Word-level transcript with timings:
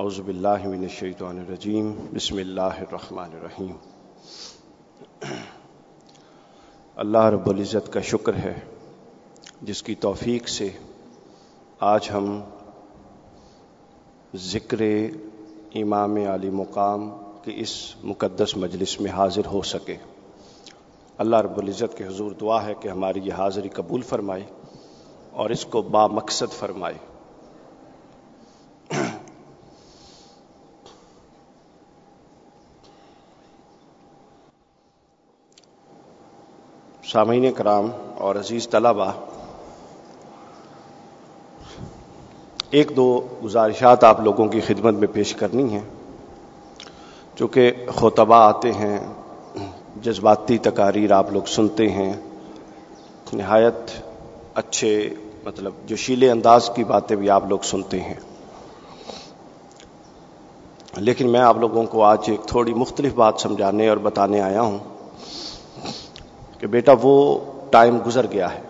اعوذ 0.00 0.20
باللہ 0.20 0.68
من 0.68 0.78
الشیطان 0.78 1.38
الرجیم، 1.38 1.94
بسم 2.14 2.36
اللہ 2.36 2.60
الرحمن 2.60 3.30
الرحیم۔ 3.32 3.72
اللہ 6.96 7.18
رب 7.18 7.48
العزت 7.48 7.92
کا 7.92 8.00
شکر 8.00 8.34
ہے، 8.34 8.60
جس 9.62 9.82
کی 9.82 9.94
توفیق 9.94 10.48
سے 10.48 10.68
آج 11.80 12.08
ہم 12.14 12.40
ذکر 14.34 14.78
امام 15.74 16.16
علی 16.16 16.50
مقام 16.50 17.10
کی 17.44 17.52
اس 17.56 17.94
مقدس 18.04 18.56
مجلس 18.56 19.00
میں 19.00 19.10
حاضر 19.10 19.46
ہو 19.46 19.62
سکے۔ 19.62 19.96
اللہ 21.18 21.36
رب 21.36 21.58
العزت 21.58 21.98
کے 21.98 22.06
حضور 22.06 22.32
دعا 22.32 22.66
ہے 22.66 22.74
کہ 22.80 22.88
ہماری 22.88 23.20
یہ 23.24 23.32
حاضری 23.32 23.68
قبول 23.68 24.02
فرمائے 24.02 24.44
اور 25.30 25.50
اس 25.50 25.64
کو 25.64 25.82
با 25.82 26.06
مقصد 26.06 26.52
فرمائے۔ 26.52 27.09
سامعین 37.12 37.52
کرام 37.52 37.90
اور 38.18 38.36
عزیز 38.36 38.68
طلبہ، 38.68 39.12
ایک 42.70 42.96
دو 42.96 43.26
گزارشات 43.44 44.04
آپ 44.04 44.20
لوگوں 44.20 44.48
کی 44.48 44.60
خدمت 44.60 44.94
میں 44.94 45.08
پیش 45.12 45.34
کرنی 45.34 45.72
ہیں۔ 45.72 45.80
چونکہ 47.36 47.72
خطبہ 47.94 48.34
آتے 48.34 48.72
ہیں، 48.72 48.98
جذباتی 50.02 50.58
تقاریر 50.58 51.12
آپ 51.12 51.32
لوگ 51.32 51.42
سنتے 51.42 51.88
ہیں، 51.88 52.12
نہایت 53.32 53.90
اچھے 54.54 55.14
مطلب 55.44 55.72
جو 55.86 55.96
شیلے 55.96 56.30
انداز 56.30 56.70
کی 56.76 56.84
باتیں 56.84 57.16
بھی 57.16 57.30
آپ 57.30 57.42
لوگ 57.48 57.58
سنتے 57.58 58.00
ہیں۔ 58.00 58.14
لیکن 60.96 61.30
میں 61.30 61.40
آپ 61.40 61.56
لوگوں 61.56 61.84
کو 61.84 62.04
آج 62.04 62.18
ایک 62.26 62.40
تھوڑی 62.46 62.74
مختلف 62.74 63.14
بات 63.14 63.34
سمجھانے 63.38 63.88
اور 63.88 63.96
بتانے 63.96 64.40
آیا 64.40 64.60
ہوں۔ 64.60 64.78
کہ 66.60 66.66
بیٹا 66.66 66.92
وہ 67.02 67.38
ٹائم 67.70 67.98
گزر 68.06 68.26
گیا 68.32 68.54
ہے 68.54 68.60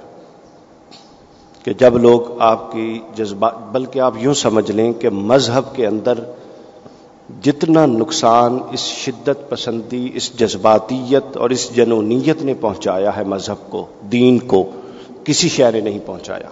کہ 1.63 1.73
جب 1.73 1.99
لوگ 1.99 2.41
آپ 2.41 2.73
کی 2.73 2.99
جذبات 3.15 3.55
بلکہ 3.73 4.01
آپ 4.01 4.15
یوں 4.19 4.35
سمجھ 4.35 4.71
لیں 4.71 4.93
کہ 4.93 5.11
مذہب 5.11 5.77
کے 5.77 5.87
اندر 5.87 6.15
جتنا 7.43 7.87
نقصان 7.87 8.59
اس 8.73 8.81
شدت 8.81 9.51
پسندی، 9.51 10.11
اس 10.15 10.39
جذباتیت 10.39 11.37
اور 11.37 11.51
اس 11.51 11.77
جنونیت 11.77 12.43
نے 12.43 12.55
پہنچایا 12.55 13.17
ہے 13.17 13.25
مذہب 13.25 13.71
کو، 13.71 13.87
دین 14.13 14.39
کو، 14.39 14.71
کسی 15.25 15.49
شہر 15.49 15.73
نے 15.73 15.81
نہیں 15.81 15.99
پہنچایا۔ 16.07 16.49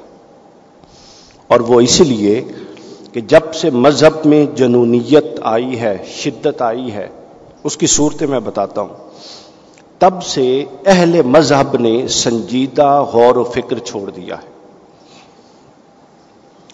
اور 1.46 1.60
وہ 1.60 1.80
اس 1.80 2.00
لیے 2.00 2.44
کہ 3.12 3.20
جب 3.20 3.54
سے 3.54 3.70
مذہب 3.70 4.26
میں 4.26 4.46
جنونیت 4.46 5.26
آئی 5.42 5.80
ہے، 5.80 5.98
شدت 6.06 6.62
آئی 6.62 6.92
ہے، 6.92 7.08
اس 7.64 7.76
کی 7.76 7.86
صورتیں 7.86 8.26
میں 8.26 8.40
بتاتا 8.40 8.80
ہوں۔ 8.80 9.08
تب 9.98 10.22
سے 10.22 10.64
اہل 10.86 11.22
مذہب 11.22 11.76
نے 11.76 12.08
سنجیدہ 12.08 13.04
غور 13.12 13.36
و 13.36 13.44
فکر 13.44 13.78
چھوڑ 13.78 14.10
دیا 14.10 14.34
ہے۔ 14.34 14.48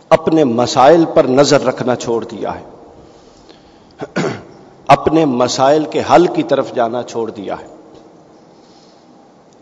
اپنے 0.08 0.44
مسائل 0.44 1.04
پر 1.14 1.24
نظر 1.24 1.64
رکھنا 1.64 1.96
چھوڑ 1.96 2.24
دیا 2.24 2.52
ہے۔ 2.54 2.64
اپنے 4.86 5.24
مسائل 5.24 5.84
کے 5.84 6.02
حل 6.14 6.26
کی 6.26 6.42
طرف 6.42 6.74
جانا 6.74 7.02
چھوڑ 7.02 7.30
دیا 7.30 7.54
ہے۔ 7.60 7.66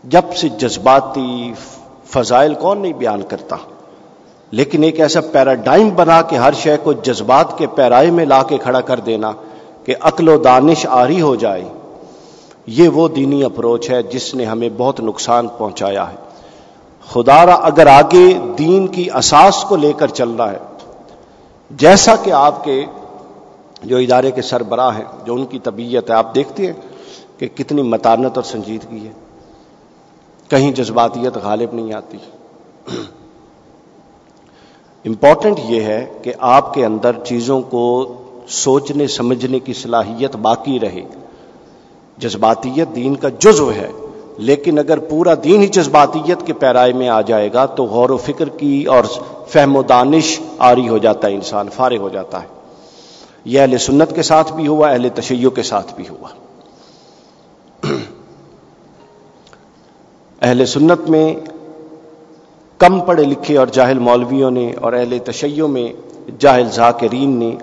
جب 0.03 0.33
سے 0.35 0.49
جذباتی 0.49 1.53
فضائل 2.05 2.53
کون 2.53 2.81
نہیں 2.81 2.93
بیان 2.93 3.21
کرتا، 3.21 3.55
لیکن 4.51 4.83
ایک 4.83 4.99
ایسا 4.99 5.21
پیراڈائم 5.21 5.89
بنا 5.89 6.21
کے 6.21 6.37
ہر 6.37 6.53
شے 6.53 6.77
کو 6.83 6.93
جذبات 6.93 7.57
کے 7.57 7.67
پیرائے 7.67 8.11
میں 8.11 8.25
لا 8.25 8.43
کے 8.43 8.57
کھڑا 8.57 8.81
کر 8.81 8.99
دینا 8.99 9.31
کہ 9.83 9.95
عقل 10.01 10.29
و 10.29 10.37
دانش 10.37 10.85
آری 10.89 11.21
ہو 11.21 11.35
جائے۔ 11.35 11.63
یہ 12.65 12.89
وہ 12.89 13.07
دینی 13.07 13.43
اپروچ 13.43 13.89
ہے 13.89 14.03
جس 14.03 14.35
نے 14.35 14.45
ہمیں 14.45 14.69
بہت 14.77 14.99
نقصان 14.99 15.47
پہنچایا 15.47 16.11
ہے۔ 16.11 16.15
خدا 17.09 17.45
را 17.45 17.53
اگر 17.53 17.87
آگے 17.87 18.33
دین 18.57 18.87
کی 18.87 19.09
اساس 19.13 19.65
کو 19.67 19.75
لے 19.75 19.93
کر 19.93 20.07
چل 20.07 20.29
رہا 20.29 20.51
ہے، 20.51 20.57
جیسا 21.71 22.15
کہ 22.15 22.31
آپ 22.31 22.63
کے 22.63 22.85
جو 23.83 23.97
ادارے 23.97 24.31
کے 24.31 24.41
سربراہ 24.41 24.97
ہیں، 24.97 25.03
جو 25.25 25.33
ان 25.33 25.45
کی 25.45 25.59
طبیعت 25.59 26.09
ہے، 26.09 26.15
آپ 26.15 26.35
دیکھتے 26.35 26.65
ہیں 26.65 26.73
کہ 27.37 27.47
کتنی 27.47 27.81
متانت 27.81 28.31
اور 28.35 28.43
سنجیدگی 28.43 29.07
ہے۔ 29.07 29.11
کہیں 30.47 30.71
جذباتیت 30.71 31.37
غالب 31.37 31.73
نہیں 31.73 31.93
آتی۔ 31.93 32.17
امپورٹنٹ 35.05 35.59
یہ 35.65 35.81
ہے 35.81 36.05
کہ 36.21 36.33
آپ 36.39 36.73
کے 36.73 36.85
اندر 36.85 37.11
چیزوں 37.25 37.61
کو 37.61 38.13
سوچنے، 38.47 39.07
سمجھنے 39.07 39.59
کی 39.59 39.73
صلاحیت 39.73 40.35
باقی 40.35 40.79
رہے۔ 40.79 41.03
جذباتیت 42.17 42.95
دین 42.95 43.15
کا 43.15 43.29
جزو 43.39 43.71
ہے، 43.71 43.91
لیکن 44.37 44.79
اگر 44.79 44.99
پورا 44.99 45.33
دین 45.43 45.61
ہی 45.61 45.67
جذباتیت 45.67 46.45
کے 46.45 46.53
پیرائے 46.53 46.93
میں 46.93 47.09
آ 47.09 47.21
جائے 47.21 47.53
گا 47.53 47.65
تو 47.65 47.83
غور 47.83 48.09
و 48.09 48.17
فکر 48.17 48.49
کی 48.49 48.83
اور 48.83 49.03
فہم 49.47 49.75
و 49.75 49.83
دانش 49.83 50.39
آری 50.57 50.89
ہو 50.89 50.97
جاتا 50.97 51.27
ہے، 51.27 51.33
انسان 51.33 51.69
فارغ 51.69 51.97
ہو 51.97 52.09
جاتا 52.09 52.41
ہے۔ 52.41 52.47
یہ 53.45 53.59
اہل 53.59 53.77
سنت 53.77 54.15
کے 54.15 54.21
ساتھ 54.21 54.53
بھی 54.53 54.67
ہوا، 54.67 54.89
اہل 54.89 55.09
تشیع 55.15 55.49
کے 55.49 55.63
ساتھ 55.63 55.93
بھی 55.95 56.03
ہوا۔ 56.09 56.27
اہل 60.41 60.65
سنت 60.65 61.09
میں 61.09 61.35
کم 62.77 62.99
پڑھے 62.99 63.23
لکھے 63.23 63.57
اور 63.57 63.67
جاہل 63.67 63.99
مولویوں 63.99 64.51
نے 64.51 64.73
اور 64.81 64.93
اہل 64.93 65.17
تشیع 65.19 65.65
میں 65.65 65.93
جاہل 66.39 66.69
ذاکرین 66.71 67.29
نے 67.29 67.55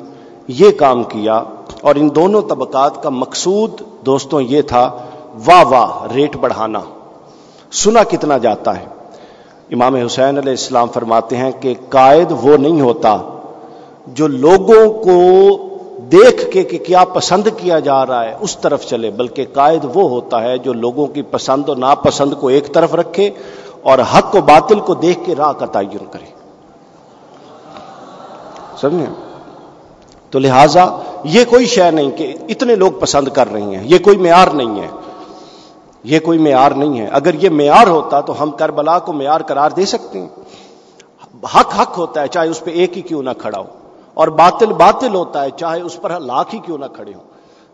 یہ 0.48 0.70
کام 0.70 1.04
کیا 1.04 1.42
اور 1.80 1.94
ان 1.94 2.14
دونوں 2.14 2.42
طبقات 2.42 3.02
کا 3.02 3.08
مقصود 3.08 3.82
دوستوں 4.06 4.40
یہ 4.40 4.62
تھا، 4.62 4.98
واہ 5.46 5.64
واہ، 5.64 6.12
ریٹ 6.12 6.36
بڑھانا۔ 6.36 6.80
سنا 7.72 8.02
کتنا 8.02 8.38
جاتا 8.38 8.80
ہے۔ 8.80 8.84
امام 9.70 9.94
حسین 9.94 10.38
علیہ 10.38 10.50
السلام 10.50 10.88
فرماتے 10.88 11.36
ہیں 11.36 11.50
کہ 11.60 11.74
قائد 11.88 12.32
وہ 12.42 12.56
نہیں 12.56 12.80
ہوتا 12.80 13.16
جو 14.06 14.26
لوگوں 14.26 15.04
کو 15.04 15.20
دیکھ 15.98 16.50
کے 16.50 16.62
کہ 16.62 16.78
کیا 16.78 17.04
پسند 17.04 17.46
کیا 17.56 17.78
جا 17.78 18.06
رہا 18.06 18.24
ہے، 18.24 18.36
اس 18.40 18.56
طرف 18.56 18.86
چلے، 18.86 19.10
بلکہ 19.10 19.44
قائد 19.52 19.84
وہ 19.94 20.10
ہوتا 20.10 20.42
ہے 20.42 20.58
جو 20.58 20.72
لوگوں 20.72 21.06
کی 21.06 21.22
پسند 21.22 21.68
اور 21.68 21.76
ناپسند 21.76 22.34
کو 22.40 22.48
ایک 22.48 22.74
طرف 22.74 22.94
رکھے 22.94 23.30
اور 23.82 23.98
حق 23.98 24.34
و 24.34 24.40
باطل 24.40 24.80
کو 24.80 24.94
دیکھ 24.94 25.18
کے 25.24 25.34
راہ 25.34 25.52
کا 25.52 25.66
تعین 25.66 26.04
کرے۔ 26.10 26.32
سمجھے؟ 28.80 29.29
تو 30.30 30.38
لہذا 30.38 30.84
یہ 31.24 31.44
کوئی 31.44 31.66
شے 31.66 31.90
نہیں 31.90 32.10
کہ 32.10 32.36
اتنے 32.48 32.74
لوگ 32.74 32.90
پسند 33.00 33.28
کر 33.28 33.52
رہی 33.52 33.76
ہیں، 33.76 33.84
یہ 33.84 33.98
کوئی 33.98 34.18
معیار 34.18 34.46
نہیں 34.46 34.80
ہے۔ 34.82 34.88
یہ 36.04 36.20
کوئی 36.20 36.38
معیار 36.38 36.70
نہیں 36.70 37.00
ہے۔ 37.00 37.06
اگر 37.06 37.34
یہ 37.34 37.50
معیار 37.50 37.86
ہوتا 37.86 38.20
تو 38.20 38.42
ہم 38.42 38.50
کربلا 38.50 38.98
کو 38.98 39.12
معیار 39.12 39.40
قرار 39.40 39.70
دے 39.70 39.86
سکتے 39.86 40.20
ہیں۔ 40.20 40.28
حق 41.42 41.80
حق 41.80 41.98
ہوتا 41.98 42.22
ہے، 42.22 42.28
چاہے 42.28 42.48
اس 42.48 42.64
پہ 42.64 42.70
ایک 42.70 42.96
ہی 42.96 43.02
کیوں 43.02 43.22
نہ 43.22 43.30
کھڑا 43.38 43.58
ہو۔ 43.58 43.64
اور 44.14 44.28
باطل 44.28 44.72
باطل 44.72 45.14
ہوتا 45.14 45.44
ہے، 45.44 45.50
چاہے 45.50 45.80
اس 45.80 45.96
پر 46.02 46.20
لاکھ 46.20 46.54
ہی 46.54 46.58
کیوں 46.58 46.78
نہ 46.78 46.84
کھڑے 46.96 47.14
ہو 47.14 47.20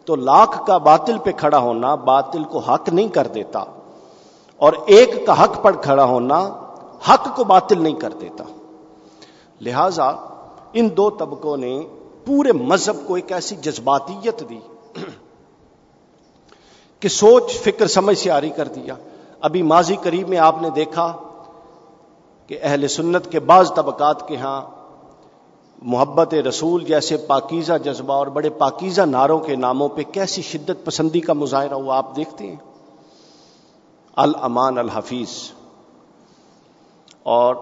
تو 0.05 0.17
لاکھ 0.17 0.67
کا 0.67 0.79
باطل 0.79 1.19
پہ 1.19 1.31
کھڑا 1.37 1.59
ہونا 1.59 1.95
باطل 1.95 2.45
کو 2.45 2.59
حق 2.59 2.89
نہیں 2.89 3.09
کر 3.09 3.27
دیتا۔ 3.27 3.65
اور 4.57 4.73
ایک 4.87 5.27
کا 5.27 5.45
حق 5.45 5.63
پر 5.63 5.73
کھڑا 5.73 6.05
ہونا 6.05 6.49
حق 7.09 7.37
کو 7.37 7.45
باطل 7.45 7.83
نہیں 7.83 7.95
کر 7.95 8.11
دیتا۔ 8.21 8.45
لہذا 9.61 10.13
ان 10.73 10.89
دو 10.97 11.11
طبقوں 11.11 11.57
نے 11.57 11.81
پورے 12.27 12.53
مذہب 12.53 13.07
کو 13.07 13.15
ایک 13.15 13.33
ایسی 13.33 13.57
جذباتیت 13.57 14.43
دی 14.49 14.61
کہ 17.03 17.09
سوچ 17.09 17.53
فکر 17.59 17.87
سمجھ 17.87 18.19
سے 18.19 18.31
آری 18.31 18.51
کر 18.51 18.69
دیا۔ 18.69 18.95
ابھی 19.41 19.63
ماضی 19.63 19.97
قریب 20.03 20.29
میں 20.29 20.39
آپ 20.39 20.63
نے 20.63 20.71
دیکھا 20.71 21.13
کہ 22.47 22.59
اہل 22.63 22.89
سنت 22.89 23.31
کے 23.31 23.41
بعض 23.41 23.73
طبقات 23.75 24.29
کے 24.29 24.37
ہاں 24.37 24.61
محبت 25.83 26.35
رسول 26.35 26.85
جیسے 26.85 27.17
پاکیزہ 27.17 27.73
جذبہ 27.85 28.15
اور 28.15 28.27
بڑے 28.27 28.51
پاکیزہ 28.51 29.03
ناروں 29.03 29.39
کے 29.39 29.57
ناموں 29.57 29.89
پہ 29.89 30.03
کیسی 30.03 30.43
شدت 30.43 30.85
پسندی 30.85 31.21
کا 31.21 31.33
مظاہرہ 31.33 31.75
ہوا 31.75 31.97
آپ 31.99 32.17
دیکھتے 32.17 32.47
ہیں۔ 32.47 32.57
الامان 34.17 34.79
الحفیظ 34.79 35.29
اور 37.23 37.55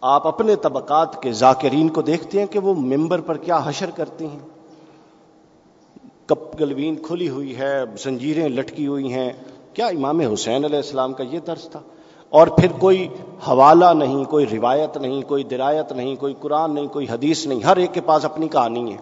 آپ 0.00 0.26
اپنے 0.26 0.56
طبقات 0.56 1.22
کے 1.22 1.32
ذاکرین 1.32 1.88
کو 1.88 2.02
دیکھتے 2.02 2.38
ہیں 2.38 2.46
کہ 2.46 2.58
وہ 2.58 2.74
ممبر 2.74 3.20
پر 3.20 3.36
کیا 3.36 3.60
حشر 3.64 3.90
کرتے 3.90 4.26
ہیں۔ 4.26 4.38
کپ 6.26 6.60
گلوین 6.60 6.96
کھلی 7.02 7.28
ہوئی 7.28 7.58
ہے، 7.58 7.84
زنجیریں 7.98 8.48
لٹکی 8.48 8.86
ہوئی 8.86 9.12
ہیں۔ 9.12 9.32
کیا 9.74 9.86
امام 9.86 10.20
حسین 10.20 10.64
علیہ 10.64 10.76
السلام 10.76 11.12
کا 11.12 11.24
یہ 11.24 11.38
درس 11.38 11.68
تھا؟ 11.68 11.80
اور 12.28 12.46
پھر 12.46 12.72
کوئی 12.72 13.08
حوالہ 13.48 13.84
نہیں، 13.94 14.24
کوئی 14.24 14.46
روایت 14.46 14.96
نہیں، 14.96 15.22
کوئی 15.22 15.44
درایت 15.44 15.92
نہیں، 15.92 16.16
کوئی 16.16 16.34
قرآن 16.40 16.74
نہیں، 16.74 16.86
کوئی 16.86 17.06
حدیث 17.10 17.46
نہیں، 17.46 17.60
ہر 17.60 17.76
ایک 17.76 17.94
کے 17.94 18.00
پاس 18.00 18.24
اپنی 18.24 18.48
کہانی 18.48 18.92
ہے۔ 18.92 18.98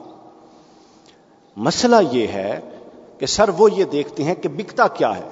مسئلہ 1.57 1.97
یہ 2.13 2.27
ہے 2.27 2.61
کہ 3.19 3.27
سر 3.27 3.49
وہ 3.59 3.73
یہ 3.73 3.85
دیکھتے 3.85 4.25
ہیں 4.25 4.35
کہ 4.35 4.49
بکتا 4.49 4.89
کیا 4.89 5.17
ہے۔ 5.17 5.29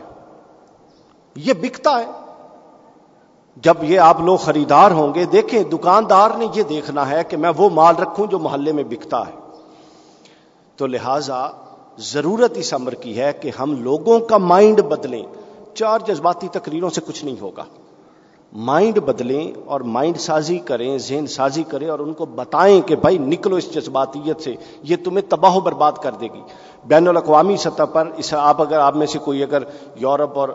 یہ 1.36 1.52
بکتا 1.52 1.90
ہے۔ 1.90 2.23
جب 3.56 3.74
یہ 3.82 4.00
آپ 4.00 4.20
لوگ 4.20 4.36
خریدار 4.36 4.90
ہوں 4.90 5.14
گے، 5.14 5.24
دیکھیں 5.24 5.62
دکاندار 5.62 6.30
نے 6.38 6.46
یہ 6.54 6.62
دیکھنا 6.62 7.08
ہے 7.08 7.24
کہ 7.24 7.36
میں 7.36 7.52
وہ 7.56 7.70
مال 7.70 7.96
رکھوں 7.96 8.26
جو 8.26 8.38
محلے 8.38 8.72
میں 8.72 8.84
بکتا 8.84 9.20
ہے۔ 9.20 9.32
تو 10.76 10.86
لہذا 10.86 11.48
ضرورت 11.98 12.52
اس 12.54 12.74
امر 12.74 12.94
کی 12.94 13.20
ہے 13.20 13.32
کہ 13.32 13.50
ہم 13.60 13.82
لوگوں 13.82 14.18
کا 14.18 14.36
مائنڈ 14.36 14.80
بدلیں۔ 14.80 15.22
چار 15.74 15.98
جذباتی 15.98 16.48
تقریروں 16.48 16.90
سے 16.90 17.00
کچھ 17.06 17.24
نہیں 17.24 17.40
ہوگا۔ 17.40 17.64
مائنڈ 18.52 18.98
بدلیں 18.98 19.60
اور 19.64 19.80
مائنڈ 19.80 20.16
سازی 20.16 20.58
کریں، 20.58 20.98
ذہن 20.98 21.26
سازی 21.26 21.62
کریں 21.62 21.88
اور 21.88 21.98
ان 21.98 22.12
کو 22.12 22.26
بتائیں 22.26 22.80
کہ 22.80 22.96
بھائی 22.96 23.18
نکلو 23.18 23.56
اس 23.56 23.74
جذباتیت 23.74 24.40
سے، 24.40 24.54
یہ 24.82 24.96
تمہیں 25.04 25.30
تباہ 25.30 25.56
و 25.56 25.60
برباد 25.60 25.92
کر 25.92 26.12
دے 26.12 26.26
گی۔ 26.34 26.40
بین 26.84 27.08
الاقوامی 27.08 27.56
سطح 27.56 27.82
پر 27.82 28.10
اس 28.16 28.34
آپ 28.34 28.62
اگر 28.62 28.78
آپ 28.78 28.96
میں 28.96 29.06
سے 29.06 29.18
کوئی 29.18 29.42
اگر 29.42 29.62
یورپ 29.96 30.38
اور 30.38 30.48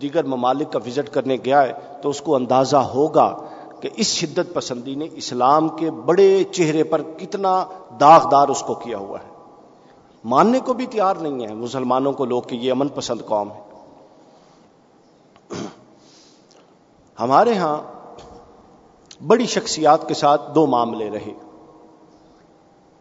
دیگر 0.00 0.24
ممالک 0.24 0.72
کا 0.72 0.78
وزٹ 0.86 1.14
کرنے 1.14 1.36
گیا 1.44 1.62
ہے 1.62 1.72
تو 2.02 2.08
اس 2.08 2.20
کو 2.20 2.34
اندازہ 2.34 2.76
ہوگا 2.76 3.36
کہ 3.80 3.88
اس 3.96 4.06
شدت 4.06 4.54
پسندی 4.54 4.94
نے 4.94 5.08
اسلام 5.12 5.68
کے 5.68 5.90
بڑے 5.90 6.44
چہرے 6.44 6.84
پر 6.84 7.02
کتنا 7.18 7.66
داغدار 8.00 8.48
اس 8.48 8.62
کو 8.62 8.74
کیا 8.74 8.98
ہوا 8.98 9.18
ہے۔ 9.18 9.30
ماننے 10.24 10.60
کو 10.60 10.72
بھی 10.72 10.86
تیار 10.86 11.14
نہیں 11.14 11.48
ہے 11.48 11.54
مسلمانوں 11.54 12.12
کو 12.12 12.24
لوگ 12.24 12.42
کہ 12.42 12.56
یہ 12.56 12.70
امن 12.70 12.88
پسند 12.88 13.20
قوم 13.26 13.48
ہے۔ 13.52 13.60
ہمارے 17.20 17.54
ہاں 17.54 17.82
بڑی 19.26 19.46
شخصیات 19.46 20.08
کے 20.08 20.14
ساتھ 20.14 20.54
دو 20.54 20.66
معاملے 20.66 21.10
رہے۔ 21.10 21.32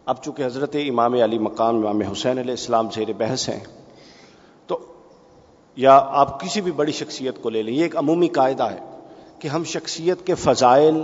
اب 0.06 0.24
چونکہ 0.24 0.46
حضرت 0.46 0.76
امام 0.90 1.14
علی 1.14 1.38
مقام 1.38 1.78
امام 1.78 2.02
حسین 2.02 2.40
علیہ 2.40 2.52
السلام 2.52 2.90
زیر 2.92 3.14
بحث 3.14 3.50
ہیں 3.50 3.60
یا 5.76 6.06
آپ 6.10 6.40
کسی 6.40 6.62
بھی 6.62 6.72
بڑی 6.72 6.92
شخصیت 6.92 7.42
کو 7.42 7.50
لے 7.50 7.64
لیں، 7.64 7.74
یہ 7.74 7.84
ایک 7.84 7.98
عمومی 7.98 8.28
قاعدہ 8.28 8.64
ہے 8.64 8.80
کہ 9.40 9.48
ہم 9.48 9.64
شخصیت 9.64 10.26
کے 10.26 10.36
فضائل، 10.36 11.04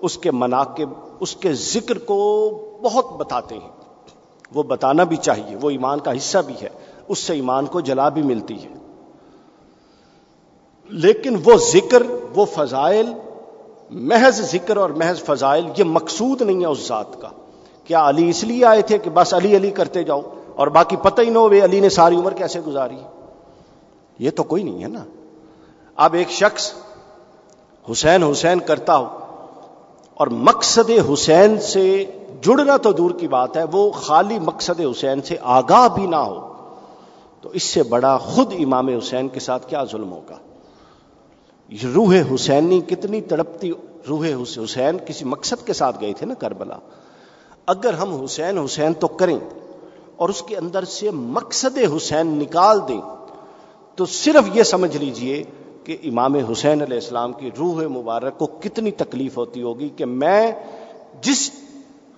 اس 0.00 0.18
کے 0.18 0.30
مناقب، 0.30 0.88
اس 1.20 1.36
کے 1.36 1.52
ذکر 1.52 1.98
کو 1.98 2.50
بہت 2.82 3.12
بتاتے 3.16 3.54
ہیں۔ 3.54 3.70
وہ 4.54 4.62
بتانا 4.62 5.04
بھی 5.04 5.16
چاہیے، 5.16 5.56
وہ 5.60 5.70
ایمان 5.70 6.00
کا 6.00 6.16
حصہ 6.16 6.38
بھی 6.46 6.54
ہے، 6.62 6.68
اس 7.08 7.18
سے 7.18 7.32
ایمان 7.32 7.66
کو 7.66 7.80
جلا 7.80 8.08
بھی 8.08 8.22
ملتی 8.22 8.64
ہے۔ 8.64 8.74
لیکن 10.88 11.36
وہ 11.44 11.56
ذکر، 11.56 12.02
وہ 12.36 12.44
فضائل، 12.44 13.06
محض 13.90 14.40
ذکر 14.40 14.76
اور 14.76 14.90
محض 14.90 15.18
فضائل، 15.18 15.66
یہ 15.76 15.84
مقصود 15.84 16.42
نہیں 16.42 16.60
ہے 16.60 16.66
اس 16.66 16.86
ذات 16.88 17.20
کا۔ 17.20 17.28
کیا 17.84 18.08
علی 18.08 18.30
اس 18.30 18.44
لیے 18.44 18.64
آئے 18.64 18.82
تھے 18.82 18.98
کہ 18.98 19.10
بس 19.14 19.34
علی 19.34 19.56
علی 19.56 19.70
کرتے 19.70 20.04
جاؤ 20.04 20.20
اور 20.56 20.66
باقی 20.66 20.96
پتہ 20.96 21.22
ہی 21.22 21.30
نہ 21.30 21.38
ہو 21.38 21.48
علی 21.64 21.80
نے 21.80 21.88
ساری 21.88 22.16
عمر 22.16 22.32
کیسے 22.32 22.60
گزاری۔ 22.60 22.96
یہ 24.18 24.30
تو 24.30 24.42
کوئی 24.42 24.62
نہیں 24.62 24.82
ہے 24.82 24.88
نا۔ 24.88 25.04
اب 25.96 26.14
ایک 26.14 26.30
شخص 26.30 26.72
حسین 27.90 28.22
حسین 28.22 28.60
کرتا 28.60 28.96
ہو 28.96 29.08
اور 30.14 30.26
مقصد 30.26 30.90
حسین 31.12 31.60
سے 31.60 32.04
جڑنا 32.42 32.76
تو 32.76 32.92
دور 32.92 33.10
کی 33.10 33.28
بات 33.28 33.56
ہے، 33.56 33.62
وہ 33.72 33.90
خالی 33.90 34.38
مقصد 34.38 34.80
حسین 34.80 35.22
سے 35.22 35.36
آگاہ 35.42 35.88
بھی 35.94 36.06
نہ 36.06 36.16
ہو، 36.16 36.52
تو 37.40 37.48
اس 37.48 37.62
سے 37.62 37.82
بڑا 37.82 38.16
خود 38.16 38.52
امام 38.58 38.88
حسین 38.88 39.28
کے 39.28 39.40
ساتھ 39.40 39.68
کیا 39.68 39.84
ظلم 39.84 40.12
ہوگا؟ 40.12 40.38
روح 41.94 42.14
حسینی 42.34 42.80
کتنی 42.80 43.20
تڑپتی، 43.20 43.72
روح 44.08 44.26
حسین 44.42 44.98
کسی 45.06 45.24
مقصد 45.24 45.66
کے 45.66 45.72
ساتھ 45.72 46.00
گئے 46.00 46.12
تھے 46.12 46.26
نا 46.26 46.34
کربلا۔ 46.34 46.76
اگر 47.66 47.94
ہم 47.94 48.24
حسین 48.24 48.58
حسین 48.58 48.94
تو 48.94 49.08
کریں 49.08 49.38
اور 50.16 50.28
اس 50.28 50.42
کے 50.42 50.56
اندر 50.56 50.84
سے 50.84 51.10
مقصد 51.10 51.78
حسین 51.96 52.26
نکال 52.26 52.80
دیں 52.88 53.00
تو 53.94 54.06
صرف 54.06 54.56
یہ 54.56 54.62
سمجھ 54.62 54.96
لیجیے 54.96 55.44
کہ 55.84 55.96
امام 56.04 56.34
حسین 56.34 56.82
علیہ 56.82 56.94
السلام 56.94 57.32
کی 57.32 57.50
روح 57.58 57.82
مبارک 57.86 58.38
کو 58.38 58.46
کتنی 58.46 58.90
تکلیف 58.90 59.36
ہوتی 59.36 59.62
ہوگی 59.62 59.88
کہ 59.88 60.04
میں 60.04 60.52
جس 61.20 61.50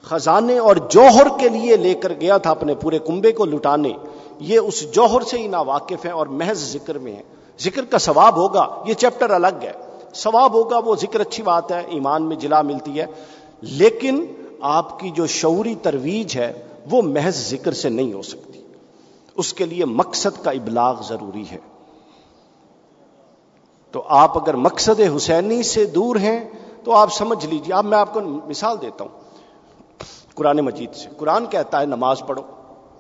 خزانے 0.02 0.58
اور 0.58 0.76
جوہر 0.76 1.26
کے 1.40 1.48
لیے 1.48 1.76
لے 1.76 1.94
کر 1.94 2.12
گیا 2.20 2.38
تھا 2.38 2.50
اپنے 2.50 2.74
پورے 2.74 2.98
کنبے 2.98 3.32
کو 3.32 3.44
لٹانے، 3.44 3.92
یہ 4.40 4.58
اس 4.58 4.92
جوہر 4.92 5.20
سے 5.20 5.38
ہی 5.38 5.46
نا 5.46 5.60
واقف 5.60 6.04
ہے 6.04 6.10
اور 6.10 6.26
محض 6.26 6.72
ذکر 6.72 6.98
میں 6.98 7.16
ہے 7.16 7.22
ذکر 7.60 7.84
کا 7.84 7.98
ثواب 7.98 8.36
ہوگا، 8.36 8.82
یہ 8.86 8.94
چیپٹر 8.94 9.30
الگ 9.30 9.62
ہے۔ 9.62 9.72
ثواب 10.14 10.54
ہوگا، 10.54 10.78
وہ 10.78 10.94
ذکر 10.94 11.20
اچھی 11.20 11.42
بات 11.42 11.72
ہے، 11.72 11.82
ایمان 11.88 12.22
میں 12.22 12.36
جلا 12.36 12.62
ملتی 12.62 13.00
ہے۔ 13.00 13.06
لیکن 13.60 14.26
آپ 14.60 15.00
کی 15.00 15.10
جو 15.10 15.26
شعوری 15.26 15.74
ترویج 15.82 16.36
ہے، 16.36 16.52
وہ 16.90 17.02
محض 17.02 17.50
ذکر 17.50 17.72
سے 17.72 17.88
نہیں 17.88 18.12
ہو 18.12 18.22
سکتی۔ 18.22 18.45
اس 19.36 19.52
کے 19.54 19.64
لیے 19.64 19.84
مقصد 19.84 20.44
کا 20.44 20.50
ابلاغ 20.50 21.02
ضروری 21.02 21.44
ہے۔ 21.50 21.58
تو 23.92 24.02
آپ 24.08 24.42
اگر 24.42 24.54
مقصد 24.54 25.00
حسینی 25.16 25.62
سے 25.62 25.86
دور 25.86 26.16
ہیں 26.16 26.48
تو 26.84 26.92
آپ 26.92 27.12
سمجھ 27.12 27.46
لیجیے 27.46 27.74
اب 27.74 27.84
میں 27.84 27.98
آپ 27.98 28.14
کو 28.14 28.20
مثال 28.20 28.80
دیتا 28.80 29.04
ہوں 29.04 29.20
قرآن 30.34 30.56
مجید 30.56 30.94
سے۔ 30.94 31.08
قرآن 31.16 31.46
کہتا 31.46 31.80
ہے 31.80 31.86
نماز 31.86 32.22
پڑھو، 32.26 32.42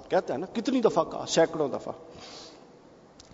کہتا 0.08 0.34
ہے 0.34 0.38
نا، 0.38 0.46
کتنی 0.52 0.80
دفعہ 0.80 1.04
کہا، 1.04 1.24
سینکڑوں 1.28 1.68
دفعہ۔ 1.68 1.92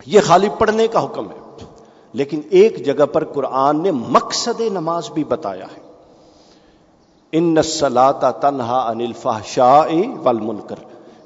یہ 0.05 0.21
خالی 0.21 0.49
پڑھنے 0.59 0.87
کا 0.87 1.03
حکم 1.03 1.31
ہے، 1.31 1.65
لیکن 2.13 2.41
ایک 2.49 2.85
جگہ 2.85 3.05
پر 3.05 3.25
قرآن 3.25 3.83
نے 3.83 3.91
مقصد 3.91 4.61
نماز 4.61 5.09
بھی 5.09 5.23
بتایا 5.23 5.65
ہے۔ 5.65 5.91
ان 7.31 7.61
سلاتا 7.63 8.31
تنہا 8.31 8.89
انلفا 8.89 9.39
شاہ 9.45 9.87
ول 10.23 10.57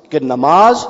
کہ 0.09 0.19
نماز 0.19 0.87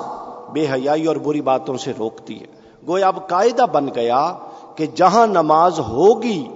بے 0.53 0.67
حیائی 0.67 1.05
اور 1.05 1.15
بری 1.15 1.41
باتوں 1.41 1.77
سے 1.77 1.93
روکتی 1.99 2.41
ہے۔ 2.41 2.45
گویا 2.87 3.07
اب 3.07 3.27
قاعدہ 3.27 3.65
بن 3.73 3.87
گیا 3.95 4.37
کہ 4.75 4.85
جہاں 4.85 5.27
نماز 5.27 5.79
ہوگی، 5.79 6.47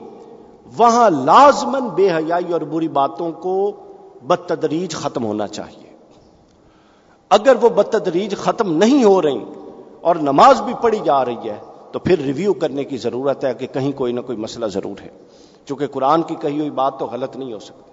وہاں 0.78 1.10
لازمن 1.10 1.90
بے 1.90 2.10
حیائی 2.12 2.54
اور 2.54 2.62
بری 2.62 2.88
باتوں 2.88 3.32
کو 3.32 3.72
بدتدریج 4.28 4.96
ختم 4.96 5.26
ہونا 5.26 5.48
چاہیے۔ 5.48 5.92
اگر 7.30 7.56
وہ 7.62 7.70
بدتدریج 7.70 8.38
ختم 8.38 8.78
نہیں 8.78 9.04
ہو 9.04 9.22
رہی 9.22 9.44
اور 10.02 10.16
نماز 10.16 10.62
بھی 10.62 10.74
پڑھی 10.82 11.00
جا 11.04 11.26
رہی 11.26 11.50
ہے، 11.50 11.58
تو 11.92 12.00
پھر 12.00 12.20
ریویو 12.20 12.54
کرنے 12.54 12.84
کی 12.84 12.98
ضرورت 12.98 13.46
ہے 13.46 13.54
کہ 13.54 13.68
کہیں 13.68 13.92
کوئی 13.92 14.14
نہ 14.14 14.20
کوئی 14.20 14.38
مسئلہ 14.38 14.66
ضرور 14.66 15.02
ہے۔ 15.02 15.10
چونکہ 15.66 15.88
قرآن 15.88 16.22
کی 16.22 16.36
کہی 16.42 16.60
ہوئی 16.60 16.70
بات 16.70 17.00
تو 17.00 17.06
غلط 17.06 17.38
نہیں 17.38 17.54
ہو 17.54 17.60
سکتی۔ 17.60 17.92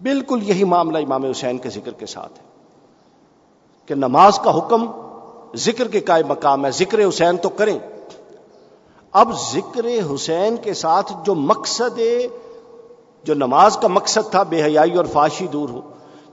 بالکل 0.00 0.38
یہی 0.42 0.64
معاملہ 0.64 0.98
امام 0.98 1.24
حسین 1.24 1.58
کے 1.58 1.68
ذکر 1.68 1.90
کے 1.90 2.06
ساتھ 2.06 2.32
ہے۔ 2.32 2.53
کہ 3.86 3.94
نماز 3.94 4.38
کا 4.38 4.58
حکم 4.58 4.86
ذکر 5.56 5.88
کے 5.88 6.00
قائم 6.00 6.26
مقام 6.28 6.66
ہے، 6.66 6.70
ذکر 6.70 7.08
حسین 7.08 7.36
تو 7.36 7.48
کریں۔ 7.48 7.78
اب 9.12 9.32
ذکر 9.52 10.14
حسین 10.14 10.56
کے 10.56 10.74
ساتھ 10.74 11.12
جو 11.24 11.34
مقصد 11.34 12.00
جو 13.24 13.34
نماز 13.34 13.76
کا 13.76 13.88
مقصد 13.88 14.30
تھا، 14.30 14.42
بے 14.42 14.62
حیائی 14.62 14.96
اور 14.96 15.04
فاشی 15.04 15.46
دور 15.46 15.68
ہو، 15.68 15.80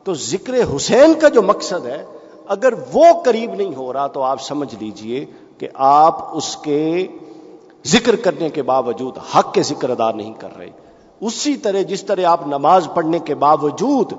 تو 0.03 0.13
ذکر 0.13 0.53
حسین 0.75 1.13
کا 1.19 1.27
جو 1.27 1.42
مقصد 1.42 1.86
ہے، 1.86 2.06
اگر 2.48 2.74
وہ 2.93 3.05
قریب 3.25 3.53
نہیں 3.53 3.75
ہو 3.75 3.93
رہا 3.93 4.08
تو 4.08 4.22
آپ 4.22 4.41
سمجھ 4.41 4.75
لیجیے 4.79 5.25
کہ 5.58 5.67
آپ 5.74 6.38
اس 6.38 6.58
کے 6.58 7.08
ذکر 7.88 8.15
کرنے 8.15 8.50
کے 8.50 8.62
باوجود 8.62 9.17
حق 9.36 9.53
کے 9.53 9.63
ذکر 9.63 9.89
ادا 9.89 10.12
نہیں 10.12 10.34
کر 10.34 10.50
رہے۔ 10.58 10.70
اسی 11.22 11.55
طرح 11.55 11.81
جس 11.81 12.03
طرح 12.03 12.25
آپ 12.25 12.48
نماز 12.48 12.88
پڑھنے 12.93 13.20
کے 13.20 13.36
باوجود 13.36 14.13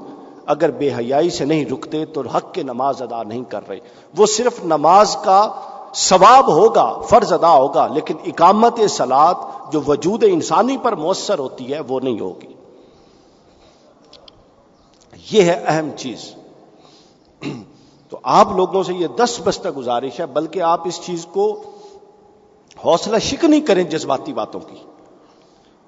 اگر 0.46 0.70
بے 0.70 0.94
حیائی 0.94 1.30
سے 1.30 1.44
نہیں 1.44 1.64
رکتے 1.64 2.04
تو 2.04 2.20
حق 2.20 2.54
کے 2.54 2.62
نماز 2.62 3.02
ادا 3.02 3.22
نہیں 3.22 3.44
کر 3.44 3.68
رہے۔ 3.68 3.78
وہ 4.16 4.26
صرف 4.26 4.64
نماز 4.64 5.16
کا 5.24 5.52
ثواب 5.94 6.48
ہوگا، 6.48 7.00
فرض 7.00 7.32
ادا 7.32 7.52
ہوگا، 7.52 7.86
لیکن 7.86 8.14
اقامت 8.26 8.80
سلاد 8.90 9.34
جو 9.72 9.80
وجود 9.86 10.24
انسانی 10.26 10.76
پر 10.76 10.92
مؤثر 10.92 11.38
ہوتی 11.38 11.72
ہے، 11.72 11.80
وہ 11.88 12.00
نہیں 12.00 12.20
ہوگی۔ 12.20 12.54
یہ 15.30 15.42
ہے 15.42 15.64
اہم 15.66 15.90
چیز۔ 15.96 16.34
تو 18.08 18.18
آپ 18.22 18.48
لوگوں 18.56 18.82
سے 18.82 18.94
یہ 18.94 19.06
دس 19.06 19.40
بستہ 19.44 19.68
گزارش 19.68 20.20
ہے، 20.20 20.26
بلکہ 20.26 20.62
آپ 20.62 20.88
اس 20.88 21.00
چیز 21.00 21.26
کو 21.32 21.62
حوصلہ 22.84 23.18
شک 23.18 23.44
نہیں 23.44 23.60
کریں 23.60 23.84
جذباتی 23.84 24.32
باتوں 24.32 24.60
کی۔ 24.60 24.76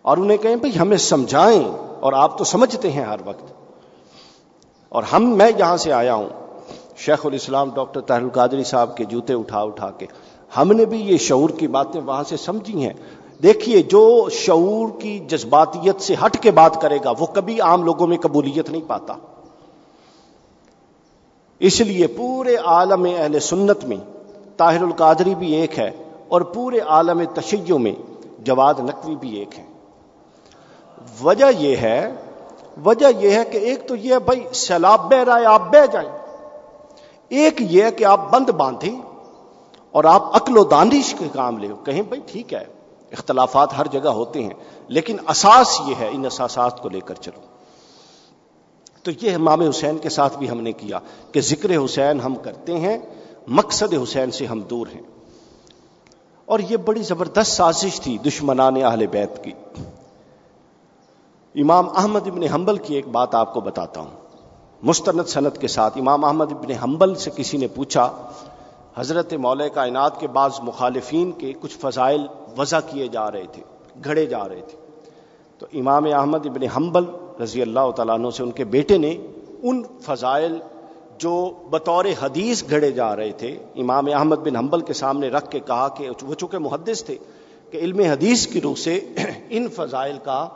اور 0.03 0.17
انہیں 0.17 0.39
کہیں 0.39 0.57
بھائی 0.57 0.79
ہمیں 0.79 0.97
سمجھائیں 0.97 1.65
اور 2.01 2.13
آپ 2.13 2.39
تو 2.39 2.45
سمجھتے 2.45 2.93
ہیں 2.93 3.05
ہر 3.05 3.19
وقت۔ 3.25 3.54
اور 4.95 5.03
ہم 5.03 5.37
میں 5.37 5.51
یہاں 5.59 5.77
سے 5.77 5.93
آیا 5.93 6.15
ہوں، 6.15 6.29
شیخ 6.97 7.27
الاسلام 7.27 7.71
ڈاکٹر 7.75 8.01
طاہر 8.01 8.23
القادری 8.23 8.65
صاحب 8.65 8.97
کے 8.97 9.05
جوتے 9.05 9.35
اٹھا 9.35 9.61
اٹھا 9.61 9.91
کے۔ 9.91 10.07
ہم 10.57 10.73
نے 10.73 10.85
بھی 10.85 11.01
یہ 11.01 11.17
شعور 11.17 11.51
کی 11.51 11.67
باتیں 11.69 12.01
وہاں 12.01 12.23
سے 12.23 12.37
سمجھی 12.37 12.87
ہیں۔ 12.87 12.93
دیکھیے، 13.43 13.83
جو 13.83 14.29
شعور 14.31 15.01
کی 15.01 15.19
جذباتیت 15.19 16.01
سے 16.01 16.15
ہٹ 16.27 16.39
کے 16.43 16.51
بات 16.51 16.81
کرے 16.81 16.99
گا، 17.05 17.13
وہ 17.19 17.27
کبھی 17.27 17.61
عام 17.61 17.83
لوگوں 17.83 18.07
میں 18.07 18.19
قبولیت 18.19 18.71
نہیں 18.71 18.83
پاتا۔ 18.87 19.15
اس 21.59 21.81
لیے 21.81 22.07
پورے 22.07 22.57
عالم 22.57 23.05
اہل 23.05 23.41
سنت 23.41 23.85
میں 23.85 23.97
طاہر 24.57 24.83
القادری 24.83 25.35
بھی 25.35 25.53
ایک 25.53 25.79
ہے 25.79 25.91
اور 26.29 26.41
پورے 26.41 26.79
عالم 26.79 27.23
تشیع 27.35 27.77
میں 27.77 27.95
جواد 28.39 28.75
نقوی 28.79 29.17
بھی 29.17 29.37
ایک 29.37 29.59
ہے۔ 29.59 29.65
وجہ 31.23 31.45
یہ 31.59 31.77
ہے 31.77 32.13
وجہ 32.85 33.07
یہ 33.19 33.31
ہے 33.31 33.45
کہ 33.45 33.59
ایک 33.59 33.89
تو 33.89 33.97
یہ 33.97 34.17
بھائی 34.17 34.45
سیلاب 34.53 35.11
بہ 35.11 35.25
رہا 35.25 35.41
ہے، 35.41 35.45
آپ 35.45 35.63
بہ 35.63 35.87
جائیں۔ 35.93 36.09
ایک 37.29 37.55
یہ 37.61 37.83
ہے 37.83 37.91
کہ 37.91 38.05
آپ 38.05 38.31
بند 38.33 38.51
باندھیں 38.51 39.03
اور 39.91 40.05
آپ 40.05 40.37
عقل 40.37 40.59
و 40.59 40.65
دانش 40.65 41.15
کے 41.19 41.29
کام 41.33 41.59
لے۔ 41.59 41.69
کہیں 41.85 42.03
بھائی 42.03 42.21
ٹھیک 42.27 42.55
ہے، 42.55 42.65
اختلافات 43.13 43.79
ہر 43.79 43.87
جگہ 43.87 44.09
ہوتے 44.09 44.43
ہیں، 44.43 44.55
لیکن 44.89 45.17
اساس 45.29 45.81
یہ 45.87 45.95
ہے، 45.99 46.09
ان 46.13 46.25
اساسات 46.25 46.83
کو 46.83 46.89
لے 46.89 47.01
کر 47.01 47.15
چلو۔ 47.15 47.41
تو 49.03 49.11
یہ 49.23 49.35
امام 49.35 49.61
حسین 49.61 49.99
کے 49.99 50.09
ساتھ 50.09 50.39
بھی 50.39 50.51
ہم 50.51 50.61
نے 50.61 50.73
کیا 50.73 50.99
کہ 51.33 51.41
ذکر 51.41 51.85
حسین 51.85 52.21
ہم 52.21 52.35
کرتے 52.35 52.79
ہیں، 52.79 52.99
مقصد 53.47 53.95
حسین 54.03 54.31
سے 54.31 54.47
ہم 54.47 54.61
دور 54.61 54.87
ہیں۔ 54.95 55.03
اور 56.45 56.59
یہ 56.59 56.77
بڑی 56.77 57.03
زبردست 57.03 57.51
سازش 57.51 58.01
تھی 58.01 58.19
دشمنان 58.19 58.85
اہل 58.85 59.07
بیت 59.07 59.45
کی۔ 59.45 59.53
امام 61.55 61.89
احمد 61.97 62.27
ابن 62.27 62.43
حنبل 62.43 62.77
کی 62.77 62.95
ایک 62.95 63.09
بات 63.09 63.35
آپ 63.35 63.53
کو 63.55 63.61
بتاتا 63.61 64.01
ہوں۔ 64.01 64.17
مستند 64.83 65.27
صنعت 65.27 65.59
کے 65.59 65.69
ساتھ 65.69 65.99
امام 65.99 66.25
احمد 66.25 66.53
ابن 66.53 66.71
حنبل 66.73 67.15
سے 67.15 67.31
کسی 67.37 67.57
نے 67.57 67.67
پوچھا، 67.67 68.11
حضرت 68.97 69.33
مولا 69.35 69.69
کائنات 69.69 70.19
کے 70.21 70.27
بعض 70.29 70.59
مخالفین 70.63 71.31
کے 71.33 71.53
کچھ 71.61 71.77
فضائل 71.79 72.27
وضع 72.59 72.81
کیے 72.87 73.07
جا 73.09 73.31
رہے 73.31 73.45
تھے، 73.53 73.63
گھڑے 74.05 74.27
جا 74.27 74.49
رہے 74.49 74.61
تھے۔ 74.69 74.79
تو 75.59 75.67
امام 75.73 76.05
احمد 76.15 76.47
ابن 76.47 76.63
حنبل 76.77 77.05
رضی 77.41 77.63
اللہ 77.63 77.91
تعالیٰ 77.91 78.15
عنہ 78.15 78.31
سے 78.31 78.43
ان 78.43 78.51
کے 78.51 78.65
بیٹے 78.65 78.99
نے 78.99 79.17
ان 79.63 79.83
فضائل 80.01 80.59
جو 81.19 81.35
بطور 81.71 82.05
حدیث 82.21 82.65
گھڑے 82.71 82.91
جا 82.91 83.15
رہے 83.17 83.33
تھے، 83.33 83.57
امام 83.77 84.09
احمد 84.15 84.37
بن 84.37 84.57
حنبل 84.57 84.81
کے 84.81 84.93
سامنے 84.93 85.29
رکھ 85.29 85.51
کے 85.51 85.61
کہا 85.61 85.89
کہ 85.89 86.11
وہ 86.23 86.35
چونکہ 86.35 86.59
محدث 86.59 87.05
تھے، 87.05 87.17
کہ 87.71 87.77
علم 87.77 88.01
حدیث 88.01 88.47
کی 88.47 88.61
روح 88.61 88.75
سے 88.75 89.01
ان 89.51 89.69
فضائل 89.69 90.19
کا 90.25 90.49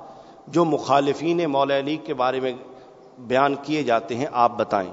جو 0.50 0.64
مخالفین 0.64 1.40
مولا 1.48 1.78
علی 1.78 1.96
کے 1.96 2.14
بارے 2.14 2.40
میں 2.40 2.52
بیان 3.18 3.54
کیے 3.62 3.82
جاتے 3.82 4.14
ہیں، 4.14 4.26
آپ 4.32 4.58
بتائیں۔ 4.58 4.92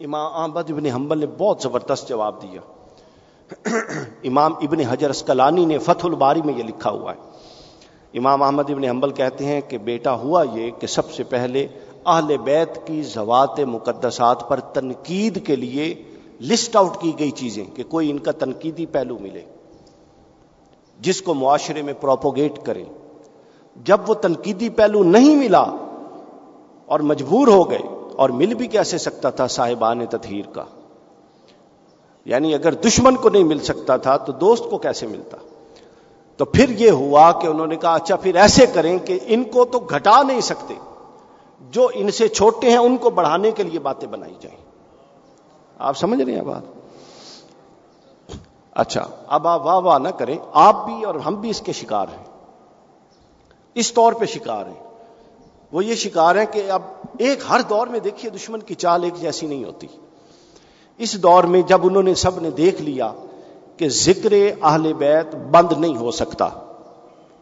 امام 0.00 0.32
احمد 0.34 0.70
ابن 0.70 0.86
حنبل 0.86 1.18
نے 1.18 1.26
بہت 1.38 1.62
زبردست 1.62 2.08
جواب 2.08 2.42
دیا۔ 2.42 2.60
امام 4.24 4.54
ابن 4.54 4.80
حجر 4.80 5.10
اسکلانی 5.10 5.64
نے 5.64 5.78
فتح 5.78 6.06
الباری 6.06 6.42
میں 6.42 6.54
یہ 6.54 6.62
لکھا 6.62 6.90
ہوا 6.90 7.12
ہے۔ 7.12 7.18
امام 8.18 8.42
احمد 8.42 8.70
ابن 8.70 8.84
حنبل 8.84 9.12
کہتے 9.12 9.44
ہیں 9.44 9.60
کہ 9.60 9.78
بیٹا 9.78 10.14
ہوا 10.14 10.44
یہ 10.52 10.70
کہ 10.70 10.86
سب 10.86 11.10
سے 11.10 11.24
پہلے 11.24 11.66
اہل 12.06 12.36
بیت 12.36 12.86
کی 12.86 13.02
زوات 13.02 13.60
مقدسات 13.60 14.48
پر 14.48 14.60
تنقید 14.60 15.46
کے 15.46 15.56
لیے 15.56 16.02
لسٹ 16.40 16.76
آؤٹ 16.76 17.00
کی 17.00 17.12
گئی 17.18 17.30
چیزیں 17.30 17.64
کہ 17.64 17.82
کوئی 17.82 18.10
ان 18.10 18.18
کا 18.18 18.32
تنقیدی 18.32 18.86
پہلو 18.86 19.18
ملے۔ 19.18 19.44
جس 21.00 21.22
کو 21.22 21.34
معاشرے 21.34 21.82
میں 21.82 21.92
پروپوگیٹ 22.00 22.52
کرے 22.64 22.84
جب 23.76 24.00
وہ 24.06 24.14
تنقیدی 24.14 24.68
پہلو 24.68 25.02
نہیں 25.02 25.36
ملا 25.36 25.64
اور 26.86 27.00
مجبور 27.00 27.48
ہو 27.48 27.70
گئے، 27.70 27.82
اور 28.16 28.30
مل 28.30 28.54
بھی 28.54 28.66
کیسے 28.66 28.98
سکتا 28.98 29.30
تھا 29.30 29.46
صاحبان 29.46 30.06
تطہیر 30.06 30.44
کا؟ 30.52 30.64
یعنی 32.24 32.54
اگر 32.54 32.74
دشمن 32.74 33.16
کو 33.16 33.28
نہیں 33.28 33.44
مل 33.44 33.58
سکتا 33.58 33.96
تھا 33.96 34.16
تو 34.16 34.32
دوست 34.32 34.64
کو 34.70 34.78
کیسے 34.78 35.06
ملتا؟ 35.06 35.36
تو 36.36 36.44
پھر 36.44 36.68
یہ 36.68 36.90
ہوا 36.90 37.32
کہ 37.32 37.46
انہوں 37.46 37.66
نے 37.66 37.76
کہا 37.76 37.94
اچھا 37.94 38.16
پھر 38.16 38.34
ایسے 38.34 38.66
کریں 38.66 38.98
کہ 38.98 39.18
ان 39.26 39.44
کو 39.44 39.64
تو 39.64 39.78
گھٹا 39.78 40.22
نہیں 40.22 40.40
سکتے، 40.40 40.74
جو 41.60 41.88
ان 41.94 42.10
سے 42.10 42.28
چھوٹے 42.28 42.70
ہیں 42.70 42.76
ان 42.76 42.96
کو 42.96 43.10
بڑھانے 43.10 43.50
کے 43.50 43.62
لیے 43.62 43.78
باتیں 43.78 44.08
بنائی 44.08 44.34
جائیں۔ 44.40 44.56
آپ 45.78 45.96
سمجھ 45.96 46.20
رہے 46.22 46.34
ہیں 46.34 46.42
بات؟ 46.42 46.62
اچھا 48.72 49.06
اب 49.26 49.48
آپ 49.48 49.66
واہ 49.66 49.78
واہ 49.78 49.98
نہ 49.98 50.08
کریں، 50.08 50.36
آپ 50.52 50.84
بھی 50.86 51.04
اور 51.04 51.14
ہم 51.14 51.34
بھی 51.34 51.50
اس 51.50 51.60
کے 51.60 51.72
شکار 51.72 52.06
ہیں۔ 52.08 52.24
اس 53.74 53.92
طور 53.92 54.12
پہ 54.12 54.24
شکار 54.24 54.66
ہیں۔ 54.66 54.84
وہ 55.72 55.84
یہ 55.84 55.94
شکار 55.94 56.36
ہیں 56.36 56.46
کہ 56.52 56.70
اب 56.70 56.82
ایک 57.18 57.38
ہر 57.50 57.60
دور 57.68 57.86
میں 57.86 58.00
دیکھیے 58.00 58.30
دشمن 58.30 58.60
کی 58.60 58.74
چال 58.74 59.04
ایک 59.04 59.14
جیسی 59.20 59.46
نہیں 59.46 59.64
ہوتی۔ 59.64 59.86
اس 60.98 61.22
دور 61.22 61.44
میں 61.44 61.62
جب 61.62 61.86
انہوں 61.86 62.02
نے 62.02 62.14
سب 62.14 62.40
نے 62.40 62.50
دیکھ 62.50 62.82
لیا 62.82 63.12
کہ 63.76 63.88
ذکر 63.88 64.32
اہل 64.62 64.92
بیت 64.92 65.34
بند 65.34 65.72
نہیں 65.78 65.96
ہو 65.96 66.10
سکتا، 66.10 66.48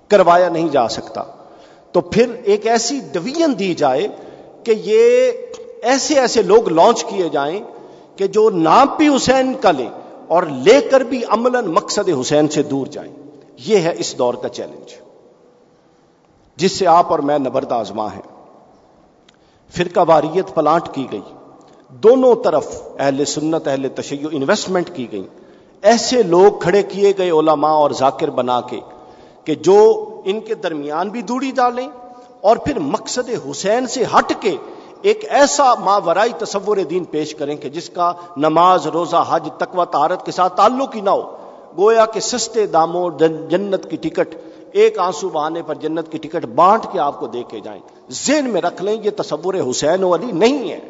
کروایا 0.09 0.49
نہیں 0.49 0.69
جا 0.69 0.89
سکتا، 0.89 1.23
تو 1.93 2.01
پھر 2.01 2.33
ایک 2.45 2.67
ایسی 2.67 3.01
ڈویژن 3.13 3.59
دی 3.59 3.75
جائے 3.75 4.09
کہ 4.65 4.75
یہ 4.85 5.33
ایسے 5.83 6.21
ایسے 6.21 6.43
لوگ 6.43 6.69
لانچ 6.69 7.05
کیے 7.05 7.29
جائیں 7.29 7.61
کہ 8.17 8.27
جو 8.27 8.51
نام 8.51 8.87
بھی 8.97 9.09
حسین 9.17 9.55
کا 9.55 9.71
لے 9.71 9.89
اور 10.29 10.43
لے 10.43 10.81
کر 10.91 11.01
بھی 11.01 11.25
عمل 11.29 11.67
مقصد 11.67 12.09
حسین 12.21 12.49
سے 12.49 12.63
دور 12.63 12.87
جائیں۔ 12.87 13.15
یہ 13.67 13.79
ہے 13.79 13.95
اس 13.99 14.19
دور 14.19 14.35
کا 14.35 14.49
چیلنج۔ 14.49 15.02
جس 16.63 16.79
سے 16.79 16.87
آپ 16.87 17.11
اور 17.11 17.19
میں 17.19 17.39
نبرد 17.39 17.73
آزما 17.73 18.07
ہے 18.13 18.21
فرقہ 19.75 20.01
واریت 20.09 20.55
پلانٹ 20.55 20.89
کی 20.93 21.07
گئی۔ 21.13 21.21
دونوں 21.89 22.35
طرف 22.45 22.83
اہل 22.99 23.25
سنت، 23.25 23.69
اہل 23.69 23.89
تشیع 23.89 24.29
انویسٹمنٹ 24.33 24.91
کی 24.95 25.13
گئی۔ 25.13 25.23
ایسے 25.83 26.23
لوگ 26.23 26.59
کھڑے 26.61 26.83
کیے 26.83 27.13
گئے 27.19 27.31
علماء 27.31 27.73
اور 27.73 27.91
ذاکر 27.91 28.31
بنا 28.31 28.61
کے 28.61 28.81
کہ 29.45 29.55
جو 29.55 29.77
ان 30.25 30.41
کے 30.41 30.55
درمیان 30.55 31.09
بھی 31.09 31.23
دوڑی 31.23 31.51
ڈالیں 31.51 31.89
اور 32.41 32.57
پھر 32.57 32.79
مقصد 32.79 33.51
حسین 33.51 33.87
سے 33.87 34.05
ہٹ 34.05 34.33
کے 34.41 34.57
ایک 35.03 35.25
ایسا 35.29 35.75
ماورائی 35.75 36.33
تصور 36.39 36.77
دین 36.77 37.05
پیش 37.05 37.35
کریں 37.35 37.57
کہ 37.57 37.69
جس 37.69 37.91
کا 37.91 38.13
نماز، 38.37 38.87
روزہ، 38.87 39.25
حج، 39.29 39.49
تقوی 39.59 39.85
تارت 39.91 40.27
کے 40.27 40.33
ساتھ 40.33 40.57
تعلق 40.57 40.97
ہی 40.97 41.01
نہ 41.01 41.11
ہو۔ 41.11 41.37
گویا 41.79 42.07
کہ 42.07 42.21
سستے 42.21 42.67
داموں 42.67 43.11
جنت 43.49 43.91
کی 43.91 43.97
ٹکٹ 43.97 44.35
ایک 44.73 44.99
آنسو 44.99 45.29
بہانے 45.29 45.63
پر 45.63 45.75
جنت 45.75 46.13
کی 46.13 46.19
ٹکٹ 46.19 46.47
بانٹ 46.47 46.87
کے 46.93 46.99
آپ 46.99 47.21
کو 47.21 47.27
دے 47.27 47.43
کے 47.49 47.61
جائیں۔ 47.61 47.81
ذہن 48.11 48.51
میں 48.51 48.61
رکھ 48.61 48.83
لیں، 48.83 48.97
یہ 49.05 49.11
تصور 49.17 49.55
حسین 49.71 50.05
و 50.05 50.15
علی 50.15 50.33
نہیں 50.33 50.71
ہے۔ 50.71 50.81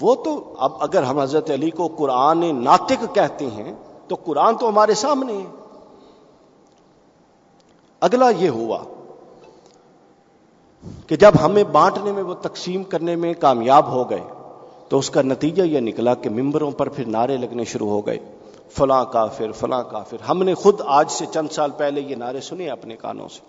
وہ 0.00 0.14
تو 0.14 0.54
اب 0.58 0.72
اگر 0.80 1.02
ہم 1.02 1.18
حضرت 1.18 1.50
علی 1.50 1.70
کو 1.70 1.88
قرآن 1.88 2.64
ناطق 2.64 3.14
کہتے 3.14 3.46
ہیں، 3.46 3.72
تو 4.08 4.16
قرآن 4.24 4.56
تو 4.56 4.68
ہمارے 4.68 4.94
سامنے 4.94 5.36
ہے۔ 5.36 5.44
اگلا 8.00 8.30
یہ 8.30 8.48
ہوا 8.48 8.78
کہ 11.06 11.16
جب 11.16 11.32
ہمیں 11.44 11.64
بانٹنے 11.64 12.12
میں، 12.12 12.22
وہ 12.22 12.34
تقسیم 12.34 12.84
کرنے 12.84 13.16
میں 13.16 13.34
کامیاب 13.40 13.88
ہو 13.88 14.10
گئے، 14.10 14.22
تو 14.88 14.98
اس 14.98 15.10
کا 15.10 15.22
نتیجہ 15.22 15.62
یہ 15.62 15.80
نکلا 15.80 16.14
کہ 16.14 16.30
ممبروں 16.30 16.70
پر 16.70 16.88
پھر 16.88 17.04
نعرے 17.04 17.36
لگنے 17.36 17.64
شروع 17.64 17.88
ہو 17.88 18.06
گئے۔ 18.06 18.18
فلاں 18.70 19.04
کافر 19.04 19.52
فلاں 19.52 19.82
کافر۔ 19.82 20.16
ہم 20.28 20.42
نے 20.42 20.54
خود 20.54 20.80
آج 20.84 21.10
سے 21.10 21.26
چند 21.32 21.48
سال 21.48 21.70
پہلے 21.70 22.00
یہ 22.00 22.16
نعرے 22.16 22.40
سنے 22.40 22.68
اپنے 22.68 22.96
کانوں 22.96 23.28
سے۔ 23.28 23.40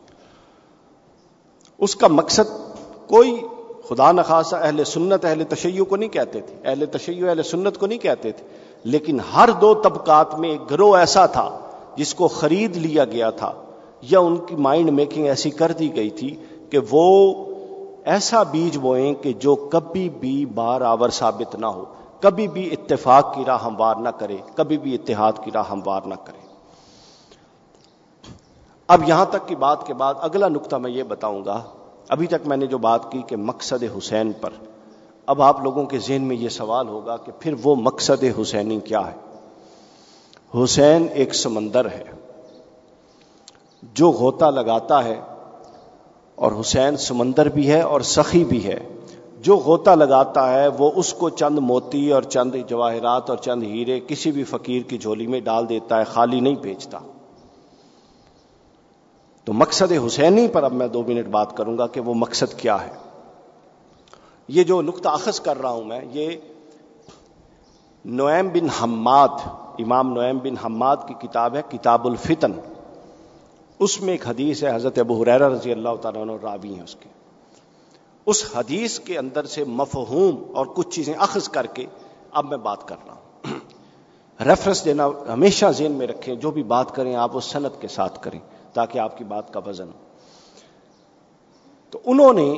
اس 1.77 1.95
کا 1.95 2.07
مقصد 2.07 2.77
کوئی 3.07 3.41
خدا 3.89 4.11
نخواصہ 4.11 4.55
اہل 4.55 4.83
سنت، 4.83 5.25
اہل 5.25 5.43
تشیع 5.43 5.83
کو 5.83 5.95
نہیں 5.95 6.09
کہتے 6.09 6.41
تھے۔ 6.41 6.55
اہل 6.63 6.85
تشیع، 6.85 7.29
اہل 7.29 7.43
سنت 7.43 7.77
کو 7.77 7.87
نہیں 7.87 7.99
کہتے 7.99 8.31
تھے۔ 8.31 8.47
لیکن 8.83 9.17
ہر 9.35 9.49
دو 9.61 9.73
طبقات 9.73 10.39
میں 10.39 10.49
ایک 10.49 10.71
گروہ 10.71 10.97
ایسا 10.97 11.25
تھا 11.25 11.59
جس 11.95 12.13
کو 12.13 12.27
خرید 12.27 12.77
لیا 12.77 13.05
گیا 13.05 13.29
تھا 13.29 13.53
یا 14.01 14.19
ان 14.19 14.37
کی 14.37 14.55
مائنڈ 14.55 14.89
میکنگ 14.89 15.25
ایسی 15.25 15.49
کر 15.49 15.71
دی 15.71 15.95
گئی 15.95 16.09
تھی 16.09 16.35
کہ 16.69 16.79
وہ 16.91 17.33
ایسا 18.05 18.43
بیج 18.43 18.77
بوئیں 18.77 19.13
کہ 19.13 19.33
جو 19.33 19.55
کبھی 19.55 20.09
بھی 20.09 20.45
بار 20.45 20.81
آور 20.81 21.09
ثابت 21.09 21.55
نہ 21.55 21.65
ہو۔ 21.65 21.85
کبھی 22.21 22.47
بھی 22.47 22.69
اتفاق 22.71 23.35
کی 23.35 23.45
راہ 23.45 23.63
ہموار 23.63 23.95
نہ 23.95 24.09
کرے، 24.09 24.37
کبھی 24.55 24.77
بھی 24.77 24.95
اتحاد 24.95 25.33
کی 25.43 25.51
راہ 25.51 25.69
ہموار 25.69 26.01
نہ 26.01 26.13
کرے۔ 26.23 26.39
اب 28.87 29.07
یہاں 29.07 29.25
تک 29.25 29.47
کی 29.47 29.55
بات 29.55 29.87
کے 29.87 29.93
بعد 29.93 30.13
اگلا 30.19 30.47
نقطہ 30.47 30.75
میں 30.75 30.91
یہ 30.91 31.03
بتاؤں 31.03 31.45
گا، 31.45 31.61
ابھی 32.09 32.27
تک 32.27 32.47
میں 32.47 32.57
نے 32.57 32.65
جو 32.65 32.77
بات 32.77 33.11
کی 33.11 33.21
کہ 33.27 33.35
مقصد 33.35 33.83
حسین 33.97 34.31
پر، 34.31 34.49
اب 35.25 35.41
آپ 35.41 35.61
لوگوں 35.61 35.85
کے 35.85 35.99
ذہن 35.99 36.21
میں 36.21 36.35
یہ 36.35 36.49
سوال 36.49 36.87
ہوگا 36.87 37.17
کہ 37.17 37.31
پھر 37.39 37.53
وہ 37.63 37.75
مقصد 37.75 38.23
حسینی 38.41 38.79
کیا 38.79 39.01
ہے؟ 39.07 40.63
حسین 40.63 41.07
ایک 41.13 41.35
سمندر 41.35 41.85
ہے، 41.85 42.03
جو 43.83 44.11
غوطہ 44.11 44.45
لگاتا 44.45 45.03
ہے 45.03 45.21
اور 46.35 46.51
حسین 46.59 46.97
سمندر 46.97 47.49
بھی 47.49 47.71
ہے 47.71 47.81
اور 47.81 48.01
سخی 48.01 48.43
بھی 48.43 48.65
ہے۔ 48.65 48.90
جو 49.41 49.57
غوطہ 49.57 49.91
لگاتا 49.91 50.53
ہے 50.53 50.67
وہ 50.67 50.91
اس 50.95 51.13
کو 51.13 51.29
چند 51.29 51.60
موتی 51.60 52.12
اور 52.12 52.24
چند 52.24 52.55
جواہرات 52.67 53.29
اور 53.29 53.38
چند 53.38 53.63
ہیرے 53.63 54.00
کسی 54.07 54.31
بھی 54.31 54.43
فقیر 54.43 54.81
کی 54.81 54.98
جھولی 54.98 55.27
میں 55.27 55.39
ڈال 55.39 55.69
دیتا 55.69 56.00
ہے، 56.00 56.03
خالی 56.03 56.39
نہیں 56.39 56.55
بھیجتا۔ 56.55 57.00
تو 59.43 59.53
مقصد 59.53 59.91
حسینی 60.07 60.48
پر 60.48 60.63
اب 60.63 60.74
میں 60.74 60.88
دو 60.88 61.03
منٹ 61.03 61.27
بات 61.27 61.57
کروں 61.57 61.77
گا 61.77 61.88
کہ 61.88 62.01
وہ 62.01 62.13
مقصد 62.13 62.60
کیا 62.60 62.86
ہے۔ 62.86 62.91
یہ 64.48 64.63
جو 64.63 64.81
نقطہ 64.81 65.10
اخذ 65.10 65.39
کر 65.39 65.62
رہا 65.62 65.69
ہوں 65.69 65.83
میں، 65.83 66.01
یہ 66.12 66.29
نویم 68.05 68.50
بن 68.50 68.69
حماد، 68.69 69.29
امام 69.79 70.13
نویم 70.13 70.38
بن 70.38 70.57
حماد 70.57 70.98
کی 71.07 71.13
کتاب 71.27 71.55
ہے، 71.55 71.62
کتاب 71.69 72.07
الفتن۔ 72.07 72.51
اس 73.79 74.01
میں 74.01 74.13
ایک 74.13 74.27
حدیث 74.27 74.63
ہے، 74.63 74.75
حضرت 74.75 75.00
ابو 75.00 75.21
حریرہ 75.21 75.50
رضی 75.50 75.71
اللہ 75.71 75.95
تعالیٰ 76.01 76.25
راوی 76.41 76.74
ہیں 76.75 76.83
اس 76.83 76.95
کے 76.95 77.11
اس 78.27 78.43
حدیث 78.55 78.99
کے 78.99 79.17
اندر 79.17 79.45
سے 79.45 79.63
مفہوم 79.63 80.43
اور 80.57 80.65
کچھ 80.65 80.89
چیزیں 80.89 81.13
اخذ 81.17 81.49
کر 81.49 81.65
کے 81.65 81.85
اب 82.31 82.45
میں 82.45 82.57
بات 82.57 82.87
کر 82.87 82.95
رہا 83.07 83.13
ہوں۔ 83.13 83.59
ریفرنس 84.39 84.83
دینا 84.85 85.07
ہمیشہ 85.33 85.65
ذہن 85.77 85.91
میں 85.91 86.07
رکھیں، 86.07 86.35
جو 86.35 86.51
بھی 86.51 86.63
بات 86.63 86.95
کریں 86.95 87.15
آپ 87.15 87.37
اس 87.37 87.43
صنعت 87.43 87.81
کے 87.81 87.87
ساتھ 87.87 88.23
کریں 88.23 88.39
تاکہ 88.73 88.99
آپ 88.99 89.17
کی 89.17 89.23
بات 89.23 89.53
کا 89.53 89.59
وزن 89.65 89.89
تو 91.89 91.99
انہوں 92.05 92.33
نے 92.33 92.53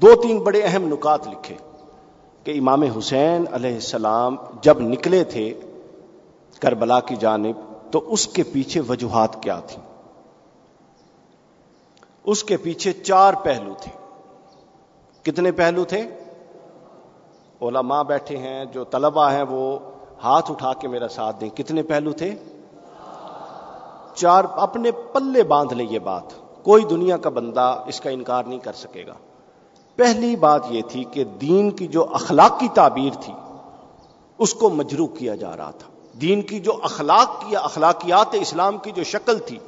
دو 0.00 0.14
تین 0.22 0.38
بڑے 0.38 0.62
اہم 0.62 0.86
نکات 0.88 1.26
لکھے 1.28 1.54
کہ 2.46 2.58
امام 2.58 2.82
حسین 2.98 3.44
علیہ 3.52 3.74
السلام 3.74 4.36
جب 4.62 4.80
نکلے 4.80 5.24
تھے 5.24 5.52
کربلا 6.60 7.00
کی 7.00 7.16
جانب، 7.16 7.60
تو 7.90 8.12
اس 8.12 8.26
کے 8.28 8.42
پیچھے 8.42 8.80
وجوہات 8.80 9.42
کیا 9.42 9.60
تھیں؟ 9.60 9.82
اس 12.26 12.44
کے 12.44 12.56
پیچھے 12.56 12.92
چار 12.92 13.34
پہلو 13.34 13.74
تھے۔ 13.80 13.92
کتنے 15.22 15.52
پہلو 15.52 15.84
تھے؟ 15.84 16.02
علماء 17.60 18.02
بیٹھے 18.02 18.36
ہیں، 18.36 18.64
جو 18.64 18.84
طلبا 18.84 19.32
ہیں، 19.32 19.44
وہ 19.50 19.78
ہاتھ 20.22 20.50
اٹھا 20.50 20.72
کے 20.72 20.88
میرا 20.88 21.08
ساتھ 21.08 21.40
دیں۔ 21.40 21.48
کتنے 21.48 21.82
پہلو 21.82 22.12
تھے؟ 22.12 22.34
چار 24.14 24.44
اپنے 24.50 24.90
پلے 24.90 25.42
باندھ 25.42 25.74
لے 25.74 25.84
یہ 25.84 25.98
بات۔ 25.98 26.22
کوئی 26.62 26.84
دنیا 26.84 27.16
کا 27.16 27.30
بندہ 27.30 27.84
اس 27.86 28.00
کا 28.00 28.10
انکار 28.10 28.44
نہیں 28.44 28.58
کر 28.58 28.72
سکے 28.72 29.06
گا۔ 29.06 29.14
پہلی 29.96 30.36
بات 30.36 30.62
یہ 30.68 30.82
تھی 30.88 31.04
کہ 31.04 31.24
دین 31.24 31.70
کی 31.70 31.86
جو 31.86 32.14
اخلاقی 32.14 32.68
تعبیر 32.74 33.12
تھی، 33.20 33.32
اس 34.38 34.54
کو 34.54 34.70
مجرو 34.70 35.06
کیا 35.06 35.34
جا 35.34 35.56
رہا 35.56 35.70
تھا۔ 35.70 36.18
دین 36.20 36.42
کی 36.42 36.60
جو 36.60 36.72
اخلاق 36.82 37.40
کی 37.40 37.56
اخلاقیات 37.56 38.26
اسلام 38.32 38.78
کی 38.78 38.90
جو 38.90 39.04
شکل 39.04 39.38
تھی 39.38 39.58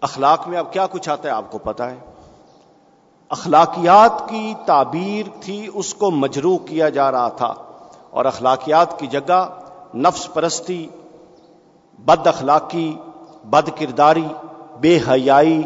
اخلاق 0.00 0.48
میں 0.48 0.58
اب 0.58 0.72
کیا 0.72 0.86
کچھ 0.86 1.08
آتا 1.08 1.28
ہے 1.28 1.34
آپ 1.34 1.50
کو 1.50 1.58
پتا 1.58 1.90
ہے؟ 1.90 1.96
اخلاقیات 3.28 4.28
کی 4.28 4.54
تعبیر 4.66 5.28
تھی، 5.40 5.68
اس 5.74 5.94
کو 5.94 6.10
مجرو 6.10 6.58
کیا 6.58 6.88
جا 6.88 7.12
رہا 7.12 7.28
تھا۔ 7.28 7.54
اور 8.10 8.24
اخلاقیات 8.24 8.98
کی 8.98 9.06
جگہ 9.06 9.48
نفس 9.94 10.34
پرستی، 10.34 10.88
بد 11.98 12.26
اخلاقی، 12.26 12.96
بد 13.44 13.68
کرداری، 13.78 14.28
بے 14.80 14.98
حیائی، 15.08 15.62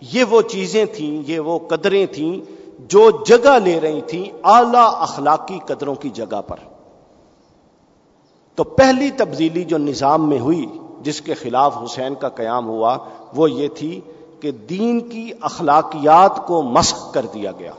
یہ 0.00 0.24
وہ 0.24 0.42
چیزیں 0.42 0.84
تھیں، 0.84 1.22
یہ 1.26 1.40
وہ 1.40 1.58
قدریں 1.68 2.06
تھیں 2.06 2.52
جو 2.78 3.10
جگہ 3.26 3.58
لے 3.58 3.80
رہی 3.80 4.00
تھیں 4.00 4.24
اعلی 4.44 4.84
اخلاقی 4.84 5.58
قدروں 5.66 5.94
کی 5.94 6.10
جگہ 6.10 6.40
پر۔ 6.46 6.56
تو 8.54 8.64
پہلی 8.64 9.10
تبدیلی 9.10 9.64
جو 9.64 9.78
نظام 9.78 10.28
میں 10.28 10.38
ہوئی، 10.38 10.66
جس 11.00 11.20
کے 11.20 11.34
خلاف 11.34 11.78
حسین 11.84 12.14
کا 12.14 12.28
قیام 12.28 12.68
ہوا 12.68 12.98
وہ 13.34 13.50
یہ 13.50 13.68
تھی 13.68 14.00
کہ 14.40 14.50
دین 14.50 15.00
کی 15.00 15.30
اخلاقیات 15.40 16.46
کو 16.46 16.62
مسخ 16.62 17.12
کر 17.12 17.26
دیا 17.34 17.52
گیا۔ 17.58 17.72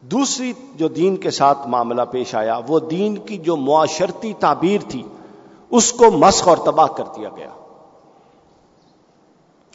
دوسری 0.00 0.52
جو 0.74 0.88
دین 0.88 1.16
کے 1.16 1.30
ساتھ 1.30 1.68
معاملہ 1.68 2.02
پیش 2.10 2.34
آیا، 2.34 2.60
وہ 2.68 2.80
دین 2.80 3.16
کی 3.16 3.36
جو 3.36 3.56
معاشرتی 3.56 4.32
تعبیر 4.38 4.80
تھی، 4.88 5.02
اس 5.70 5.92
کو 5.92 6.10
مسخ 6.10 6.48
اور 6.48 6.56
تباہ 6.56 6.86
کر 6.86 7.04
دیا 7.16 7.28
گیا۔ 7.36 7.48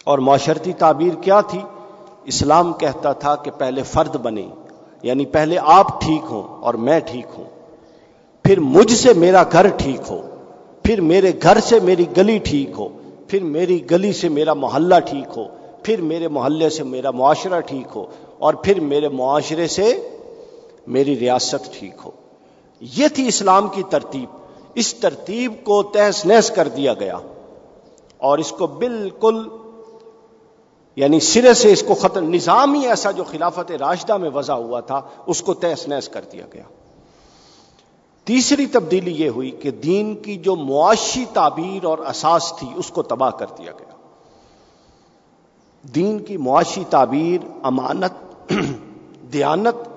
اور 0.03 0.17
معاشرتی 0.17 0.73
تعبیر 0.73 1.13
کیا 1.13 1.41
تھی؟ 1.41 1.61
اسلام 2.25 2.73
کہتا 2.73 3.13
تھا 3.13 3.35
کہ 3.35 3.51
پہلے 3.51 3.83
فرد 3.83 4.15
بنے 4.15 4.47
یعنی 5.03 5.25
پہلے 5.25 5.57
آپ 5.61 6.01
ٹھیک 6.01 6.25
ہوں 6.29 6.43
اور 6.61 6.73
میں 6.73 6.99
ٹھیک 6.99 7.25
ہوں۔ 7.37 7.43
پھر 8.43 8.59
مجھ 8.59 8.91
سے 8.91 9.13
میرا 9.13 9.43
گھر 9.51 9.67
ٹھیک 9.67 10.11
ہو، 10.11 10.21
پھر 10.83 11.01
میرے 11.01 11.31
گھر 11.43 11.59
سے 11.59 11.79
میری 11.79 12.05
گلی 12.17 12.37
ٹھیک 12.37 12.69
ہو۔ 12.77 12.87
پھر 13.33 13.43
میری 13.43 13.91
گلی 13.91 14.13
سے 14.13 14.29
میرا 14.29 14.53
محلہ 14.53 14.95
ٹھیک 14.99 15.37
ہو، 15.37 15.43
پھر 15.83 16.01
میرے 16.01 16.27
محلے 16.27 16.69
سے 16.69 16.83
میرا 16.83 17.11
معاشرہ 17.11 17.59
ٹھیک 17.61 17.87
ہو، 17.95 18.05
اور 18.37 18.53
پھر 18.53 18.79
میرے 18.79 19.09
معاشرے 19.09 19.67
سے 19.67 20.09
میری 20.87 21.19
ریاست 21.19 21.79
ٹھیک 21.79 21.93
ہو۔ 22.05 22.11
یہ 22.81 23.07
تھی 23.07 23.27
اسلام 23.27 23.67
کی 23.67 23.83
ترتیب۔ 23.89 24.29
اس 24.75 24.93
ترتیب 24.93 25.53
کو 25.63 25.83
تہس 25.83 26.25
نہس 26.25 26.49
کر 26.49 26.67
دیا 26.67 26.93
گیا۔ 26.93 27.17
اور 28.17 28.37
اس 28.37 28.51
کو 28.51 28.67
بالکل 28.67 29.47
یعنی 30.95 31.19
سرے 31.19 31.53
سے 31.53 31.71
اس 31.71 31.83
کو 31.87 31.93
ختم 31.95 32.33
نظام 32.33 32.73
ہی 32.73 32.87
ایسا 32.87 33.11
جو 33.11 33.23
خلافت 33.23 33.71
راشدہ 33.71 34.17
میں 34.17 34.29
وضع 34.29 34.53
ہوا 34.53 34.79
تھا، 34.79 35.01
اس 35.25 35.41
کو 35.41 35.53
تہس 35.53 35.87
نہس 35.87 36.09
کر 36.09 36.21
دیا 36.31 36.45
گیا۔ 36.53 36.63
تیسری 38.23 38.65
تبدیلی 38.65 39.11
یہ 39.11 39.29
ہوئی 39.29 39.51
کہ 39.51 39.71
دین 39.71 40.15
کی 40.15 40.35
جو 40.35 40.55
معاشی 40.55 41.25
تعبیر 41.33 41.85
اور 41.85 41.97
اساس 41.97 42.53
تھی، 42.59 42.67
اس 42.75 42.89
کو 42.89 43.03
تباہ 43.03 43.29
کر 43.29 43.45
دیا 43.57 43.71
گیا۔ 43.71 43.95
دین 45.81 46.19
کی 46.19 46.37
معاشی 46.37 46.83
تعبیر، 46.89 47.45
امانت، 47.63 48.11
دیانت 49.33 49.89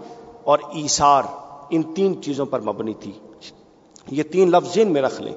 اور 0.45 0.59
ایثار، 0.73 1.23
ان 1.71 1.83
تین 1.95 2.23
چیزوں 2.23 2.47
پر 2.47 2.61
مبنی 2.61 2.95
تھی۔ 2.95 3.13
یہ 4.11 4.23
تین 4.23 4.51
لفظ 4.51 4.79
میں 4.79 5.03
رکھ 5.03 5.23
لیں۔ 5.23 5.35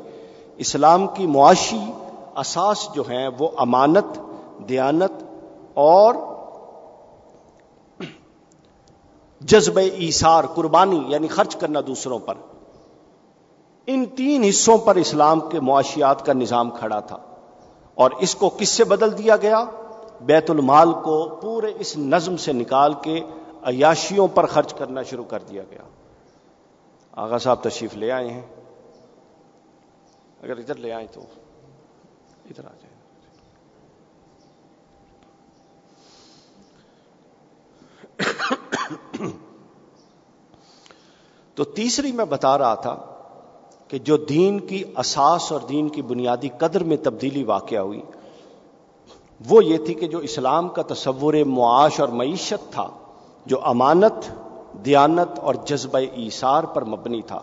اسلام 0.58 1.08
کی 1.08 1.28
معاشی 1.28 1.92
اساس 2.36 2.90
جو 2.96 3.04
ہیں، 3.10 3.30
وہ 3.40 3.50
امانت، 3.58 4.20
دیانت 4.70 5.24
اور 5.74 6.16
جذب 9.42 9.80
ایثار، 9.94 10.44
قربانی 10.44 11.04
یعنی 11.08 11.28
خرچ 11.28 11.56
کرنا 11.56 11.80
دوسروں 11.88 12.20
پر۔ 12.20 12.34
ان 13.88 14.06
تین 14.06 14.44
حصوں 14.44 14.78
پر 14.78 14.96
اسلام 14.96 15.40
کے 15.40 15.60
معاشیات 15.60 16.26
کا 16.26 16.34
نظام 16.34 16.72
کھڑا 16.72 17.00
تھا 17.00 17.18
اور 17.96 18.12
اس 18.12 18.36
کو 18.36 18.50
کس 18.50 18.70
سے 18.70 18.84
بدل 18.84 19.18
دیا 19.18 19.38
گیا؟ 19.38 19.66
بیت 20.22 20.50
المال 20.50 20.94
کو 20.94 21.40
پورے 21.42 21.74
اس 21.80 21.98
نظم 21.98 22.38
سے 22.38 22.54
نکال 22.54 22.94
کے 22.94 23.20
عیاشیوں 23.64 24.28
پر 24.28 24.46
خرچ 24.46 24.74
کرنا 24.74 25.04
شروع 25.04 25.24
کر 25.24 25.40
دیا 25.40 25.64
گیا۔ 25.72 25.82
آغا 27.12 27.38
صاحب 27.38 27.64
تشریف 27.64 27.98
لے 27.98 28.12
آئے 28.12 28.30
ہیں۔ 28.30 28.42
اگر 30.44 30.58
ادھر 30.58 30.76
لے 30.76 30.94
آئے 30.94 31.08
تو 31.12 31.22
ادھر 32.46 32.66
آ 32.66 32.68
جائیں۔ 32.68 32.90
تو 41.56 41.64
تیسری 41.64 42.12
میں 42.12 42.26
بتا 42.26 42.58
رہا 42.58 42.76
تھا 42.76 43.19
کہ 43.90 44.00
جو 44.00 44.18
دین 44.18 44.60
کی 44.60 44.84
اساس 44.98 45.52
اور 45.52 45.60
دین 45.60 45.90
کی 45.90 46.02
بنیادی 46.02 46.50
قدر 46.58 46.84
میں 46.84 46.98
تبدیلی 46.98 47.44
واقع 47.44 47.76
ہوئی، 47.76 48.02
وہ 49.50 49.66
یہ 49.66 49.78
تھی 49.78 49.94
کہ 49.94 50.08
جو 50.08 50.18
اسلام 50.18 50.70
کا 50.70 50.82
تصور 50.88 51.34
معاش 51.34 52.00
اور 52.00 52.10
معیشت 52.10 52.74
تھا، 52.74 52.90
جو 53.46 53.66
امانت، 53.66 54.32
دیانت 54.86 55.40
اور 55.40 55.56
جذبہ 55.66 56.00
ایثار 56.14 56.64
پر 56.64 56.84
مبنی 56.86 57.22
تھا، 57.22 57.40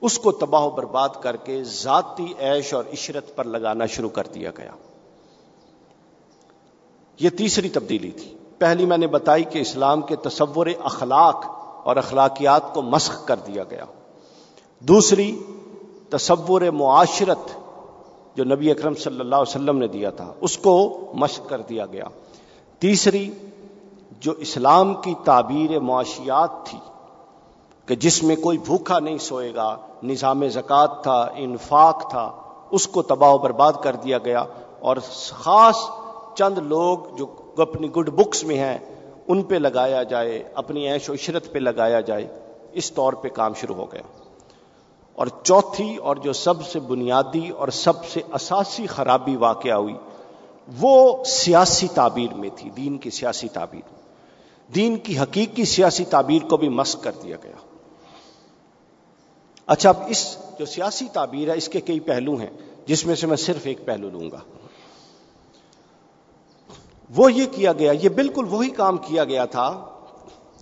اس 0.00 0.18
کو 0.18 0.32
تباہ 0.32 0.62
و 0.62 0.70
برباد 0.70 1.08
کر 1.20 1.36
کے 1.36 1.64
ذاتی 1.64 2.32
عیش 2.40 2.74
اور 2.74 2.84
عشرت 2.92 3.36
پر 3.36 3.44
لگانا 3.44 3.86
شروع 3.86 4.08
کر 4.08 4.26
دیا 4.34 4.50
گیا۔ 4.58 4.70
یہ 7.20 7.30
تیسری 7.30 7.68
تبدیلی 7.68 8.10
تھی۔ 8.10 8.34
پہلی 8.58 8.86
میں 8.86 8.98
نے 8.98 9.06
بتائی 9.06 9.44
کہ 9.44 9.58
اسلام 9.58 10.02
کے 10.02 10.16
تصور 10.16 10.66
اخلاق 10.84 11.44
اور 11.84 11.96
اخلاقیات 11.96 12.74
کو 12.74 12.82
مسخ 12.82 13.26
کر 13.26 13.36
دیا 13.36 13.64
گیا۔ 13.70 13.84
دوسری 14.80 15.42
تصور 16.10 16.62
معاشرت 16.62 17.50
جو 18.36 18.44
نبی 18.44 18.70
اکرم 18.70 18.94
صلی 18.94 19.20
اللہ 19.20 19.34
علیہ 19.34 19.56
وسلم 19.56 19.78
نے 19.78 19.88
دیا 19.88 20.10
تھا، 20.10 20.32
اس 20.40 20.58
کو 20.58 21.06
مشق 21.14 21.48
کر 21.48 21.60
دیا 21.60 21.86
گیا۔ 21.86 22.04
تیسری، 22.78 23.30
جو 24.20 24.32
اسلام 24.32 24.94
کی 24.94 25.14
تعبیر 25.24 25.80
معاشیات 25.80 26.66
تھی 26.66 26.78
کہ 27.86 27.94
جس 27.94 28.22
میں 28.22 28.36
کوئی 28.36 28.58
بھوکا 28.58 28.98
نہیں 28.98 29.18
سوئے 29.18 29.54
گا، 29.54 29.76
نظام 30.02 30.48
زکوٰۃ 30.48 31.02
تھا، 31.02 31.28
انفاق 31.34 32.10
تھا، 32.10 32.32
اس 32.70 32.86
کو 32.86 33.02
تباہ 33.02 33.30
و 33.30 33.38
برباد 33.38 33.72
کر 33.82 33.96
دیا 33.96 34.18
گیا۔ 34.18 34.44
اور 34.80 34.96
خاص 35.30 35.76
چند 36.34 36.58
لوگ 36.58 36.98
جو 37.16 37.26
اپنی 37.56 37.92
گڈ 37.92 38.10
بکس 38.10 38.44
میں 38.44 38.58
ہیں، 38.58 38.78
ان 39.28 39.42
پہ 39.42 39.54
لگایا 39.54 40.02
جائے، 40.02 40.44
اپنی 40.54 40.92
عیش 40.92 41.10
و 41.10 41.14
عشرت 41.14 41.52
پہ 41.52 41.58
لگایا 41.58 42.00
جائے، 42.00 42.38
اس 42.72 42.92
طور 42.92 43.12
پہ 43.12 43.28
کام 43.28 43.54
شروع 43.54 43.74
ہو 43.74 43.86
گیا۔ 43.92 44.27
اور 45.18 45.26
چوتھی 45.42 45.96
اور 45.96 46.16
جو 46.16 46.32
سب 46.32 46.66
سے 46.66 46.80
بنیادی 46.80 47.48
اور 47.48 47.68
سب 47.68 48.04
سے 48.06 48.20
اساسی 48.32 48.86
خرابی 48.86 49.36
واقع 49.36 49.72
ہوئی، 49.72 49.94
وہ 50.80 51.24
سیاسی 51.24 51.88
تعبیر 51.94 52.34
میں 52.34 52.48
تھی، 52.56 52.70
دین 52.70 52.98
کی 52.98 53.10
سیاسی 53.10 53.48
تعبیر 53.48 53.94
دین 54.74 54.96
کی 54.96 55.18
حقیقی 55.18 55.64
سیاسی 55.64 56.04
تعبیر 56.04 56.42
کو 56.42 56.56
بھی 56.56 56.68
مسق 56.68 57.02
کر 57.02 57.12
دیا 57.22 57.36
گیا۔ 57.42 57.56
اچھا 59.66 59.88
اب 59.88 59.96
اس 60.06 60.36
جو 60.58 60.66
سیاسی 60.66 61.06
تعبیر 61.12 61.48
ہے، 61.48 61.56
اس 61.56 61.68
کے 61.68 61.80
کئی 61.80 62.00
پہلو 62.00 62.34
ہیں، 62.34 62.50
جس 62.86 63.06
میں 63.06 63.14
سے 63.14 63.26
میں 63.26 63.36
صرف 63.36 63.60
ایک 63.64 63.84
پہلو 63.84 64.10
لوں 64.10 64.30
گا۔ 64.30 64.40
وہ 67.16 67.32
یہ 67.32 67.46
کیا 67.52 67.72
گیا، 67.72 67.92
یہ 67.92 68.08
بالکل 68.08 68.44
وہی 68.50 68.70
کام 68.70 68.96
کیا 68.96 69.24
گیا 69.24 69.44
تھا، 69.44 69.86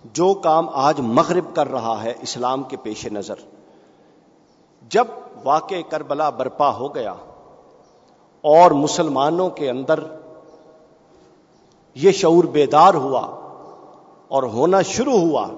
جو 0.05 0.35
کام 0.35 0.69
آج 0.69 1.01
مغرب 1.01 1.55
کر 1.55 1.69
رہا 1.69 2.03
ہے 2.03 2.15
اسلام 2.23 2.63
کے 2.63 2.77
پیش 2.77 3.07
نظر۔ 3.07 3.35
جب 4.91 5.05
واقع 5.45 5.75
کربلا 5.89 6.31
برپا 6.31 6.75
ہو 6.75 6.95
گیا 6.95 7.15
اور 8.41 8.71
مسلمانوں 8.71 9.51
کے 9.51 9.71
اندر 9.71 10.01
یہ 11.95 12.11
شعور 12.13 12.45
بیدار 12.45 12.95
ہوا 12.95 13.21
اور 14.29 14.43
ہونا 14.43 14.83
شروع 14.83 15.19
ہوا 15.19 15.49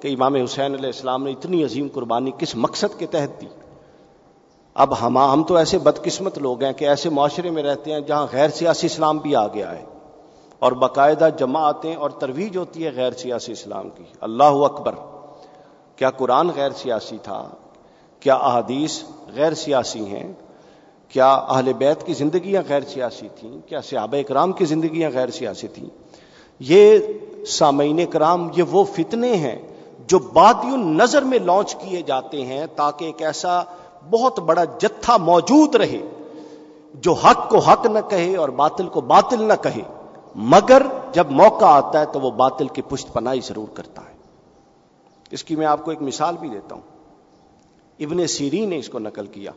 کہ 0.00 0.08
امام 0.08 0.34
حسین 0.34 0.74
علیہ 0.74 0.86
السلام 0.86 1.24
نے 1.24 1.30
اتنی 1.30 1.64
عظیم 1.64 1.88
قربانی 1.94 2.30
کس 2.38 2.56
مقصد 2.56 2.98
کے 2.98 3.06
تحت 3.06 3.40
دی۔ 3.40 3.46
اب 4.74 5.06
ہم 5.06 5.18
ہم 5.18 5.42
تو 5.42 5.56
ایسے 5.56 5.78
بدقسمت 5.78 6.38
لوگ 6.38 6.62
ہیں 6.62 6.72
کہ 6.72 6.84
ایسے 6.84 7.10
معاشرے 7.10 7.50
میں 7.50 7.62
رہتے 7.62 7.92
ہیں 7.92 8.00
جہاں 8.00 8.26
غیر 8.32 8.48
سیاسی 8.48 8.86
اسلام 8.86 9.18
بھی 9.18 9.36
آ 9.36 9.46
گیا 9.46 9.78
ہے 9.78 9.84
اور 10.58 10.72
باقاعدہ 10.72 11.28
جماعتیں 11.38 11.96
اور 11.96 12.10
ترویج 12.10 12.56
ہوتی 12.56 12.84
ہے 12.84 12.90
غیر 12.94 13.12
سیاسی 13.12 13.52
اسلام 13.52 13.90
کی۔ 13.90 14.04
اللہ 14.20 14.44
اکبر، 14.44 14.94
کیا 15.96 16.10
قرآن 16.10 16.50
غیر 16.56 16.70
سیاسی 16.70 17.18
تھا؟ 17.22 17.48
کیا 18.20 18.34
احادیث 18.34 19.02
غیر 19.34 19.54
سیاسی 19.54 20.06
ہیں؟ 20.06 20.32
کیا 21.08 21.34
اہل 21.34 21.72
بیت 21.72 22.06
کی 22.06 22.14
زندگیاں 22.14 22.62
غیر 22.68 22.80
سیاسی 22.80 23.28
تھیں؟ 23.40 23.68
کیا 23.68 23.80
صحابہ 23.80 24.16
اکرام 24.16 24.52
کی 24.52 24.64
زندگیاں 24.64 25.10
غیر 25.14 25.28
سیاسی 25.28 25.68
تھیں؟ 25.68 25.88
یہ 26.58 26.98
سامعین 27.46 28.06
کرام 28.06 28.48
یہ 28.56 28.62
وہ 28.62 28.84
فتنے 28.84 29.36
ہیں 29.36 29.58
جو 30.06 30.18
بادی 30.18 30.76
نظر 30.76 31.22
میں 31.22 31.38
لانچ 31.38 31.74
کیے 31.74 32.02
جاتے 32.02 32.44
ہیں 32.44 32.66
تاکہ 32.76 33.04
ایک 33.04 33.22
ایسا 33.22 33.62
بہت 34.10 34.38
بڑا 34.38 34.64
جتھا 34.64 35.16
موجود 35.16 35.74
رہے 35.74 35.98
جو 36.94 37.12
حق 37.12 37.50
کو 37.50 37.58
حق 37.58 37.86
نہ 37.86 37.98
کہے 38.08 38.36
اور 38.36 38.48
باطل 38.48 38.88
کو 38.88 39.00
باطل 39.00 39.42
نہ 39.42 39.52
کہے۔ 39.62 39.82
مگر 40.34 40.82
جب 41.12 41.26
موقع 41.30 41.64
آتا 41.64 42.00
ہے 42.00 42.04
تو 42.06 42.20
وہ 42.20 42.30
باطل 42.30 42.68
کی 42.68 42.82
پشت 42.82 43.12
پناہی 43.12 43.40
ضرور 43.40 43.66
کرتا 43.74 44.02
ہے۔ 44.02 44.14
اس 45.30 45.44
کی 45.44 45.56
میں 45.56 45.66
آپ 45.66 45.84
کو 45.84 45.90
ایک 45.90 46.02
مثال 46.02 46.36
بھی 46.40 46.48
دیتا 46.48 46.74
ہوں۔ 46.74 46.97
ابن 47.98 48.26
سیری 48.26 48.66
نے 48.66 48.78
اس 48.78 48.88
کو 48.88 48.98
نقل 48.98 49.26
کیا۔ 49.26 49.50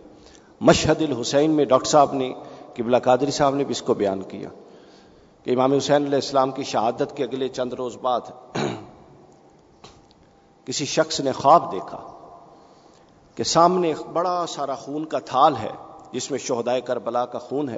مشہد 0.62 1.02
الحسین 1.02 1.52
میں 1.52 1.66
ڈاکٹر 1.66 1.90
صاحب 1.90 2.14
نے، 2.14 2.34
قبلہ 2.76 2.98
قادری 2.98 3.32
صاحب 3.32 3.56
نے 3.56 3.64
بھی 3.64 3.72
اس 3.72 3.82
کو 3.82 3.94
بیان 3.94 4.22
کیا 4.22 4.50
کہ 5.44 5.52
امام 5.52 5.74
حسین 5.74 6.06
علیہ 6.06 6.16
السلام 6.16 6.52
کی 6.52 6.64
شہادت 6.64 7.16
کے 7.16 7.24
اگلے 7.24 7.48
چند 7.48 7.74
روز 7.74 7.98
بعد 8.02 8.22
کسی 10.66 10.86
شخص 10.86 11.20
نے 11.20 11.32
خواب 11.32 11.72
دیکھا 11.72 11.98
کہ 13.36 13.44
سامنے 13.44 13.88
ایک 13.88 14.02
بڑا 14.14 14.46
سارا 14.48 14.76
خون 14.76 15.06
کا 15.06 15.20
تھال 15.20 15.56
ہے، 15.56 15.72
جس 16.12 16.32
میں 16.32 16.40
شہدائے 16.40 16.82
کربلا 16.82 17.26
کا 17.26 17.40
خون 17.40 17.70
ہے۔ 17.70 17.78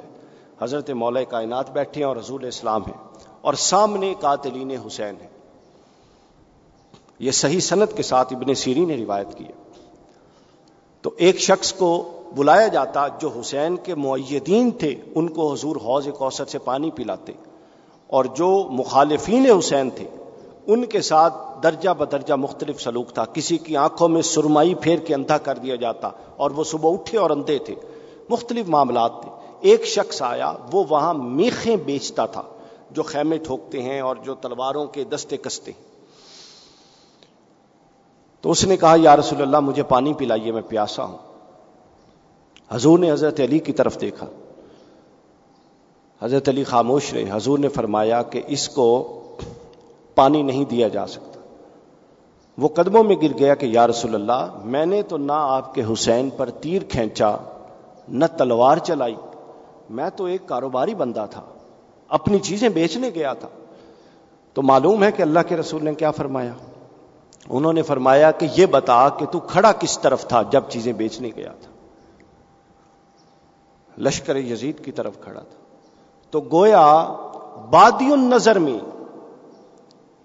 حضرت 0.60 0.90
مولا 0.90 1.22
کائنات 1.22 1.70
بیٹھے 1.70 2.00
ہیں 2.00 2.08
اور 2.08 2.16
رضول 2.16 2.44
اسلام 2.44 2.82
ہیں 2.82 3.18
اور 3.40 3.54
سامنے 3.54 4.14
قاتلین 4.20 4.70
حسین 4.86 5.14
ہیں۔ 5.20 5.28
یہ 7.18 7.30
صحیح 7.30 7.60
صنعت 7.60 7.96
کے 7.96 8.02
ساتھ 8.02 8.32
ابن 8.32 8.54
سیری 8.54 8.84
نے 8.84 8.96
روایت 8.96 9.38
کی 9.38 9.44
تو 11.04 11.10
ایک 11.16 11.38
شخص 11.38 11.72
کو 11.72 12.10
بلایا 12.36 12.68
جاتا 12.68 13.08
جو 13.08 13.30
حسین 13.40 13.76
کے 13.76 13.94
معیدین 13.94 14.70
تھے، 14.70 14.94
ان 15.14 15.28
کو 15.28 15.52
حضور 15.52 15.76
حوض 15.76 16.08
کوثر 16.18 16.44
سے 16.44 16.58
پانی 16.58 16.90
پلاتے۔ 16.90 17.32
اور 18.06 18.24
جو 18.24 18.68
مخالفین 18.70 19.50
حسین 19.58 19.90
تھے، 19.90 20.08
ان 20.66 20.84
کے 20.84 21.00
ساتھ 21.00 21.34
درجہ 21.62 21.90
بدرجہ 21.90 22.34
مختلف 22.34 22.80
سلوک 22.80 23.12
تھا۔ 23.12 23.24
کسی 23.24 23.58
کی 23.58 23.76
آنکھوں 23.76 24.08
میں 24.08 24.22
سرمائی 24.22 24.74
پھیر 24.74 24.98
کے 24.98 25.14
اندھا 25.14 25.38
کر 25.38 25.58
دیا 25.58 25.74
جاتا 25.74 26.10
اور 26.36 26.50
وہ 26.50 26.64
صبح 26.64 26.92
اٹھے 26.92 27.18
اور 27.18 27.30
اندھے 27.30 27.58
تھے۔ 27.58 27.74
مختلف 28.28 28.68
معاملات 28.68 29.12
تھے۔ 29.22 29.30
ایک 29.60 29.86
شخص 29.86 30.22
آیا، 30.22 30.52
وہ 30.72 30.84
وہاں 30.88 31.14
میخیں 31.14 31.76
بیچتا 31.76 32.26
تھا 32.26 32.42
جو 32.90 33.02
خیمے 33.02 33.38
ٹھوکتے 33.38 33.82
ہیں 33.82 34.00
اور 34.00 34.16
جو 34.16 34.34
تلواروں 34.34 34.86
کے 34.86 35.04
دستے 35.04 35.36
کستے 35.36 35.72
ہیں۔ 35.72 35.83
تو 38.44 38.50
اس 38.50 38.64
نے 38.64 38.76
کہا، 38.76 38.96
یا 38.98 39.16
رسول 39.16 39.42
اللہ، 39.42 39.60
مجھے 39.60 39.82
پانی 39.82 40.14
پلائیے، 40.14 40.52
میں 40.52 40.62
پیاسا 40.68 41.04
ہوں. 41.04 41.18
حضور 42.70 42.98
نے 42.98 43.12
حضرت 43.12 43.40
علی 43.40 43.58
کی 43.58 43.72
طرف 43.72 44.00
دیکھا۔ 44.00 44.26
حضرت 46.22 46.48
علی 46.48 46.64
خاموش 46.64 47.12
رہے۔ 47.12 47.24
حضور 47.32 47.58
نے 47.58 47.68
فرمایا 47.68 48.22
کہ 48.22 48.42
اس 48.46 48.68
کو 48.68 49.20
پانی 50.14 50.42
نہیں 50.42 50.64
دیا 50.64 50.88
جا 50.88 51.06
سکتا۔ 51.06 51.40
وہ 52.58 52.68
قدموں 52.68 53.04
میں 53.04 53.16
گر 53.16 53.38
گیا 53.38 53.54
کہ، 53.54 53.66
یا 53.66 53.86
رسول 53.86 54.14
اللہ، 54.14 54.54
میں 54.64 54.86
نے 54.86 55.02
تو 55.02 55.16
نہ 55.16 55.32
آپ 55.32 55.74
کے 55.74 55.82
حسین 55.92 56.30
پر 56.30 56.50
تیر 56.50 56.82
کھینچا، 56.82 57.36
نہ 58.08 58.24
تلوار 58.38 58.76
چلائی، 58.76 59.16
میں 59.90 60.10
تو 60.16 60.24
ایک 60.24 60.46
کاروباری 60.46 60.94
بندہ 60.94 61.26
تھا، 61.30 61.42
اپنی 62.08 62.38
چیزیں 62.38 62.68
بیچنے 62.68 63.10
گیا 63.14 63.32
تھا۔ 63.32 63.48
تو 64.54 64.62
معلوم 64.62 65.02
ہے 65.02 65.12
کہ 65.12 65.22
اللہ 65.22 65.40
کے 65.48 65.56
رسول 65.56 65.84
نے 65.84 65.94
کیا 65.94 66.10
فرمایا۔ 66.10 66.52
انہوں 67.48 67.72
نے 67.72 67.82
فرمایا 67.82 68.30
کہ 68.30 68.46
یہ 68.56 68.66
بتا 68.66 69.08
کہ 69.08 69.26
تو 69.26 69.40
کھڑا 69.40 69.72
کس 69.72 69.98
طرف 69.98 70.28
تھا 70.28 70.42
جب 70.42 70.62
چیزیں 70.68 70.92
بیچنے 70.92 71.30
گیا 71.36 71.52
تھا۔ 71.60 71.70
لشکر 73.98 74.36
یزید 74.36 74.84
کی 74.84 74.92
طرف 74.92 75.12
کھڑا 75.20 75.40
تھا۔ 75.40 75.58
تو 76.30 76.40
گویا 76.40 77.14
بادی 77.70 78.12
النظر 78.12 78.58
میں 78.58 78.78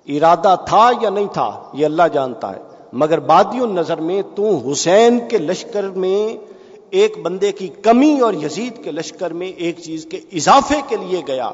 ارادہ 0.08 0.56
تھا 0.68 0.92
یا 1.02 1.10
نہیں 1.10 1.28
تھا 1.34 1.70
یہ 1.74 1.86
اللہ 1.86 2.04
جانتا 2.14 2.56
ہے، 2.56 2.62
مگر 2.94 3.20
بادی 3.20 3.60
النظر 3.60 3.98
میں 3.98 4.22
تو 4.36 4.72
حسین 4.72 5.20
کے 5.30 5.38
لشکر 5.38 5.84
میں 5.84 6.38
ایک 6.90 7.18
بندے 7.22 7.52
کی 7.52 7.68
کمی 7.68 8.20
اور 8.20 8.34
یزید 8.34 8.84
کے 8.84 8.92
لشکر 8.92 9.34
میں 9.34 9.48
ایک 9.48 9.80
چیز 9.80 10.08
کے 10.12 10.18
اضافے 10.18 10.82
کے 10.88 10.96
لیے 10.96 11.22
گیا۔ 11.28 11.52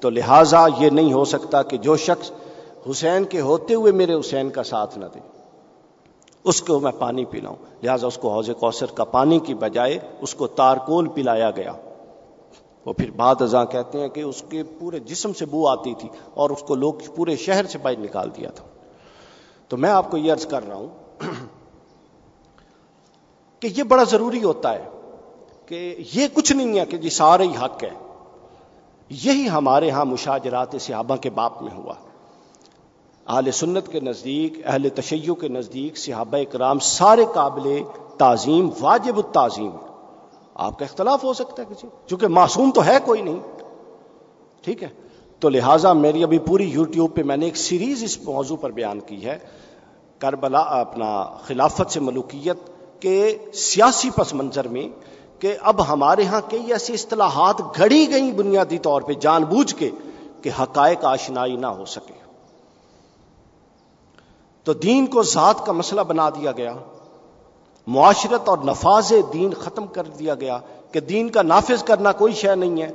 تو 0.00 0.10
لہذا 0.10 0.66
یہ 0.78 0.90
نہیں 0.90 1.12
ہو 1.12 1.24
سکتا 1.24 1.62
کہ 1.62 1.76
جو 1.76 1.96
شخص 1.96 2.30
حسین 2.90 3.24
کے 3.24 3.40
ہوتے 3.40 3.74
ہوئے 3.74 3.92
میرے 3.92 4.14
حسین 4.14 4.50
کا 4.50 4.62
ساتھ 4.62 4.98
نہ 4.98 5.04
دے۔ 5.14 5.20
اس 6.44 6.62
کو 6.62 6.80
میں 6.80 6.92
پانی 6.98 7.24
پلاؤں۔ 7.24 7.56
لہٰذا 7.82 8.06
اس 8.06 8.18
کو 8.18 8.32
حوض 8.32 8.50
کوثر 8.60 8.86
کا 8.86 9.04
پانی 9.04 9.38
کی 9.38 9.54
بجائے 9.54 9.98
اس 10.20 10.34
کو 10.34 10.46
تارکول 10.46 11.08
پلایا 11.08 11.50
گیا۔ 11.50 11.72
وہ 12.86 12.92
پھر 12.92 13.10
بعد 13.10 13.42
ازاں 13.42 13.64
کہتے 13.64 14.00
ہیں 14.00 14.08
کہ 14.08 14.20
اس 14.20 14.44
کے 14.48 14.62
پورے 14.62 14.98
جسم 14.98 15.32
سے 15.32 15.46
بو 15.46 15.68
آتی 15.68 15.94
تھی 15.94 16.08
اور 16.34 16.50
اس 16.50 16.62
کو 16.62 16.74
لوگ 16.74 16.94
پورے 17.16 17.36
شہر 17.36 17.66
سے 17.66 17.78
باہر 17.78 17.98
نکال 17.98 18.30
دیا 18.36 18.50
تھا۔ 18.50 18.64
تو 19.68 19.76
میں 19.76 19.90
آپ 19.90 20.10
کو 20.10 20.16
یہ 20.16 20.32
عرض 20.32 20.46
کر 20.46 20.68
رہا 20.68 20.76
ہوں 20.76 20.88
کہ 23.60 23.68
یہ 23.76 23.82
بڑا 23.82 24.02
ضروری 24.02 24.42
ہوتا 24.42 24.74
ہے 24.74 24.88
کہ 25.66 25.96
یہ 26.14 26.26
کچھ 26.34 26.52
نہیں 26.52 26.80
ہے 26.80 26.86
کہ 26.86 26.96
جی 26.96 27.10
سارے 27.10 27.44
ہی 27.44 27.56
حق 27.64 27.84
ہے 27.84 27.90
یہی 29.10 29.48
ہمارے 29.48 29.90
ہاں 29.90 30.04
مشاجرات 30.04 30.74
صحابہ 30.80 31.16
کے 31.16 31.30
باپ 31.30 31.62
میں 31.62 31.76
ہوا۔ 31.76 31.94
اہل 33.26 33.50
سنت 33.50 33.88
کے 33.88 34.00
نزدیک، 34.00 34.66
اہل 34.66 34.88
تشیع 34.88 35.34
کے 35.34 35.48
نزدیک 35.48 35.98
صحابہ 35.98 36.52
کرام 36.52 36.78
سارے 36.78 37.24
قابل 37.34 37.82
تعظیم، 38.18 38.68
واجب 38.80 39.16
التعظیم۔ 39.16 39.70
آپ 40.54 40.78
کا 40.78 40.84
اختلاف 40.84 41.24
ہو 41.24 41.32
سکتا 41.32 41.62
ہے 41.62 41.74
کسی، 41.74 41.86
چونکہ 42.06 42.28
معصوم 42.28 42.70
تو 42.70 42.84
ہے 42.84 42.98
کوئی 43.04 43.22
نہیں۔ 43.22 43.40
ٹھیک 44.62 44.82
ہے؟ 44.82 44.88
تو 45.40 45.48
لہٰذا 45.48 45.92
میری 45.92 46.22
ابھی 46.22 46.38
پوری 46.38 46.64
یوٹیوب 46.64 47.14
پہ 47.14 47.22
میں 47.22 47.36
نے 47.36 47.44
ایک 47.44 47.56
سیریز 47.56 48.04
اس 48.04 48.18
موضوع 48.22 48.56
پر 48.56 48.70
بیان 48.70 49.00
کی 49.00 49.24
ہے، 49.24 49.38
کربلا 50.18 50.58
اپنا 50.58 51.24
خلافت 51.24 51.90
سے 51.90 52.00
ملوکیت 52.00 52.56
کے 53.00 53.38
سیاسی 53.54 54.10
پس 54.10 54.34
منظر 54.34 54.68
میں 54.68 54.88
کہ 55.38 55.56
اب 55.62 55.88
ہمارے 55.88 56.24
ہاں 56.24 56.40
کئی 56.48 56.72
ایسی 56.72 56.94
اصطلاحات 56.94 57.60
گھڑی 57.76 58.06
گئی 58.12 58.32
بنیادی 58.32 58.78
طور 58.78 59.02
پہ 59.02 59.12
جان 59.12 59.44
بوجھ 59.44 59.74
کے 59.74 59.90
کہ 60.42 60.50
حقائق 60.60 61.04
آشنائی 61.04 61.56
نہ 61.56 61.66
ہو 61.66 61.84
سکے۔ 61.84 62.21
تو 64.64 64.72
دین 64.72 65.06
کو 65.06 65.22
ذات 65.22 65.66
کا 65.66 65.72
مسئلہ 65.72 66.00
بنا 66.00 66.30
دیا 66.30 66.52
گیا۔ 66.52 66.74
معاشرت 67.86 68.48
اور 68.48 68.58
نفاذ 68.58 69.12
دین 69.32 69.54
ختم 69.54 69.86
کر 69.86 70.02
دیا 70.02 70.34
گیا 70.34 70.58
کہ 70.92 71.00
دین 71.00 71.28
کا 71.28 71.42
نافذ 71.42 71.84
کرنا 71.84 72.12
کوئی 72.12 72.32
شے 72.32 72.54
نہیں 72.54 72.82
ہے۔ 72.82 72.90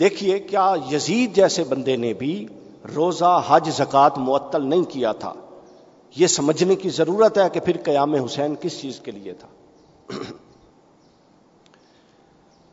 دیکھیے 0.00 0.38
کیا 0.38 0.74
یزید 0.90 1.36
جیسے 1.36 1.64
بندے 1.64 1.96
نے 1.96 2.12
بھی 2.12 2.46
روزہ، 2.94 3.42
حج 3.46 3.70
زکات 3.70 4.18
معطل 4.18 4.66
نہیں 4.66 4.82
کیا 4.82 5.12
تھا۔ 5.12 5.32
یہ 6.16 6.26
سمجھنے 6.26 6.74
کی 6.74 6.90
ضرورت 6.90 7.38
ہے 7.38 7.48
کہ 7.50 7.60
پھر 7.60 7.76
قیام 7.84 8.14
حسین 8.14 8.54
کس 8.60 8.80
چیز 8.80 9.00
کے 9.00 9.10
لیے 9.10 9.32
تھا۔ 9.32 9.48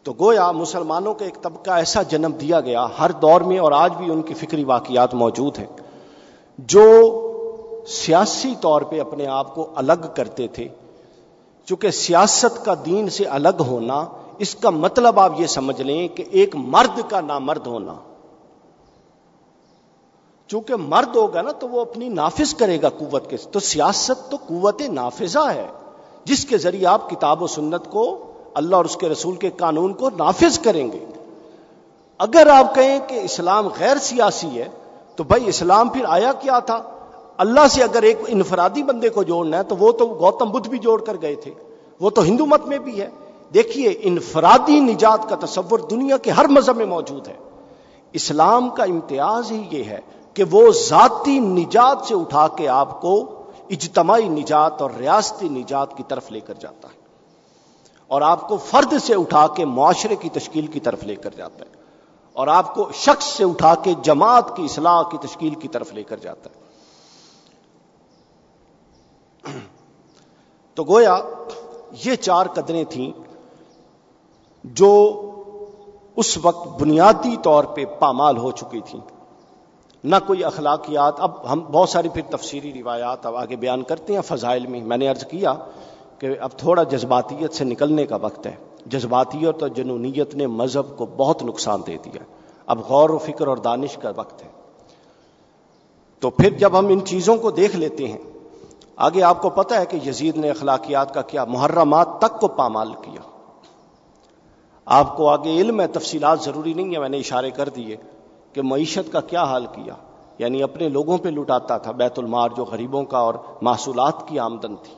تو 0.04 0.14
گویا 0.14 0.52
مسلمانوں 0.52 1.14
کا 1.14 1.26
ایک 1.26 1.42
طبقہ 1.42 1.72
ایسا 1.72 2.02
جنم 2.02 2.32
دیا 2.42 2.60
گیا، 2.60 2.88
ہر 3.00 3.12
دور 3.12 3.42
میں 3.42 3.60
اور 3.60 3.72
آج 3.72 3.94
بھی 3.94 4.12
ان 4.12 4.22
کی 4.22 4.34
فکری 4.34 4.64
واقعات 4.64 5.14
موجود 5.14 5.60
ہیں۔ 5.60 5.66
جو 6.58 7.28
سیاسی 7.88 8.56
طور 8.62 8.82
پہ 8.82 9.00
اپنے 9.00 9.28
آپ 9.28 9.56
کو 9.56 9.70
الگ 9.76 10.08
کرتے 10.16 10.48
تھے۔ 10.48 10.68
چونکہ 11.66 11.92
سیاست 11.92 12.66
کا 12.66 12.74
دین 12.86 13.10
سے 13.10 13.26
الگ 13.26 13.62
ہونا، 13.68 14.06
اس 14.38 14.56
کا 14.56 14.70
مطلب 14.70 15.20
آپ 15.20 15.34
یہ 15.40 15.48
سمجھ 15.48 15.82
لیں 15.82 16.08
کہ 16.08 16.24
ایک 16.32 16.56
مرد 16.56 17.00
کا 17.10 17.22
نامرد 17.22 17.68
ہونا۔ 17.68 17.96
چونکہ 20.48 20.76
مرد 20.76 21.16
ہوگا 21.16 21.42
نا 21.42 21.52
تو 21.52 21.70
وہ 21.70 21.82
اپنی 21.82 22.10
نافذ 22.10 22.54
کرے 22.54 22.82
گا 22.82 22.90
قوت 22.90 23.30
کے 23.30 23.38
تو 23.38 23.60
سیاست 23.60 24.32
تو 24.32 24.38
قوت 24.48 24.82
نافذہ 24.82 25.52
ہے، 25.56 25.68
جس 26.24 26.46
کے 26.46 26.58
ذریعے 26.58 26.88
آپ 26.88 27.10
کتاب 27.10 27.44
و 27.44 27.48
سنت 27.48 27.90
کو، 27.90 28.32
اللہ 28.54 28.76
اور 28.76 28.86
اس 28.86 28.98
کے 28.98 29.10
رسول 29.10 29.36
کے 29.36 29.50
قانون 29.50 29.94
کو 29.94 30.10
نافذ 30.10 30.60
کریں 30.60 30.92
گے۔ 30.92 31.06
اگر 32.18 32.48
آپ 32.48 32.76
کہیں 32.76 33.00
کہ 33.08 33.20
اسلام 33.24 33.68
غیر 33.80 33.98
سیاسی 33.98 34.62
ہے، 34.62 34.70
تو 35.16 35.24
بھائی 35.24 35.50
اسلام 35.50 35.90
پھر 35.90 36.06
آیا 36.08 36.34
کیا 36.34 36.60
تھا؟ 36.60 36.91
اللہ 37.42 37.68
سے 37.68 37.84
اگر 37.84 38.04
ایک 38.04 38.18
انفرادی 38.28 38.84
بندے 38.84 39.10
کو 39.10 39.24
جوڑنا 39.24 39.58
ہے 39.58 39.64
تو 39.64 39.78
وہ 39.78 39.92
تو 39.92 40.06
گوتم 40.08 40.52
بدھ 40.52 40.70
بھی 40.70 40.78
جوڑ 40.78 41.04
کر 41.04 41.18
گئے 41.22 41.36
تھے، 41.36 41.52
وہ 42.00 42.10
تو 42.10 42.22
ہندو 42.22 42.46
مت 42.46 42.66
میں 42.66 42.78
بھی 42.78 43.02
ہے۔ 43.02 43.10
دیکھیے، 43.54 43.94
انفرادی 44.02 44.80
نجات 44.80 45.30
کا 45.30 45.36
تصور 45.46 45.80
دنیا 45.80 46.18
کے 46.18 46.32
ہر 46.32 46.48
مذہب 46.48 46.78
میں 46.78 46.86
موجود 46.86 47.28
ہے۔ 47.28 47.34
اسلام 48.14 48.70
کا 48.70 48.84
امتیاز 48.84 49.52
ہی 49.52 49.68
یہ 49.72 49.84
ہے 49.84 50.00
کہ 50.34 50.44
وہ 50.52 50.72
ذاتی 50.72 51.40
نجات 51.40 51.98
سے 52.08 52.16
اٹھا 52.16 52.48
کے 52.48 52.68
آپ 52.68 53.02
کو 53.02 53.42
اجتماعی 53.70 54.30
نجات 54.30 54.82
اور 54.82 54.92
ریاستی 55.00 55.50
نجات 55.50 55.98
کی 55.98 56.04
طرف 56.08 56.32
لے 56.32 56.40
کر 56.40 56.54
جاتا 56.54 56.88
ہے۔ 56.88 57.00
اور 58.08 58.22
آپ 58.22 58.48
کو 58.48 58.58
فرد 58.58 58.94
سے 59.04 59.14
اٹھا 59.16 59.48
کے 59.48 59.66
معاشرے 59.66 60.16
کی 60.16 60.30
تشکیل 60.30 60.68
کی 60.68 60.80
طرف 60.80 61.04
لے 61.04 61.16
کر 61.16 61.30
جاتا 61.38 61.66
ہے۔ 61.66 61.72
اور 62.34 62.48
آپ 62.48 62.76
کو 62.76 62.90
شخص 62.94 63.26
سے 63.26 63.44
اٹھا 63.44 63.76
کے 63.76 63.94
جماعت 64.02 64.56
کی 64.56 64.64
اصلاح 64.64 65.04
کی 65.04 65.18
تشکیل 65.18 65.56
کی 65.56 65.68
طرف 65.68 65.94
لے 65.94 66.04
کر 66.04 66.18
جاتا 66.18 66.50
ہے۔ 66.56 66.61
تو 70.74 70.84
گویا 70.84 71.18
یہ 72.06 72.16
چار 72.16 72.46
قدریں 72.46 72.84
تھیں 72.84 73.12
جو 74.64 75.22
اس 76.16 76.38
وقت 76.42 76.82
بنیادی 76.82 77.36
طور 77.44 77.64
پہ 77.64 77.86
پامال 77.86 78.38
ہو 78.38 78.52
چکی 78.52 78.80
تھی 78.80 79.00
نہ 80.04 80.16
کوئی 80.28 80.44
اخلاقیات۔ 80.44 81.14
اب 81.18 81.54
ہم 81.54 81.60
بہت 81.60 81.90
ساری 81.90 82.10
پھر 82.10 82.22
تفسیری 82.22 82.74
روایات 82.74 83.26
اب 83.26 83.36
آگے 83.36 83.56
بیان 83.56 83.84
کرتے 83.84 84.14
ہیں۔ 84.14 84.22
فضائل 84.22 84.68
میں 84.68 84.82
میں 84.82 84.98
نے 84.98 85.08
عرض 85.08 85.26
کیا 85.26 85.54
کہ 86.20 86.28
اب 86.40 86.50
تھوڑا 86.58 86.84
جذباتیت 86.84 87.54
سے 87.54 87.64
نکلنے 87.64 88.06
کا 88.06 88.16
وقت 88.16 88.48
ہے۔ 88.48 88.56
جذباتیت 88.86 89.62
اور 89.62 89.70
جنونیت 89.70 90.36
نے 90.36 90.48
مذہب 90.48 90.98
کو 90.98 91.06
بہت 91.06 91.44
نقصان 91.44 91.82
دے 91.88 91.98
دیا۔ 92.06 92.24
اب 92.66 92.80
غور 92.80 93.10
و 93.10 93.18
فکر 93.18 93.48
اور 93.48 93.58
دانش 93.58 93.98
کا 93.98 94.12
وقت 94.16 94.44
ہے۔ 94.44 94.48
تو 96.20 96.30
پھر 96.30 96.50
جب 96.50 96.80
ہم 96.80 96.88
ان 96.88 97.06
چیزوں 97.06 97.38
کو 97.38 97.52
دیکھ 97.52 97.76
لیتے 97.76 98.08
ہیں 98.08 98.31
آگے 99.02 99.24
آپ 99.24 99.42
کو 99.42 99.50
پتا 99.50 99.80
ہے 99.80 99.86
کہ 99.86 100.00
یزید 100.10 100.38
نے 100.38 100.50
اخلاقیات 100.50 101.14
کا 101.14 101.22
کیا 101.22 101.46
محرمات 101.46 102.08
تک 102.20 102.40
کو 102.40 102.48
پامال 102.48 102.94
کیا۔ 102.94 103.22
آپ 104.86 105.18
کو 105.18 105.30
آگے 105.30 105.62
علم 105.62 105.82
ہے، 105.82 105.88
تفصیلات 105.88 106.42
ضروری 106.42 106.74
نہیں 106.74 106.94
ہے 106.94 107.00
میں 107.00 107.10
نے 107.10 107.18
اشارے 107.18 107.52
کر 107.52 107.70
دیے 107.70 107.96
کہ 108.54 108.62
معیشت 108.62 109.12
کا 109.12 109.22
کیا 109.22 109.44
حال 109.44 109.66
کیا۔ 109.66 109.94
یعنی 110.38 110.64
اپنے 110.64 110.90
لوگوں 110.90 111.18
پہ 111.18 111.30
لٹاتا 111.30 111.78
تھا، 111.78 111.92
بیت 111.92 112.20
المار 112.20 112.50
جو 112.50 112.66
غریبوں 112.66 113.04
کا 113.04 113.18
اور 113.18 113.34
محصولات 113.62 114.28
کی 114.28 114.40
آمدن 114.40 114.76
تھی۔ 114.76 114.94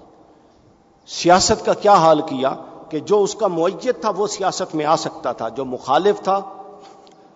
سیاست 1.08 1.66
کا 1.66 1.74
کیا 1.74 1.94
حال 1.94 2.22
کیا 2.22 2.56
کہ 2.90 3.00
جو 3.00 3.24
اس 3.24 3.36
کا 3.36 3.48
معیت 3.48 4.02
تھا 4.02 4.12
وہ 4.18 4.28
سیاست 4.28 4.76
میں 4.76 4.86
آ 4.86 4.96
سکتا 4.96 5.32
تھا، 5.32 5.50
جو 5.50 5.66
مخالف 5.66 6.22
تھا 6.22 6.40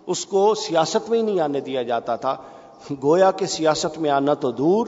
اس 0.06 0.26
کو 0.26 0.54
سیاست 0.54 1.10
میں 1.10 1.18
ہی 1.18 1.22
نہیں 1.22 1.40
آنے 1.40 1.60
دیا 1.60 1.82
جاتا 1.82 2.16
تھا۔ 2.16 2.36
گویا 3.02 3.30
کہ 3.30 3.46
سیاست 3.46 3.98
میں 3.98 4.10
آنا 4.10 4.34
تو 4.34 4.50
دور 4.50 4.86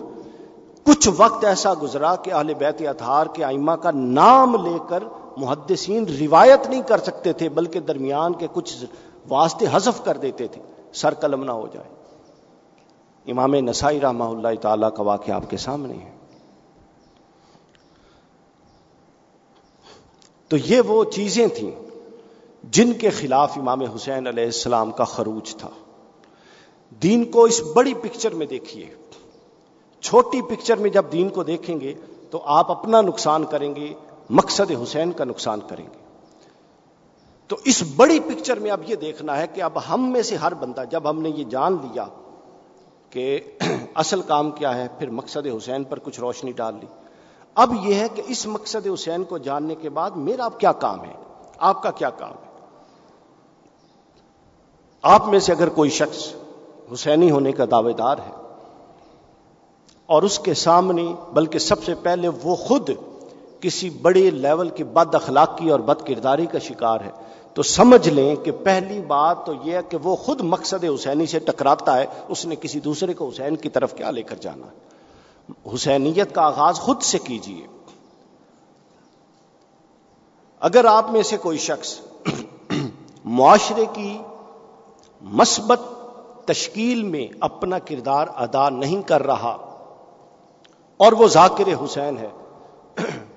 کچھ 0.91 1.09
وقت 1.17 1.45
ایسا 1.45 1.73
گزرا 1.83 2.17
کہ 2.17 2.33
اہل 2.33 2.55
بیت 2.55 2.83
اتہار 2.89 3.27
کے 3.27 3.45
آئمہ 3.45 3.73
کا 3.73 3.91
نام 3.91 4.57
لے 4.65 4.79
کر 4.89 5.03
محدثین 5.37 6.05
روایت 6.21 6.67
نہیں 6.67 6.83
کر 6.83 6.99
سکتے 6.99 7.33
تھے، 7.33 7.49
بلکہ 7.49 7.81
درمیان 7.81 8.33
کے 8.33 8.47
کچھ 8.53 8.85
واسطے 9.29 9.67
حذف 9.73 10.05
کر 10.05 10.17
دیتے 10.17 10.47
تھے، 10.47 10.63
سر 10.93 11.15
قلم 11.15 11.45
نہ 11.45 11.53
ہو 11.53 11.67
جائے۔ 11.73 11.89
امام 13.33 13.55
نسائی 13.55 14.01
رحمہ 14.01 14.25
اللہ 14.25 14.61
تعالی 14.61 14.87
کا 14.97 15.03
واقعہ 15.03 15.35
آپ 15.35 15.51
کے 15.51 15.57
سامنے 15.57 15.95
ہے۔ 15.95 16.17
تو 20.49 20.57
یہ 20.57 20.81
وہ 20.81 21.05
چیزیں 21.05 21.47
تھیں 21.47 21.71
جن 22.65 22.93
کے 22.93 23.11
خلاف 23.11 23.59
امام 23.59 23.81
حسین 23.81 24.27
علیہ 24.27 24.45
السلام 24.45 24.91
کا 24.91 25.05
خروج 25.05 25.57
تھا۔ 25.57 25.69
دین 27.03 27.25
کو 27.25 27.45
اس 27.45 27.61
بڑی 27.75 27.95
پکچر 27.95 28.35
میں 28.35 28.47
دیکھیے۔ 28.47 28.95
چھوٹی 30.01 30.43
پکچر 30.43 30.77
میں 30.77 30.91
جب 30.91 31.05
دین 31.13 31.29
کو 31.29 31.43
دیکھیں 31.43 31.81
گے 31.81 31.95
تو 32.31 32.43
آپ 32.45 32.71
اپنا 32.71 33.01
نقصان 33.01 33.45
کریں 33.45 33.75
گے، 33.75 33.95
مقصد 34.31 34.71
حسین 34.83 35.13
کا 35.13 35.25
نقصان 35.25 35.61
کریں 35.69 35.85
گے۔ 35.85 35.99
تو 37.47 37.57
اس 37.65 37.83
بڑی 37.97 38.21
پکچر 38.21 38.59
میں 38.59 38.71
اب 38.71 38.81
یہ 38.87 38.97
دیکھنا 38.97 39.37
ہے 39.37 39.47
کہ 39.47 39.63
اب 39.63 39.79
ہم 39.91 40.13
میں 40.13 40.23
سے 40.23 40.37
ہر 40.37 40.55
بندہ، 40.55 40.85
جب 40.91 41.11
ہم 41.11 41.23
نے 41.23 41.29
یہ 41.29 41.45
جان 41.45 41.77
لیا 41.83 42.05
کہ 43.11 43.41
اصل 43.95 44.23
کام 44.23 44.51
کیا 44.51 44.75
ہے، 44.77 44.87
پھر 44.99 45.11
مقصد 45.11 45.47
حسین 45.57 45.85
پر 45.85 45.99
کچھ 45.99 46.21
روشنی 46.21 46.53
ڈال 46.53 46.75
لی۔ 46.81 46.87
اب 47.55 47.75
یہ 47.83 47.95
ہے 47.95 48.09
کہ 48.15 48.23
اس 48.27 48.47
مقصد 48.47 48.87
حسین 48.95 49.25
کو 49.25 49.39
جاننے 49.39 49.75
کے 49.75 49.91
بعد 49.91 50.11
میرا 50.11 50.45
اب 50.45 50.61
کیا 50.61 50.73
کام 50.73 51.05
ہے؟ 51.05 51.13
آپ 51.59 51.83
کا 51.83 51.91
کیا 51.91 52.11
کام 52.11 52.31
ہے؟ 52.31 52.51
آپ 55.03 55.29
میں 55.29 55.39
سے 55.39 55.53
اگر 55.53 55.69
کوئی 55.69 55.91
شخص 55.91 56.35
حسینی 56.93 57.31
ہونے 57.31 57.53
کا 57.53 57.65
دعوے 57.71 57.93
دار 57.93 58.19
ہے 58.19 58.40
اور 60.11 60.23
اس 60.23 60.39
کے 60.39 60.55
سامنے، 60.55 61.15
بلکہ 61.33 61.59
سب 61.59 61.85
سے 61.85 61.95
پہلے 61.95 62.29
وہ 62.29 62.57
خود 62.57 62.91
کسی 63.61 63.91
بڑے 63.91 64.31
لیول 64.31 64.69
کی 64.69 64.85
بد 64.85 65.15
اخلاقی 65.15 65.71
اور 65.71 65.81
بد 65.81 66.07
کرداری 66.07 66.47
کا 66.47 66.59
شکار 66.59 67.01
ہے۔ 67.01 67.11
تو 67.55 67.63
سمجھ 67.63 68.09
لیں 68.09 68.37
کہ 68.37 68.53
پہلی 68.53 69.01
بات 69.01 69.47
تو 69.47 69.53
یہ 69.65 69.75
ہے 69.75 69.81
کہ 69.89 69.97
وہ 69.97 70.17
خود 70.17 70.41
مقصد 70.41 70.85
حسینی 70.85 71.27
سے 71.27 71.39
ٹکراتا 71.39 71.97
ہے، 71.97 72.07
اس 72.29 72.47
نے 72.47 72.57
کسی 72.57 72.81
دوسرے 72.81 73.15
کو 73.15 73.29
حسین 73.29 73.57
کی 73.57 73.69
طرف 73.69 73.95
کیا 73.95 74.11
لے 74.11 74.23
کر 74.23 74.37
جانا؟ 74.37 74.67
ہے 74.67 75.75
حسینیت 75.75 76.35
کا 76.35 76.43
آغاز 76.43 76.75
خود 76.75 77.03
سے 77.03 77.19
کیجیے 77.19 77.67
اگر 80.61 80.85
آپ 80.85 81.11
میں 81.11 81.23
سے 81.23 81.37
کوئی 81.37 81.59
شخص 81.59 82.01
معاشرے 83.25 83.85
کی 83.93 84.19
مثبت 85.23 85.81
تشکیل 86.45 87.03
میں 87.03 87.27
اپنا 87.41 87.79
کردار 87.79 88.27
ادا 88.37 88.69
نہیں 88.69 89.03
کر 89.03 89.23
رہا 89.23 89.70
اور 91.01 91.13
وہ 91.13 91.27
ذاکر 91.27 91.85
حسین 91.85 92.19
ہے۔ 92.19 92.29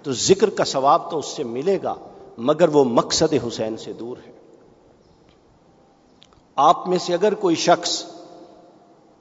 تو 0.03 0.13
ذکر 0.13 0.49
کا 0.49 0.65
ثواب 0.65 1.11
تو 1.11 1.17
اس 1.17 1.25
سے 1.25 1.43
ملے 1.43 1.79
گا، 1.83 1.95
مگر 2.37 2.69
وہ 2.69 2.83
مقصد 2.83 3.33
حسین 3.47 3.77
سے 3.77 3.93
دور 3.93 4.17
ہے۔ 4.27 4.31
آپ 6.55 6.87
میں 6.87 6.97
سے 6.97 7.13
اگر 7.13 7.33
کوئی 7.33 7.55
شخص 7.55 8.03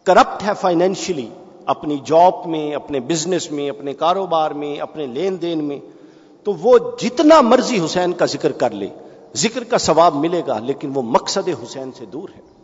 کرپٹ 0.05 0.43
ہے 0.43 0.51
فائنینشلی 0.61 1.29
اپنی 1.67 1.99
جاب 2.05 2.47
میں، 2.47 2.75
اپنے 2.75 3.01
بزنس 3.01 3.51
میں، 3.51 3.71
اپنے 3.71 3.95
کاروبار 3.95 4.51
میں، 4.51 4.81
اپنے 4.81 5.07
لین 5.07 5.43
دین 5.43 5.65
میں، 5.65 5.79
تو 6.45 6.53
وہ 6.53 6.79
جتنا 7.01 7.41
مرضی 7.41 7.85
حسین 7.85 8.13
کا 8.13 8.27
ذکر 8.27 8.53
کر 8.53 8.71
لے، 8.71 8.89
ذکر 9.35 9.65
کا 9.65 9.79
ثواب 9.79 10.15
ملے 10.15 10.43
گا، 10.47 10.59
لیکن 10.59 10.91
وہ 10.95 11.03
مقصد 11.03 11.49
حسین 11.49 11.91
سے 11.93 12.05
دور 12.05 12.29
ہے۔ 12.37 12.62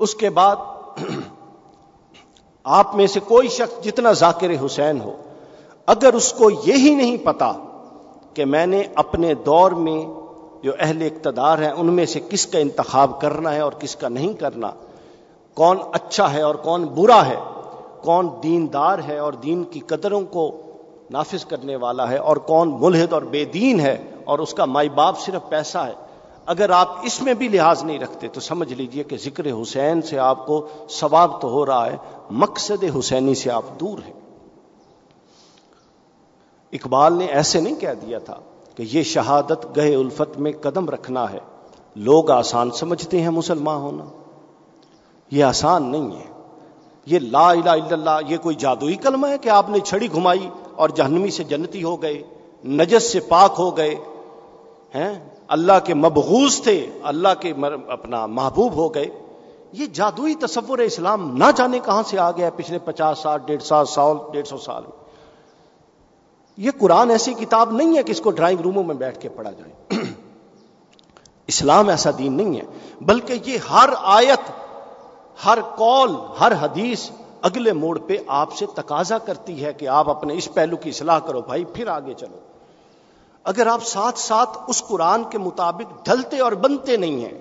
اس 0.00 0.14
کے 0.14 0.30
بعد 0.30 0.56
آپ 2.64 2.94
میں 2.96 3.06
سے 3.06 3.20
کوئی 3.20 3.48
شخص 3.48 3.84
جتنا 3.84 4.12
ذاکر 4.12 4.50
حسین 4.64 5.00
ہو، 5.00 5.12
اگر 5.88 6.14
اس 6.14 6.32
کو 6.32 6.50
یہی 6.50 6.94
نہیں 6.94 7.16
پتا 7.16 7.52
کہ 8.34 8.44
میں 8.44 8.66
نے 8.66 8.82
اپنے 8.94 9.34
دور 9.34 9.72
میں 9.72 10.00
جو 10.62 10.72
اہل 10.78 11.02
اقتدار 11.02 11.58
ہیں، 11.58 11.70
ان 11.70 11.92
میں 11.92 12.06
سے 12.06 12.20
کس 12.20 12.46
کا 12.46 12.58
انتخاب 12.58 13.20
کرنا 13.20 13.54
ہے 13.54 13.60
اور 13.60 13.72
کس 13.72 13.96
کا 13.96 14.08
نہیں 14.08 14.32
کرنا، 14.32 14.70
کون 15.56 15.78
اچھا 15.92 16.32
ہے 16.32 16.42
اور 16.42 16.54
کون 16.54 16.84
برا 16.84 17.26
ہے، 17.26 17.36
کون 18.02 18.28
دیندار 18.42 18.98
ہے 19.08 19.18
اور 19.18 19.32
دین 19.32 19.64
کی 19.64 19.80
قدروں 19.86 20.20
کو 20.20 20.50
نافذ 21.10 21.44
کرنے 21.44 21.76
والا 21.76 22.10
ہے 22.10 22.16
اور 22.16 22.36
کون 22.36 22.76
ملحد 22.80 23.12
اور 23.12 23.22
بے 23.22 23.44
دین 23.44 23.80
ہے 23.80 23.96
اور 24.24 24.38
اس 24.38 24.54
کا 24.54 24.64
مائی 24.64 24.88
باپ 24.88 25.18
صرف 25.18 25.48
پیسہ 25.48 25.78
ہے 25.78 25.92
اگر 26.46 26.70
آپ 26.70 26.88
اس 27.02 27.22
میں 27.22 27.34
بھی 27.34 27.48
لحاظ 27.48 27.84
نہیں 27.84 27.98
رکھتے 27.98 28.28
تو 28.28 28.40
سمجھ 28.40 28.72
لیجیے 28.72 29.02
کہ 29.02 29.16
ذکر 29.16 29.44
حسین 29.62 30.02
سے 30.02 30.18
آپ 30.18 30.46
کو 30.46 30.68
ثواب 30.90 31.40
تو 31.40 31.48
ہو 31.48 31.66
رہا 31.66 31.86
ہے، 31.86 31.96
مقصد 32.30 32.84
حسینی 32.98 33.34
سے 33.34 33.50
آپ 33.50 33.62
دور 33.80 33.98
ہیں۔ 34.06 34.12
اقبال 36.72 37.12
نے 37.12 37.26
ایسے 37.26 37.60
نہیں 37.60 37.74
کہہ 37.74 37.94
دیا 38.06 38.18
تھا 38.18 38.36
کہ 38.76 38.84
یہ 38.92 39.02
شہادت 39.02 39.76
گئے 39.76 39.94
الفت 39.94 40.38
میں 40.38 40.52
قدم 40.60 40.90
رکھنا 40.90 41.32
ہے۔ 41.32 41.38
لوگ 41.96 42.30
آسان 42.30 42.70
سمجھتے 42.70 43.20
ہیں 43.20 43.30
مسلمان 43.30 43.80
ہونا۔ 43.80 44.04
یہ 45.30 45.44
آسان 45.44 45.90
نہیں 45.90 46.16
ہے۔ 46.16 46.42
یہ 47.06 47.18
لا 47.18 47.50
الہ 47.50 47.70
الا 47.70 47.92
اللہ، 47.92 48.32
یہ 48.32 48.36
کوئی 48.36 48.56
جادوئی 48.56 48.96
کلمہ 48.96 49.26
ہے 49.26 49.38
کہ 49.38 49.48
آپ 49.48 49.70
نے 49.70 49.80
چھڑی 49.80 50.12
گھمائی 50.12 50.48
اور 50.76 50.88
جہنمی 50.88 51.30
سے 51.30 51.44
جنتی 51.44 51.82
ہو 51.82 52.02
گئے، 52.02 52.22
نجس 52.64 53.12
سے 53.12 53.20
پاک 53.20 53.54
ہو 53.58 53.76
گئے، 53.76 53.94
ہیں؟ 54.94 55.35
اللہ 55.48 55.72
کے 55.84 55.94
مبغوز 55.94 56.62
تھے، 56.62 56.90
اللہ 57.02 57.28
کے 57.40 57.52
اپنا 57.88 58.26
محبوب 58.26 58.72
ہو 58.72 58.94
گئے۔ 58.94 59.06
یہ 59.72 59.86
جادوئی 59.86 60.34
تصور 60.34 60.78
اسلام 60.78 61.36
نہ 61.36 61.44
جانے 61.56 61.78
کہاں 61.84 62.02
سے 62.02 62.18
آ 62.18 62.30
گیا 62.30 62.50
پچھلے 62.56 62.78
پچاس 62.78 63.18
ساٹھ، 63.18 63.46
ڈیڑھ 63.46 63.62
سال 63.62 63.86
سال، 63.86 64.16
ڈیڑھ 64.32 64.46
سو 64.46 64.58
سال 64.58 64.82
میں۔ 64.82 65.04
یہ 66.56 66.70
قرآن 66.80 67.10
ایسی 67.10 67.34
کتاب 67.34 67.72
نہیں 67.72 67.96
ہے 67.96 68.02
کہ 68.02 68.10
اس 68.10 68.20
کو 68.20 68.30
ڈرائنگ 68.30 68.60
روموں 68.60 68.82
میں 68.82 68.94
بیٹھ 68.94 69.20
کے 69.20 69.28
پڑھا 69.28 69.50
جائے۔ 69.50 70.00
اسلام 71.46 71.88
ایسا 71.88 72.10
دین 72.18 72.32
نہیں 72.32 72.56
ہے، 72.56 72.64
بلکہ 73.00 73.34
یہ 73.46 73.58
ہر 73.70 73.88
آیت، 74.02 74.50
ہر 75.46 75.58
کال 75.76 76.10
ہر 76.40 76.52
حدیث 76.60 77.10
اگلے 77.42 77.72
موڑ 77.72 77.98
پہ 77.98 78.16
آپ 78.26 78.52
سے 78.52 78.66
تقاضا 78.74 79.18
کرتی 79.18 79.64
ہے 79.64 79.72
کہ 79.72 79.88
آپ 79.88 80.10
اپنے 80.10 80.34
اس 80.34 80.54
پہلو 80.54 80.76
کی 80.76 80.90
اصلاح 80.90 81.18
کرو، 81.18 81.40
بھائی 81.40 81.64
پھر 81.64 81.86
آگے 81.86 82.14
چلو۔ 82.14 82.55
اگر 83.46 83.66
آپ 83.66 83.84
ساتھ 83.84 84.18
ساتھ 84.18 84.58
اس 84.68 84.82
قرآن 84.82 85.24
کے 85.24 85.38
مطابق 85.38 86.04
ڈھلتے 86.04 86.40
اور 86.40 86.52
بنتے 86.52 86.96
نہیں 86.96 87.24
ہیں، 87.24 87.40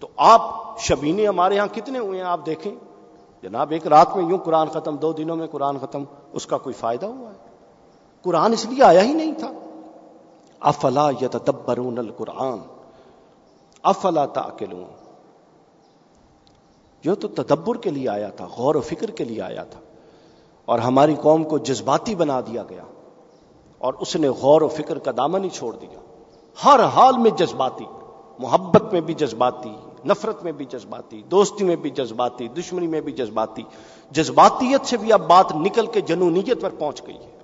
تو 0.00 0.08
آپ 0.16 0.40
شبینے 0.78 1.28
ہمارے 1.28 1.58
ہاں 1.58 1.66
کتنے 1.74 1.98
ہوئے 1.98 2.20
ہیں؟ 2.20 2.26
آپ 2.26 2.40
دیکھیں۔ 2.46 2.74
جناب، 3.42 3.70
ایک 3.70 3.86
رات 3.86 4.16
میں 4.16 4.24
یوں 4.24 4.38
قرآن 4.38 4.68
ختم، 4.68 4.96
دو 4.96 5.12
دنوں 5.12 5.36
میں 5.36 5.46
قرآن 5.46 5.78
ختم، 5.78 6.04
اس 6.32 6.46
کا 6.46 6.58
کوئی 6.58 6.72
فائدہ 6.72 7.06
ہوا 7.06 7.30
ہے؟ 7.30 7.36
قرآن 8.22 8.52
اس 8.52 8.64
لیے 8.64 8.84
آیا 8.84 9.02
ہی 9.02 9.12
نہیں 9.12 9.32
تھا۔ 9.32 9.52
افلا 10.60 11.10
یتدبرون 11.20 11.98
القرآن؟ 11.98 12.58
افلا 13.82 14.26
تاکلون؟ 14.26 14.84
جو 17.02 17.14
تو 17.14 17.28
تدبر 17.28 17.76
کے 17.76 17.90
لیے 17.90 18.08
آیا 18.08 18.28
تھا، 18.28 18.46
غور 18.56 18.74
و 18.74 18.80
فکر 18.80 19.10
کے 19.10 19.24
لیے 19.24 19.42
آیا 19.42 19.64
تھا۔ 19.64 19.80
اور 20.64 20.78
ہماری 20.78 21.14
قوم 21.14 21.44
کو 21.44 21.58
جذباتی 21.58 22.14
بنا 22.14 22.40
دیا 22.40 22.62
گیا۔ 22.68 22.82
اور 23.84 23.94
اس 23.94 24.16
نے 24.16 24.28
غور 24.28 24.62
و 24.62 24.68
فکر 24.68 24.98
کا 24.98 25.10
دامن 25.16 25.44
ہی 25.44 25.48
چھوڑ 25.48 25.76
دیا۔ 25.76 25.98
ہر 26.64 26.84
حال 26.84 27.18
میں 27.18 27.30
جذباتی، 27.30 27.84
محبت 28.38 28.92
میں 28.92 29.00
بھی 29.00 29.14
جذباتی، 29.14 29.74
نفرت 30.06 30.42
میں 30.42 30.52
بھی 30.52 30.64
جذباتی، 30.64 31.22
دوستی 31.22 31.64
میں 31.64 31.76
بھی 31.76 31.90
جذباتی، 31.90 32.48
دشمنی 32.48 32.86
میں 32.86 33.00
بھی 33.00 33.12
جذباتی۔ 33.12 33.62
جذباتیت 34.10 34.86
سے 34.86 34.96
بھی 34.96 35.12
اب 35.12 35.20
بات 35.20 35.52
نکل 35.54 35.86
کے 35.86 36.00
جنونیت 36.00 36.62
پر 36.62 36.70
پہنچ 36.78 37.06
گئی 37.06 37.16
ہے۔ 37.16 37.38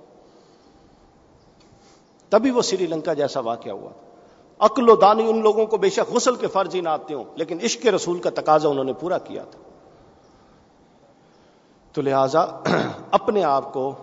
تبھی 2.29 2.51
وہ 2.51 2.61
سری 2.61 2.87
لنکا 2.87 3.13
جیسا 3.13 3.39
واقعہ 3.39 3.71
ہوا۔ 3.71 3.89
عقل 4.59 4.89
و 4.89 4.95
دانی 4.95 5.29
ان 5.29 5.41
لوگوں 5.41 5.65
کو 5.65 5.77
بے 5.77 5.89
شک 5.89 6.13
غسل 6.13 6.35
کے 6.35 6.47
فرض 6.47 6.75
ہی 6.75 6.81
نہ 6.81 6.89
آتے 6.89 7.13
ہوں، 7.13 7.23
لیکن 7.35 7.57
عشق 7.63 7.85
رسول 7.85 8.19
کا 8.19 8.29
تقاضا 8.35 8.69
انہوں 8.69 8.83
نے 8.83 8.93
پورا 8.93 9.17
کیا 9.17 9.43
تھا۔ 9.43 9.59
تو 11.93 12.01
لہذا 12.01 12.45
اپنے 13.11 13.43
آپ 13.43 13.73
کو 13.73 13.93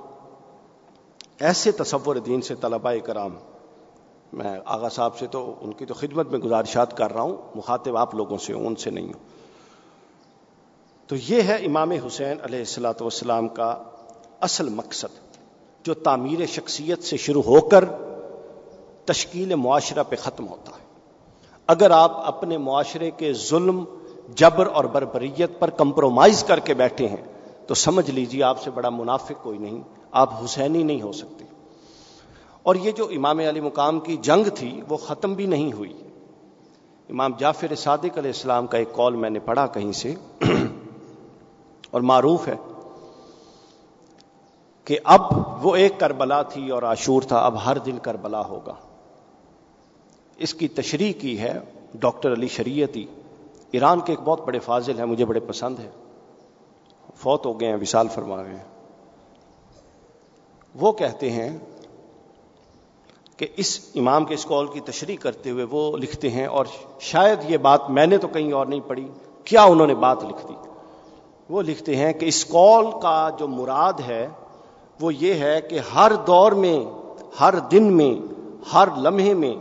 ایسے 1.39 1.73
تصور 1.73 2.17
دین 2.17 2.41
سے 2.41 2.55
طلباء 2.55 2.95
کرام، 3.05 3.35
میں 4.33 4.61
آغا 4.65 4.89
صاحب 4.89 5.19
سے 5.19 5.27
تو 5.27 5.55
ان 5.61 5.73
کی 5.73 5.85
تو 5.85 5.95
خدمت 5.95 6.31
میں 6.31 6.39
گزارشات 6.39 6.97
کر 6.97 7.13
رہا 7.13 7.21
ہوں، 7.21 7.37
مخاطب 7.55 7.97
آپ 7.97 8.15
لوگوں 8.15 8.39
سے 8.39 8.53
ان 8.53 8.77
سے 8.77 8.91
نہیں 8.91 9.07
ہوں۔ 9.07 9.37
تو 11.07 11.17
یہ 11.29 11.43
ہے 11.43 11.55
امام 11.55 11.91
حسین 11.91 12.37
علیہ 12.43 12.59
السلاۃ 12.59 13.01
والسلام 13.01 13.49
کا 13.49 13.83
اصل 14.41 14.69
مقصد، 14.69 15.37
جو 15.85 15.95
تعمیر 15.95 16.47
شخصیت 16.47 17.03
سے 17.03 17.17
شروع 17.17 17.43
ہو 17.43 17.61
کر 17.61 17.85
تشکیل 19.05 19.55
معاشرہ 19.55 20.03
پہ 20.09 20.17
ختم 20.17 20.49
ہوتا 20.49 20.73
ہے۔ 20.73 20.85
اگر 21.67 21.91
آپ 21.91 22.27
اپنے 22.27 22.59
معاشرے 22.59 23.11
کے 23.11 23.33
ظلم، 23.33 23.85
جبر 24.35 24.67
اور 24.67 24.85
بربریت 24.85 25.51
پر 25.59 25.71
کمپرومائز 25.71 26.45
کر 26.45 26.59
کے 26.59 26.75
بیٹھے 26.75 27.09
ہیں 27.09 27.38
تو 27.69 27.75
سمجھ 27.75 28.11
لیجیے 28.11 28.43
آپ 28.43 28.63
سے 28.63 28.71
بڑا 28.71 28.89
منافق 28.89 29.33
کوئی 29.43 29.59
نہیں، 29.59 29.83
آپ 30.11 30.45
حسینی 30.45 30.83
نہیں 30.83 31.03
ہو 31.03 31.13
سکتے۔ 31.13 31.45
اور 32.63 32.75
یہ 32.75 32.91
جو 32.91 33.09
امام 33.17 33.39
علی 33.39 33.61
مقام 33.61 34.01
کی 34.01 34.17
جنگ 34.17 34.45
تھی، 34.55 34.81
وہ 34.89 34.97
ختم 34.97 35.35
بھی 35.35 35.47
نہیں 35.47 35.73
ہوئی۔ 35.73 35.93
امام 37.09 37.33
جعفر 37.39 37.75
صادق 37.75 38.19
علیہ 38.19 38.31
السلام 38.31 38.67
کا 38.67 38.79
ایک 38.79 38.89
کال 38.93 39.17
میں 39.17 39.31
نے 39.31 39.39
پڑھا 39.39 39.67
کہیں 39.67 39.93
سے، 39.93 40.15
اور 41.91 42.01
معروف 42.01 42.49
ہے 42.49 42.57
کہ 44.85 44.99
اب 45.05 45.21
وہ 45.63 45.77
ایک 45.77 46.01
کربلا 46.01 46.43
تھی 46.43 46.71
اور 46.71 46.83
عاشور 46.83 47.23
تھا، 47.23 47.39
اب 47.39 47.65
ہر 47.65 47.79
دن 47.79 47.99
کربلا 47.99 48.41
ہوگا۔ 48.41 48.75
اس 50.37 50.55
کی 50.55 50.69
تشریح 50.69 51.13
کی 51.13 51.41
ہے 51.41 51.61
ڈاکٹر 51.95 52.33
علی 52.33 52.49
شریعتی۔ 52.49 53.07
ایران 53.71 54.01
کے 54.01 54.13
ایک 54.13 54.21
بہت 54.25 54.41
بڑے 54.47 54.59
فاضل 54.59 54.99
ہیں، 54.99 55.07
مجھے 55.07 55.25
بڑے 55.25 55.41
پسند 55.41 55.79
ہیں۔ 55.79 56.08
فوت 57.17 57.47
ہو 57.47 57.61
گئے 57.61 57.69
ہیں، 57.69 57.77
وشال 57.77 58.09
فرما 58.09 58.43
گئے 58.43 58.55
ہیں۔ 58.55 58.65
وہ 60.75 60.93
کہتے 60.93 61.31
ہیں 61.31 61.59
کہ 63.37 63.47
اس 63.57 63.81
امام 63.95 64.25
کے 64.25 64.35
اس 64.35 64.45
کال 64.45 64.67
کی 64.67 64.81
تشریح 64.81 65.17
کرتے 65.21 65.51
ہوئے 65.51 65.65
وہ 65.71 65.97
لکھتے 65.97 66.31
ہیں 66.31 66.47
اور 66.47 66.67
شاید 67.01 67.39
یہ 67.51 67.57
بات 67.57 67.91
میں 67.91 68.07
نے 68.07 68.19
تو 68.19 68.29
کہیں 68.29 68.53
اور 68.53 68.67
نہیں 68.67 68.81
پڑھی، 68.87 69.09
کیا 69.45 69.63
انہوں 69.63 69.87
نے 69.87 69.95
بات 69.95 70.25
لکھ 70.25 70.47
دی؟ 70.49 70.55
وہ 71.49 71.63
لکھتے 71.63 71.97
ہیں 71.97 72.13
کہ 72.13 72.27
اس 72.27 72.45
کال 72.45 72.85
کا 73.03 73.31
جو 73.39 73.49
مراد 73.49 73.93
ہے، 74.09 74.29
وہ 75.01 75.15
یہ 75.15 75.35
ہے 75.35 75.61
کہ 75.61 75.81
ہر 75.95 76.13
دور 76.27 76.53
میں، 76.53 76.85
ہر 77.41 77.59
دن 77.59 77.93
میں، 77.93 78.15
ہر 78.73 78.89
لمحے 78.97 79.35
میں 79.35 79.55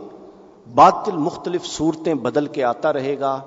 باطل 0.74 1.16
مختلف 1.16 1.64
صورتیں 1.64 2.14
بدل 2.14 2.46
کے 2.46 2.64
آتا 2.64 2.92
رہے 2.92 3.18
گا 3.18 3.40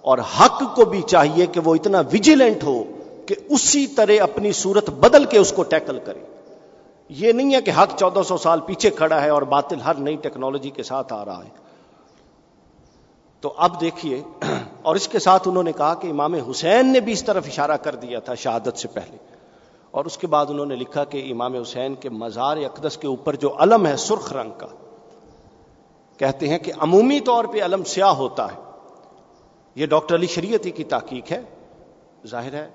اور 0.00 0.18
حق 0.18 0.62
کو 0.76 0.84
بھی 0.84 1.02
چاہیے 1.02 1.46
کہ 1.46 1.60
وہ 1.60 1.74
اتنا 1.74 2.02
ویجیلنٹ 2.12 2.64
ہو 2.64 2.84
کہ 3.28 3.34
اسی 3.48 3.86
طرح 3.86 4.12
اپنی 4.22 4.52
صورت 4.52 4.90
بدل 4.90 5.24
کے 5.24 5.38
اس 5.38 5.52
کو 5.52 5.62
ٹیکل 5.62 5.98
کرے۔ 6.04 6.20
یہ 7.08 7.32
نہیں 7.32 7.54
ہے 7.54 7.60
کہ 7.60 7.70
حق 7.70 7.96
چودہ 7.96 8.22
سو 8.22 8.36
سال 8.36 8.60
پیچھے 8.60 8.90
کھڑا 8.90 9.22
ہے 9.22 9.28
اور 9.28 9.42
باطل 9.42 9.80
ہر 9.80 9.94
نئی 9.94 10.16
ٹیکنالوجی 10.16 10.70
کے 10.70 10.82
ساتھ 10.82 11.12
آ 11.12 11.24
رہا 11.24 11.44
ہے۔ 11.44 11.50
تو 13.40 13.54
اب 13.56 13.80
دیکھیے، 13.80 14.22
اور 14.82 14.96
اس 14.96 15.08
کے 15.08 15.18
ساتھ 15.18 15.48
انہوں 15.48 15.62
نے 15.62 15.72
کہا 15.72 15.94
کہ 15.94 16.08
امام 16.08 16.34
حسین 16.34 16.92
نے 16.92 17.00
بھی 17.00 17.12
اس 17.12 17.24
طرف 17.24 17.44
اشارہ 17.46 17.76
کر 17.76 17.94
دیا 17.94 18.18
تھا 18.18 18.34
شہادت 18.34 18.78
سے 18.78 18.88
پہلے۔ 18.88 19.16
اور 19.90 20.04
اس 20.04 20.18
کے 20.18 20.26
بعد 20.26 20.46
انہوں 20.48 20.66
نے 20.66 20.76
لکھا 20.76 21.04
کہ 21.04 21.32
امام 21.32 21.54
حسین 21.54 21.94
کے 21.94 22.10
مزار 22.10 22.56
اقدس 22.56 22.96
کے 22.96 23.06
اوپر 23.06 23.36
جو 23.36 23.54
علم 23.58 23.86
ہے 23.86 23.96
سرخ 23.96 24.32
رنگ 24.32 24.50
کا، 24.58 24.66
کہتے 26.16 26.48
ہیں 26.48 26.58
کہ 26.58 26.72
عمومی 26.78 27.20
طور 27.20 27.44
پہ 27.44 27.64
علم 27.64 27.84
سیاہ 27.84 28.10
ہوتا 28.10 28.46
ہے۔ 28.46 28.60
یہ 29.74 29.86
ڈاکٹر 29.86 30.14
علی 30.14 30.26
شریعتی 30.26 30.70
کی 30.70 30.84
تحقیق 30.84 31.32
ہے، 31.32 31.42
ظاہر 32.26 32.52
ہے 32.52 32.68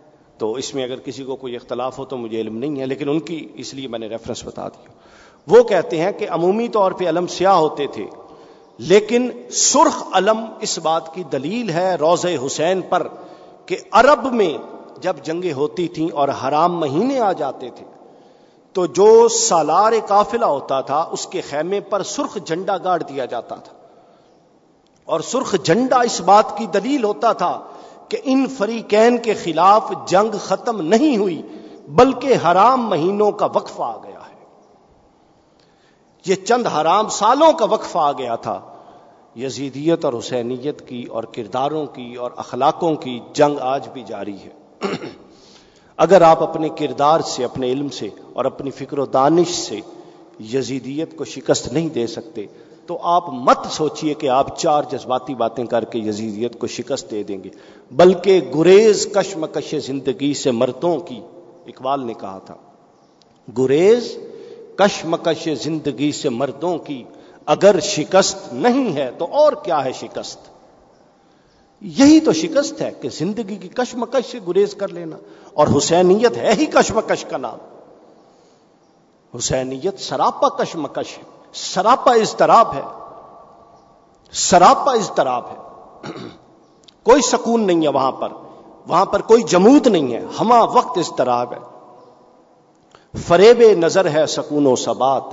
تو 0.43 0.53
اس 0.53 0.73
میں 0.75 0.83
اگر 0.83 0.99
کسی 0.99 1.23
کو 1.23 1.35
کوئی 1.35 1.55
اختلاف 1.55 1.97
ہو 1.99 2.05
تو 2.05 2.17
مجھے 2.17 2.39
علم 2.41 2.57
نہیں 2.57 2.79
ہے، 2.79 2.85
لیکن 2.85 3.09
ان 3.09 3.19
کی 3.19 3.37
اس 3.55 3.73
لیے 3.73 3.87
میں 3.87 3.99
نے 3.99 4.07
ریفرنس 4.07 4.43
بتا 4.45 4.67
دیا 4.67 4.89
وہ 5.47 5.63
کہتے 5.63 5.97
ہیں 5.97 6.11
کہ 6.11 6.27
عمومی 6.29 6.67
طور 6.67 6.91
پہ 6.91 7.07
علم 7.09 7.27
سیاہ 7.27 7.55
ہوتے 7.55 7.87
تھے، 7.87 8.05
لیکن 8.79 9.29
سرخ 9.51 10.01
علم 10.13 10.43
اس 10.59 10.77
بات 10.79 11.13
کی 11.13 11.23
دلیل 11.23 11.69
ہے 11.69 11.95
روز 11.95 12.25
حسین 12.45 12.81
پر 12.89 13.07
کہ 13.65 13.77
عرب 13.91 14.25
میں 14.33 14.51
جب 15.01 15.15
جنگیں 15.23 15.53
ہوتی 15.53 15.87
تھیں 15.87 16.09
اور 16.11 16.29
حرام 16.43 16.79
مہینے 16.79 17.19
آ 17.19 17.31
جاتے 17.33 17.69
تھے، 17.75 17.85
تو 18.75 18.85
جو 18.85 19.27
سالار 19.29 19.93
قافلہ 20.07 20.45
ہوتا 20.45 20.81
تھا، 20.81 20.99
اس 21.11 21.27
کے 21.27 21.41
خیمے 21.41 21.79
پر 21.89 22.03
سرخ 22.03 22.37
جھنڈا 22.45 22.77
گاڑ 22.83 23.01
دیا 23.03 23.25
جاتا 23.25 23.55
تھا۔ 23.55 23.73
اور 25.07 25.19
سرخ 25.19 25.55
جھنڈا 25.63 25.99
اس 26.01 26.21
بات 26.21 26.57
کی 26.57 26.65
دلیل 26.73 27.03
ہوتا 27.03 27.33
تھا 27.33 27.53
کہ 28.09 28.17
ان 28.23 28.45
فریقین 28.47 29.17
کے 29.17 29.33
خلاف 29.33 29.91
جنگ 30.07 30.37
ختم 30.39 30.81
نہیں 30.81 31.17
ہوئی، 31.17 31.41
بلکہ 31.87 32.33
حرام 32.45 32.89
مہینوں 32.89 33.31
کا 33.31 33.45
وقفہ 33.45 33.81
آ 33.81 33.97
گیا 33.97 34.19
ہے۔ 34.19 34.45
یہ 36.25 36.35
چند 36.35 36.65
حرام 36.65 37.09
سالوں 37.09 37.53
کا 37.53 37.65
وقفہ 37.65 37.97
آ 37.97 38.11
گیا 38.11 38.35
تھا۔ 38.35 38.61
یزیدیت 39.35 40.05
اور 40.05 40.13
حسینیت 40.13 40.87
کی 40.87 41.03
اور 41.03 41.23
کرداروں 41.23 41.85
کی 41.85 42.15
اور 42.15 42.31
اخلاقوں 42.35 42.95
کی 42.95 43.19
جنگ 43.33 43.57
آج 43.59 43.89
بھی 43.89 44.03
جاری 44.07 44.37
ہے۔ 44.37 44.49
اگر 45.97 46.21
آپ 46.21 46.43
اپنے 46.43 46.69
کردار 46.69 47.19
سے، 47.19 47.43
اپنے 47.43 47.71
علم 47.71 47.89
سے 47.89 48.09
اور 48.33 48.45
اپنی 48.45 48.71
فکر 48.71 48.99
و 48.99 49.05
دانش 49.05 49.47
سے 49.47 49.79
یزیدیت 50.39 51.17
کو 51.17 51.25
شکست 51.25 51.73
نہیں 51.73 51.89
دے 51.89 52.07
سکتے 52.07 52.45
تو 52.85 52.97
آپ 53.01 53.29
مت 53.29 53.57
سوچئے 53.71 54.13
کہ 54.13 54.29
آپ 54.29 54.59
چار 54.59 54.83
جذباتی 54.91 55.35
باتیں 55.35 55.65
کر 55.65 55.83
کے 55.83 55.99
یزیدیت 55.99 56.59
کو 56.59 56.67
شکست 56.67 57.11
دے 57.11 57.23
دیں 57.23 57.43
گے۔ 57.43 57.49
بلکہ 57.91 58.41
گریز 58.55 59.07
کشمکش 59.15 59.75
زندگی 59.85 60.33
سے 60.33 60.51
مرتوں 60.51 60.99
کی، 60.99 61.21
اقبال 61.67 62.05
نے 62.05 62.13
کہا 62.13 62.39
تھا، 62.45 62.55
گریز 63.57 64.17
کشمکش 64.75 65.49
زندگی 65.61 66.11
سے 66.11 66.29
مردوں 66.29 66.77
کی 66.77 67.03
اگر 67.45 67.79
شکست 67.79 68.53
نہیں 68.53 68.95
ہے 68.95 69.11
تو 69.17 69.25
اور 69.25 69.53
کیا 69.53 69.83
ہے 69.83 69.91
شکست؟ 69.91 70.37
یہی 71.81 72.19
تو 72.19 72.33
شکست 72.33 72.81
ہے 72.81 72.91
کہ 73.01 73.09
زندگی 73.09 73.55
کی 73.55 73.67
کشمکش 73.67 74.31
سے 74.31 74.39
گریز 74.47 74.75
کر 74.75 74.87
لینا۔ 74.87 75.15
اور 75.53 75.67
حسینیت 75.77 76.37
ہے 76.37 76.53
ہی 76.53 76.65
کشمکش 76.65 77.25
کا 77.25 77.37
نام۔ 77.37 77.57
حسینیت 79.37 79.99
سراپا 79.99 80.49
کشمکش 80.49 81.17
ہے۔ 81.17 81.32
سراپا 81.53 82.13
اضطراب 82.13 82.73
ہے۔ 82.73 82.81
سراپا 84.31 84.93
اضطراب 84.93 85.43
ہے۔ 85.49 85.55
کوئی 87.03 87.21
سکون 87.21 87.67
نہیں 87.67 87.83
ہے 87.83 87.87
وہاں 87.87 88.11
پر۔ 88.11 88.29
وہاں 88.87 89.05
پر 89.05 89.21
کوئی 89.21 89.43
جمود 89.43 89.87
نہیں 89.87 90.13
ہے۔ 90.13 90.25
ہما 90.41 90.63
وقت 90.63 90.97
اضطراب 90.97 91.53
ہے۔ 91.53 91.59
فریب 93.27 93.61
نظر 93.77 94.11
ہے 94.11 94.25
سکون 94.25 94.67
و 94.67 94.75
سبات 94.75 95.23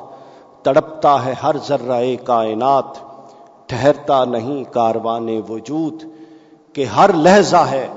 تڑپتا 0.62 1.24
ہے 1.24 1.34
ہر 1.42 1.56
ذرہ 1.66 2.02
کائنات۔ 2.24 2.84
ٹھہرتا 3.66 4.24
نہیں 4.24 4.64
کاروان 4.64 5.28
وجود۔ 5.48 6.04
کہ 6.72 6.84
ہر 6.84 7.12
لہجہ 7.12 7.56
ہے 7.56 7.88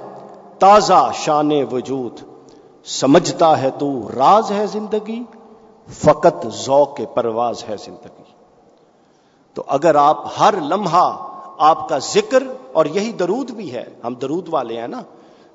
تازہ 0.59 1.11
شان 1.13 1.51
وجود۔ 1.71 2.19
سمجھتا 2.85 3.61
ہے 3.61 3.69
تو 3.79 4.09
راز 4.15 4.51
ہے 4.51 4.67
زندگی۔ 4.67 5.23
فقط 5.89 6.47
ذوق 6.47 7.01
پرواز 7.13 7.63
ہے 7.69 7.75
زندگی۔ 7.77 8.23
تو 9.53 9.63
اگر 9.67 9.95
آپ 9.95 10.25
ہر 10.39 10.53
لمحہ 10.61 11.29
آپ 11.57 11.89
کا 11.89 11.97
ذکر 11.97 12.43
اور 12.73 12.85
یہی 12.85 13.11
درود 13.11 13.51
بھی 13.51 13.73
ہے، 13.73 13.85
ہم 14.03 14.13
درود 14.13 14.47
والے 14.51 14.79
ہیں 14.79 14.87
نا، 14.87 15.01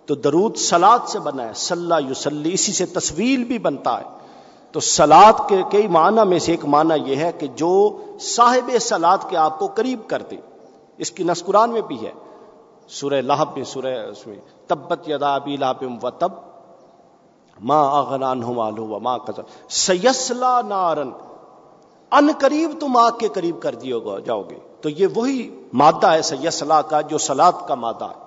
تو 0.06 0.14
درود 0.14 0.56
سلاد 0.56 0.98
سے 1.08 1.18
بنا 1.18 1.48
ہے 1.48 1.52
سلح 1.54 1.98
یوسلی 1.98 2.54
اسی 2.54 2.72
سے 2.72 2.86
تصویر 2.86 3.38
بھی 3.38 3.58
بنتا 3.58 3.98
ہے۔ 3.98 4.04
تو 4.72 4.80
سلاد 4.80 5.32
کے 5.48 5.62
کئی 5.70 5.88
معنی 5.88 6.28
میں 6.28 6.38
سے 6.38 6.52
ایک 6.52 6.64
معنی 6.64 7.10
یہ 7.10 7.16
ہے 7.16 7.32
کہ 7.32 7.46
جو 7.46 8.02
صاحب 8.20 8.70
سلاد 8.80 9.18
کے 9.28 9.36
آپ 9.36 9.58
کو 9.58 9.66
قریب 9.66 10.00
کر 10.06 10.22
دے۔ 10.22 10.36
اس 10.98 11.10
کی 11.10 11.24
نسکران 11.24 11.70
میں 11.70 11.80
بھی 11.80 12.06
ہے۔ 12.06 12.12
سورہ 12.88 13.14
لہب 13.14 13.56
میں، 13.56 13.64
سورہ 13.64 13.86
اس 13.86 14.26
میں، 14.26 14.36
تبت 14.66 15.08
یدا 15.08 15.34
ابی 15.34 15.56
لہب 15.56 16.04
و 16.04 16.10
تب 16.10 16.47
ماں 17.60 17.84
اغنان 17.92 18.42
ہو 18.42 18.98
ماں 18.98 19.18
کسر 19.18 19.42
سیسلا 19.68 20.60
نارن. 20.62 21.10
ان 22.12 22.30
قریب 22.38 22.70
تم 22.80 22.96
آگ 22.96 23.12
کے 23.18 23.28
قریب 23.28 23.60
کر 23.60 23.74
دیو 23.74 24.00
گا 24.00 24.18
جاؤ 24.18 24.42
گے. 24.50 24.58
تو 24.80 24.88
یہ 24.88 25.06
وہی 25.14 25.48
مادہ 25.72 26.12
ہے 26.12 26.22
سیسلا 26.22 26.82
کا 26.82 27.00
جو 27.00 27.18
سلاد 27.18 27.52
کا 27.68 27.74
مادہ 27.74 28.04
ہے. 28.04 28.26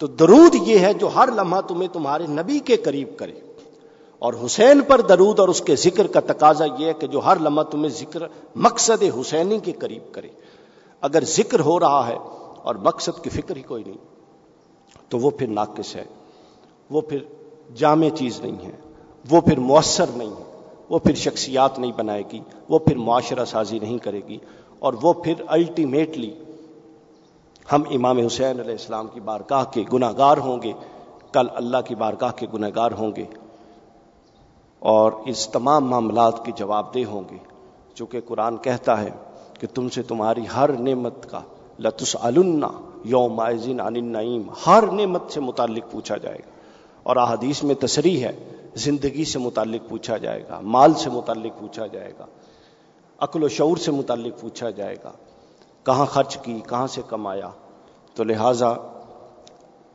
تو 0.00 0.06
درود 0.06 0.54
یہ 0.54 0.78
ہے 0.78 0.92
جو 0.94 1.08
ہر 1.14 1.28
لمحہ 1.32 1.60
تمہیں 1.60 1.88
تمہارے 1.88 2.26
نبی 2.26 2.58
کے 2.58 2.76
قریب 2.76 3.16
کرے. 3.18 3.40
اور 4.18 4.34
حسین 4.44 4.80
پر 4.80 5.00
درود 5.00 5.40
اور 5.40 5.48
اس 5.48 5.60
کے 5.60 5.76
ذکر 5.76 6.06
کا 6.06 6.20
تقاضا 6.20 6.64
یہ 6.78 6.86
ہے 6.86 6.92
کہ 6.92 7.06
جو 7.06 7.20
ہر 7.24 7.38
لمحہ 7.40 7.64
تمہیں 7.64 7.90
ذکر 7.90 8.22
مقصد 8.56 9.02
حسینی 9.20 9.58
کے 9.58 9.72
قریب 9.72 10.12
کرے. 10.14 10.28
اگر 11.00 11.24
ذکر 11.24 11.60
ہو 11.60 11.80
رہا 11.80 12.06
ہے 12.06 12.16
اور 12.62 12.74
مقصد 12.74 13.22
کی 13.24 13.30
فکر 13.30 13.56
ہی 13.56 13.62
کوئی 13.62 13.84
نہیں، 13.84 13.96
تو 15.08 15.18
وہ 15.18 15.30
پھر 15.30 15.46
ناقص 15.46 15.94
ہے. 15.96 16.04
وہ 16.90 17.00
پھر 17.00 17.24
جامع 17.74 18.08
چیز 18.14 18.40
نہیں 18.40 18.66
ہے۔ 18.66 18.72
وہ 19.30 19.40
پھر 19.40 19.58
مؤثر 19.58 20.06
نہیں 20.14 20.30
ہے۔ 20.30 20.56
وہ 20.88 20.98
پھر 20.98 21.14
شخصیات 21.14 21.78
نہیں 21.78 21.92
بنائے 21.96 22.22
گی۔ 22.32 22.40
وہ 22.68 22.78
پھر 22.78 22.96
معاشرہ 22.96 23.44
سازی 23.44 23.78
نہیں 23.78 23.98
کرے 23.98 24.20
گی۔ 24.28 24.38
اور 24.78 24.94
وہ 25.02 25.12
پھر 25.12 25.34
الٹیمیٹلی 25.46 26.34
ہم 27.72 27.82
امام 27.90 28.18
حسین 28.18 28.60
علیہ 28.60 28.72
السلام 28.72 29.06
کی 29.06 29.20
بارگاہ 29.20 29.64
کے 29.64 29.84
گناہ 29.92 30.12
گار 30.18 30.36
ہوں 30.36 30.62
گے۔ 30.62 30.72
کل 31.32 31.46
اللہ 31.54 31.76
کی 31.86 31.94
بارگاہ 31.94 32.32
کے 32.36 32.46
گناہ 32.54 32.70
گار 32.76 32.92
ہوں 32.92 33.12
گے۔ 33.16 33.24
اور 34.78 35.12
اس 35.26 35.48
تمام 35.48 35.84
معاملات 35.84 36.44
کے 36.44 36.52
جواب 36.52 36.94
دہ 36.94 37.04
ہوں 37.08 37.22
گے۔ 37.30 37.36
چونکہ 37.94 38.20
قرآن 38.26 38.56
کہتا 38.56 39.00
ہے 39.00 39.10
کہ 39.60 39.66
تم 39.74 39.88
سے 39.88 40.02
تمہاری 40.02 40.42
ہر 40.56 40.72
نعمت 40.72 41.30
کا 41.30 41.40
لطس 41.78 42.16
النا 42.20 42.68
یوم 43.04 43.40
النعیم، 43.40 44.42
ہر 44.66 44.84
نعمت 44.92 45.22
سے 45.30 45.40
متعلق 45.40 45.90
پوچھا 45.90 46.16
جائے 46.16 46.38
گا۔ 46.38 46.57
اور 47.08 47.16
احادیث 47.16 47.62
میں 47.62 47.74
تصریح 47.74 48.20
ہے، 48.20 48.32
زندگی 48.74 49.24
سے 49.24 49.38
متعلق 49.38 49.88
پوچھا 49.88 50.16
جائے 50.16 50.42
گا، 50.48 50.60
مال 50.60 50.94
سے 50.94 51.10
متعلق 51.10 51.58
پوچھا 51.60 51.86
جائے 51.86 52.12
گا، 52.18 52.26
عقل 53.18 53.44
و 53.44 53.48
شعور 53.48 53.76
سے 53.76 53.90
متعلق 53.90 54.40
پوچھا 54.40 54.70
جائے 54.70 54.96
گا، 55.04 55.12
کہاں 55.82 56.06
خرچ 56.06 56.36
کی، 56.36 56.60
کہاں 56.68 56.86
سے 56.86 57.02
کمایا؟ 57.08 57.50
تو 58.14 58.24
لہذا 58.24 58.74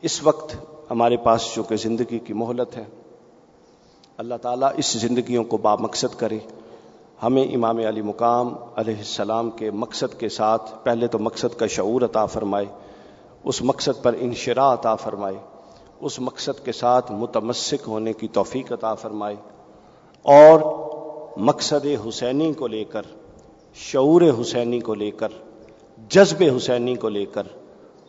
اس 0.01 0.23
وقت 0.23 0.55
ہمارے 0.89 1.17
پاس 1.17 1.47
چونکہ 1.53 1.75
زندگی 1.75 2.19
کی 2.19 2.33
مہلت 2.33 2.77
ہے، 2.77 2.83
اللہ 4.17 4.41
تعالیٰ 4.41 4.71
اس 4.77 4.93
زندگیوں 4.93 5.43
کو 5.43 5.57
با 5.57 5.75
مقصد 5.75 6.19
کرے۔ 6.19 6.39
ہمیں 7.23 7.43
امام 7.43 7.77
علی 7.77 8.01
مقام 8.01 8.53
علیہ 8.75 8.97
السلام 8.97 9.49
کے 9.51 9.71
مقصد 9.71 10.19
کے 10.19 10.29
ساتھ 10.29 10.71
پہلے 10.83 11.07
تو 11.07 11.19
مقصد 11.19 11.59
کا 11.59 11.67
شعور 11.67 12.01
عطا 12.01 12.25
فرمائے، 12.25 12.65
اس 13.43 13.61
مقصد 13.61 14.03
پر 14.03 14.15
انشرا 14.19 14.73
عطا 14.73 14.95
فرمائے۔ 14.95 15.37
اس 15.99 16.19
مقصد 16.19 16.65
کے 16.65 16.71
ساتھ 16.71 17.11
متمسک 17.11 17.87
ہونے 17.87 18.13
کی 18.13 18.27
توفیق 18.27 18.71
عطا 18.71 18.93
فرمائے 18.93 19.35
اور 20.25 20.59
مقصد 21.37 21.85
حسینی 22.07 22.53
کو 22.53 22.67
لے 22.67 22.83
کر، 22.83 23.01
شعور 23.73 24.21
حسینی 24.41 24.79
کو 24.79 24.93
لے 24.93 25.11
کر، 25.11 25.27
جذب 26.09 26.43
حسینی 26.57 26.95
کو 26.95 27.09
لے 27.09 27.25
کر، 27.25 27.43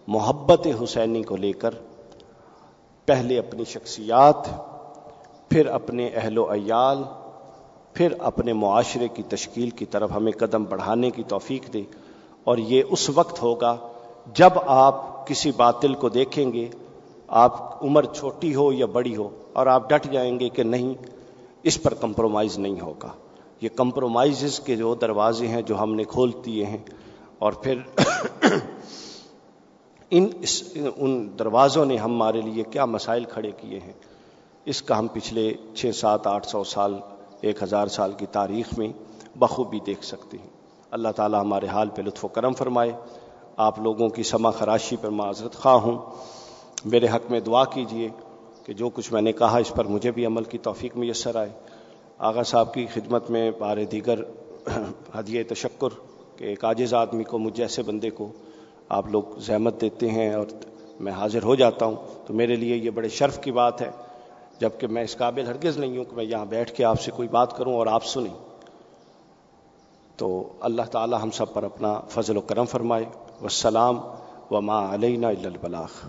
محبت 0.09 0.67
حسینی 0.83 1.23
کو 1.23 1.37
لے 1.37 1.53
کر 1.53 1.75
پہلے 3.07 3.39
اپنی 3.39 3.65
شخصیات، 3.65 4.49
پھر 5.49 5.67
اپنے 5.67 6.11
اہل 6.15 6.39
و 6.39 6.53
عیال، 6.53 7.03
پھر 7.93 8.13
اپنے 8.19 8.53
معاشرے 8.53 9.09
کی 9.09 9.23
تشکیل 9.23 9.71
کی 9.71 9.87
طرف 9.87 10.11
ہمیں 10.17 10.33
قدم 10.33 10.65
بڑھانے 10.65 11.11
کی 11.11 11.23
توفیق 11.23 11.73
دے 11.73 11.83
اور 12.45 12.59
یہ 12.59 12.83
اس 12.91 13.11
وقت 13.11 13.43
ہوگا 13.43 13.77
جب 14.35 14.51
آپ 14.67 15.27
کسی 15.27 15.51
باطل 15.57 15.95
کو 15.95 16.09
دیکھیں 16.09 16.53
گے 16.53 16.69
آپ 17.35 17.85
عمر 17.85 18.05
چھوٹی 18.05 18.55
ہو 18.55 18.73
یا 18.73 18.87
بڑی 18.87 19.17
ہو 19.17 19.31
اور 19.53 19.67
آپ 19.67 19.91
ڈٹ 19.91 20.13
جائیں 20.13 20.41
گے 20.41 20.49
کہ 20.49 20.63
نہیں، 20.63 20.95
اس 21.63 21.83
پر 21.83 21.95
کمپرومائز 21.95 22.59
نہیں 22.59 22.81
ہوگا۔ 22.81 23.09
یہ 23.61 23.69
کمپرومائز 23.77 24.61
کے 24.65 24.77
جو 24.77 24.95
دروازے 24.95 25.49
ہیں 25.49 25.63
جو 25.63 25.79
ہم 25.79 25.95
نے 25.95 26.05
کھول 26.05 26.31
دیے 26.45 26.67
ہیں، 26.67 26.79
اور 27.39 27.53
پھر 27.53 27.79
ان 30.11 30.29
اس، 30.41 30.63
ان 30.97 31.39
دروازوں 31.39 31.85
نے 31.85 31.97
ہمارے 31.97 32.41
لیے 32.41 32.63
کیا 32.63 32.85
مسائل 32.85 33.25
کھڑے 33.25 33.51
کیے 33.51 33.81
ہیں۔ 33.81 33.93
اس 34.65 34.83
کا 34.83 34.99
ہم 34.99 35.07
پچھلے 35.13 35.55
چھ، 35.75 35.91
سات، 35.95 36.27
آٹھ 36.27 36.47
سو 36.47 36.65
سال، 36.65 36.95
ایک 37.41 37.63
ہزار 37.63 37.87
سال 37.87 38.13
کی 38.13 38.27
تاریخ 38.27 38.79
میں 38.79 38.89
بخوبی 39.37 39.81
دیکھ 39.81 40.05
سکتے 40.05 40.39
ہیں۔ 40.39 40.51
اللہ 40.91 41.09
تعالی 41.17 41.37
ہمارے 41.37 41.67
حال 41.67 41.89
پہ 41.89 42.03
لطف 42.03 42.25
و 42.25 42.29
کرم 42.29 42.53
فرمائے۔ 42.53 42.93
آپ 43.57 43.79
لوگوں 43.79 44.09
کی 44.09 44.23
سما 44.23 44.51
خراشی 44.51 44.97
پر 44.97 45.09
معذرت 45.09 45.55
خواہ 45.55 45.75
ہوں۔ 45.75 45.99
میرے 46.85 47.07
حق 47.07 47.31
میں 47.31 47.41
دعا 47.41 47.65
کیجیے 47.65 48.09
کہ 48.65 48.73
جو 48.73 48.89
کچھ 48.89 49.13
میں 49.13 49.23
نے 49.23 49.33
کہا 49.33 49.57
اس 49.57 49.73
پر 49.75 49.85
مجھے 49.85 50.11
بھی 50.11 50.27
عمل 50.27 50.45
کی 50.45 50.59
توفیق 50.59 50.97
میسر 50.97 51.37
آئے۔ 51.37 51.49
آغا 52.19 52.43
صاحب 52.43 52.75
کی 52.75 52.87
خدمت 52.95 53.31
میں 53.31 53.51
بار 53.59 53.77
دیگر 53.93 54.19
ہدیہ 55.19 55.43
تشکر 55.49 55.89
کہ 56.37 56.45
ایک 56.45 56.65
عاجز 56.65 56.95
آدمی 56.95 57.25
کو 57.25 57.39
مجھ 57.39 57.55
جیسے 57.55 57.83
بندے 57.83 58.11
کو 58.11 58.33
آپ 58.89 59.07
لوگ 59.09 59.23
زحمت 59.39 59.81
دیتے 59.81 60.11
ہیں 60.11 60.35
اور 60.35 60.47
میں 61.01 61.13
حاضر 61.13 61.43
ہو 61.43 61.55
جاتا 61.55 61.87
ہوں۔ 61.87 61.97
تو 62.27 62.35
میرے 62.35 62.57
لیے 62.57 62.77
یہ 62.77 62.91
بڑے 62.91 63.09
شرف 63.09 63.41
کی 63.41 63.53
بات 63.53 63.83
ہے۔ 63.83 63.91
جبکہ 64.61 64.87
میں 64.87 65.03
اس 65.03 65.17
قابل 65.17 65.47
ہرگز 65.47 65.79
نہیں 65.79 65.97
ہوں 65.97 66.05
کہ 66.05 66.17
میں 66.17 66.25
یہاں 66.25 66.45
بیٹھ 66.45 66.73
کے 66.73 66.85
آپ 66.85 67.01
سے 67.01 67.11
کوئی 67.11 67.29
بات 67.29 67.57
کروں 67.57 67.75
اور 67.75 67.87
آپ 67.87 68.05
سنیں۔ 68.05 68.35
تو 70.17 70.53
اللہ 70.61 70.83
تعالی 70.83 71.17
ہم 71.23 71.31
سب 71.31 71.55
پر 71.55 71.63
اپنا 71.63 72.01
فضل 72.09 72.37
و 72.37 72.41
کرم 72.41 72.65
فرمائے۔ 72.65 73.05
والسلام 73.41 73.99
وما 74.51 74.95
علینا 74.95 75.29
الا 75.29 75.49
البلاغ۔ 75.49 76.09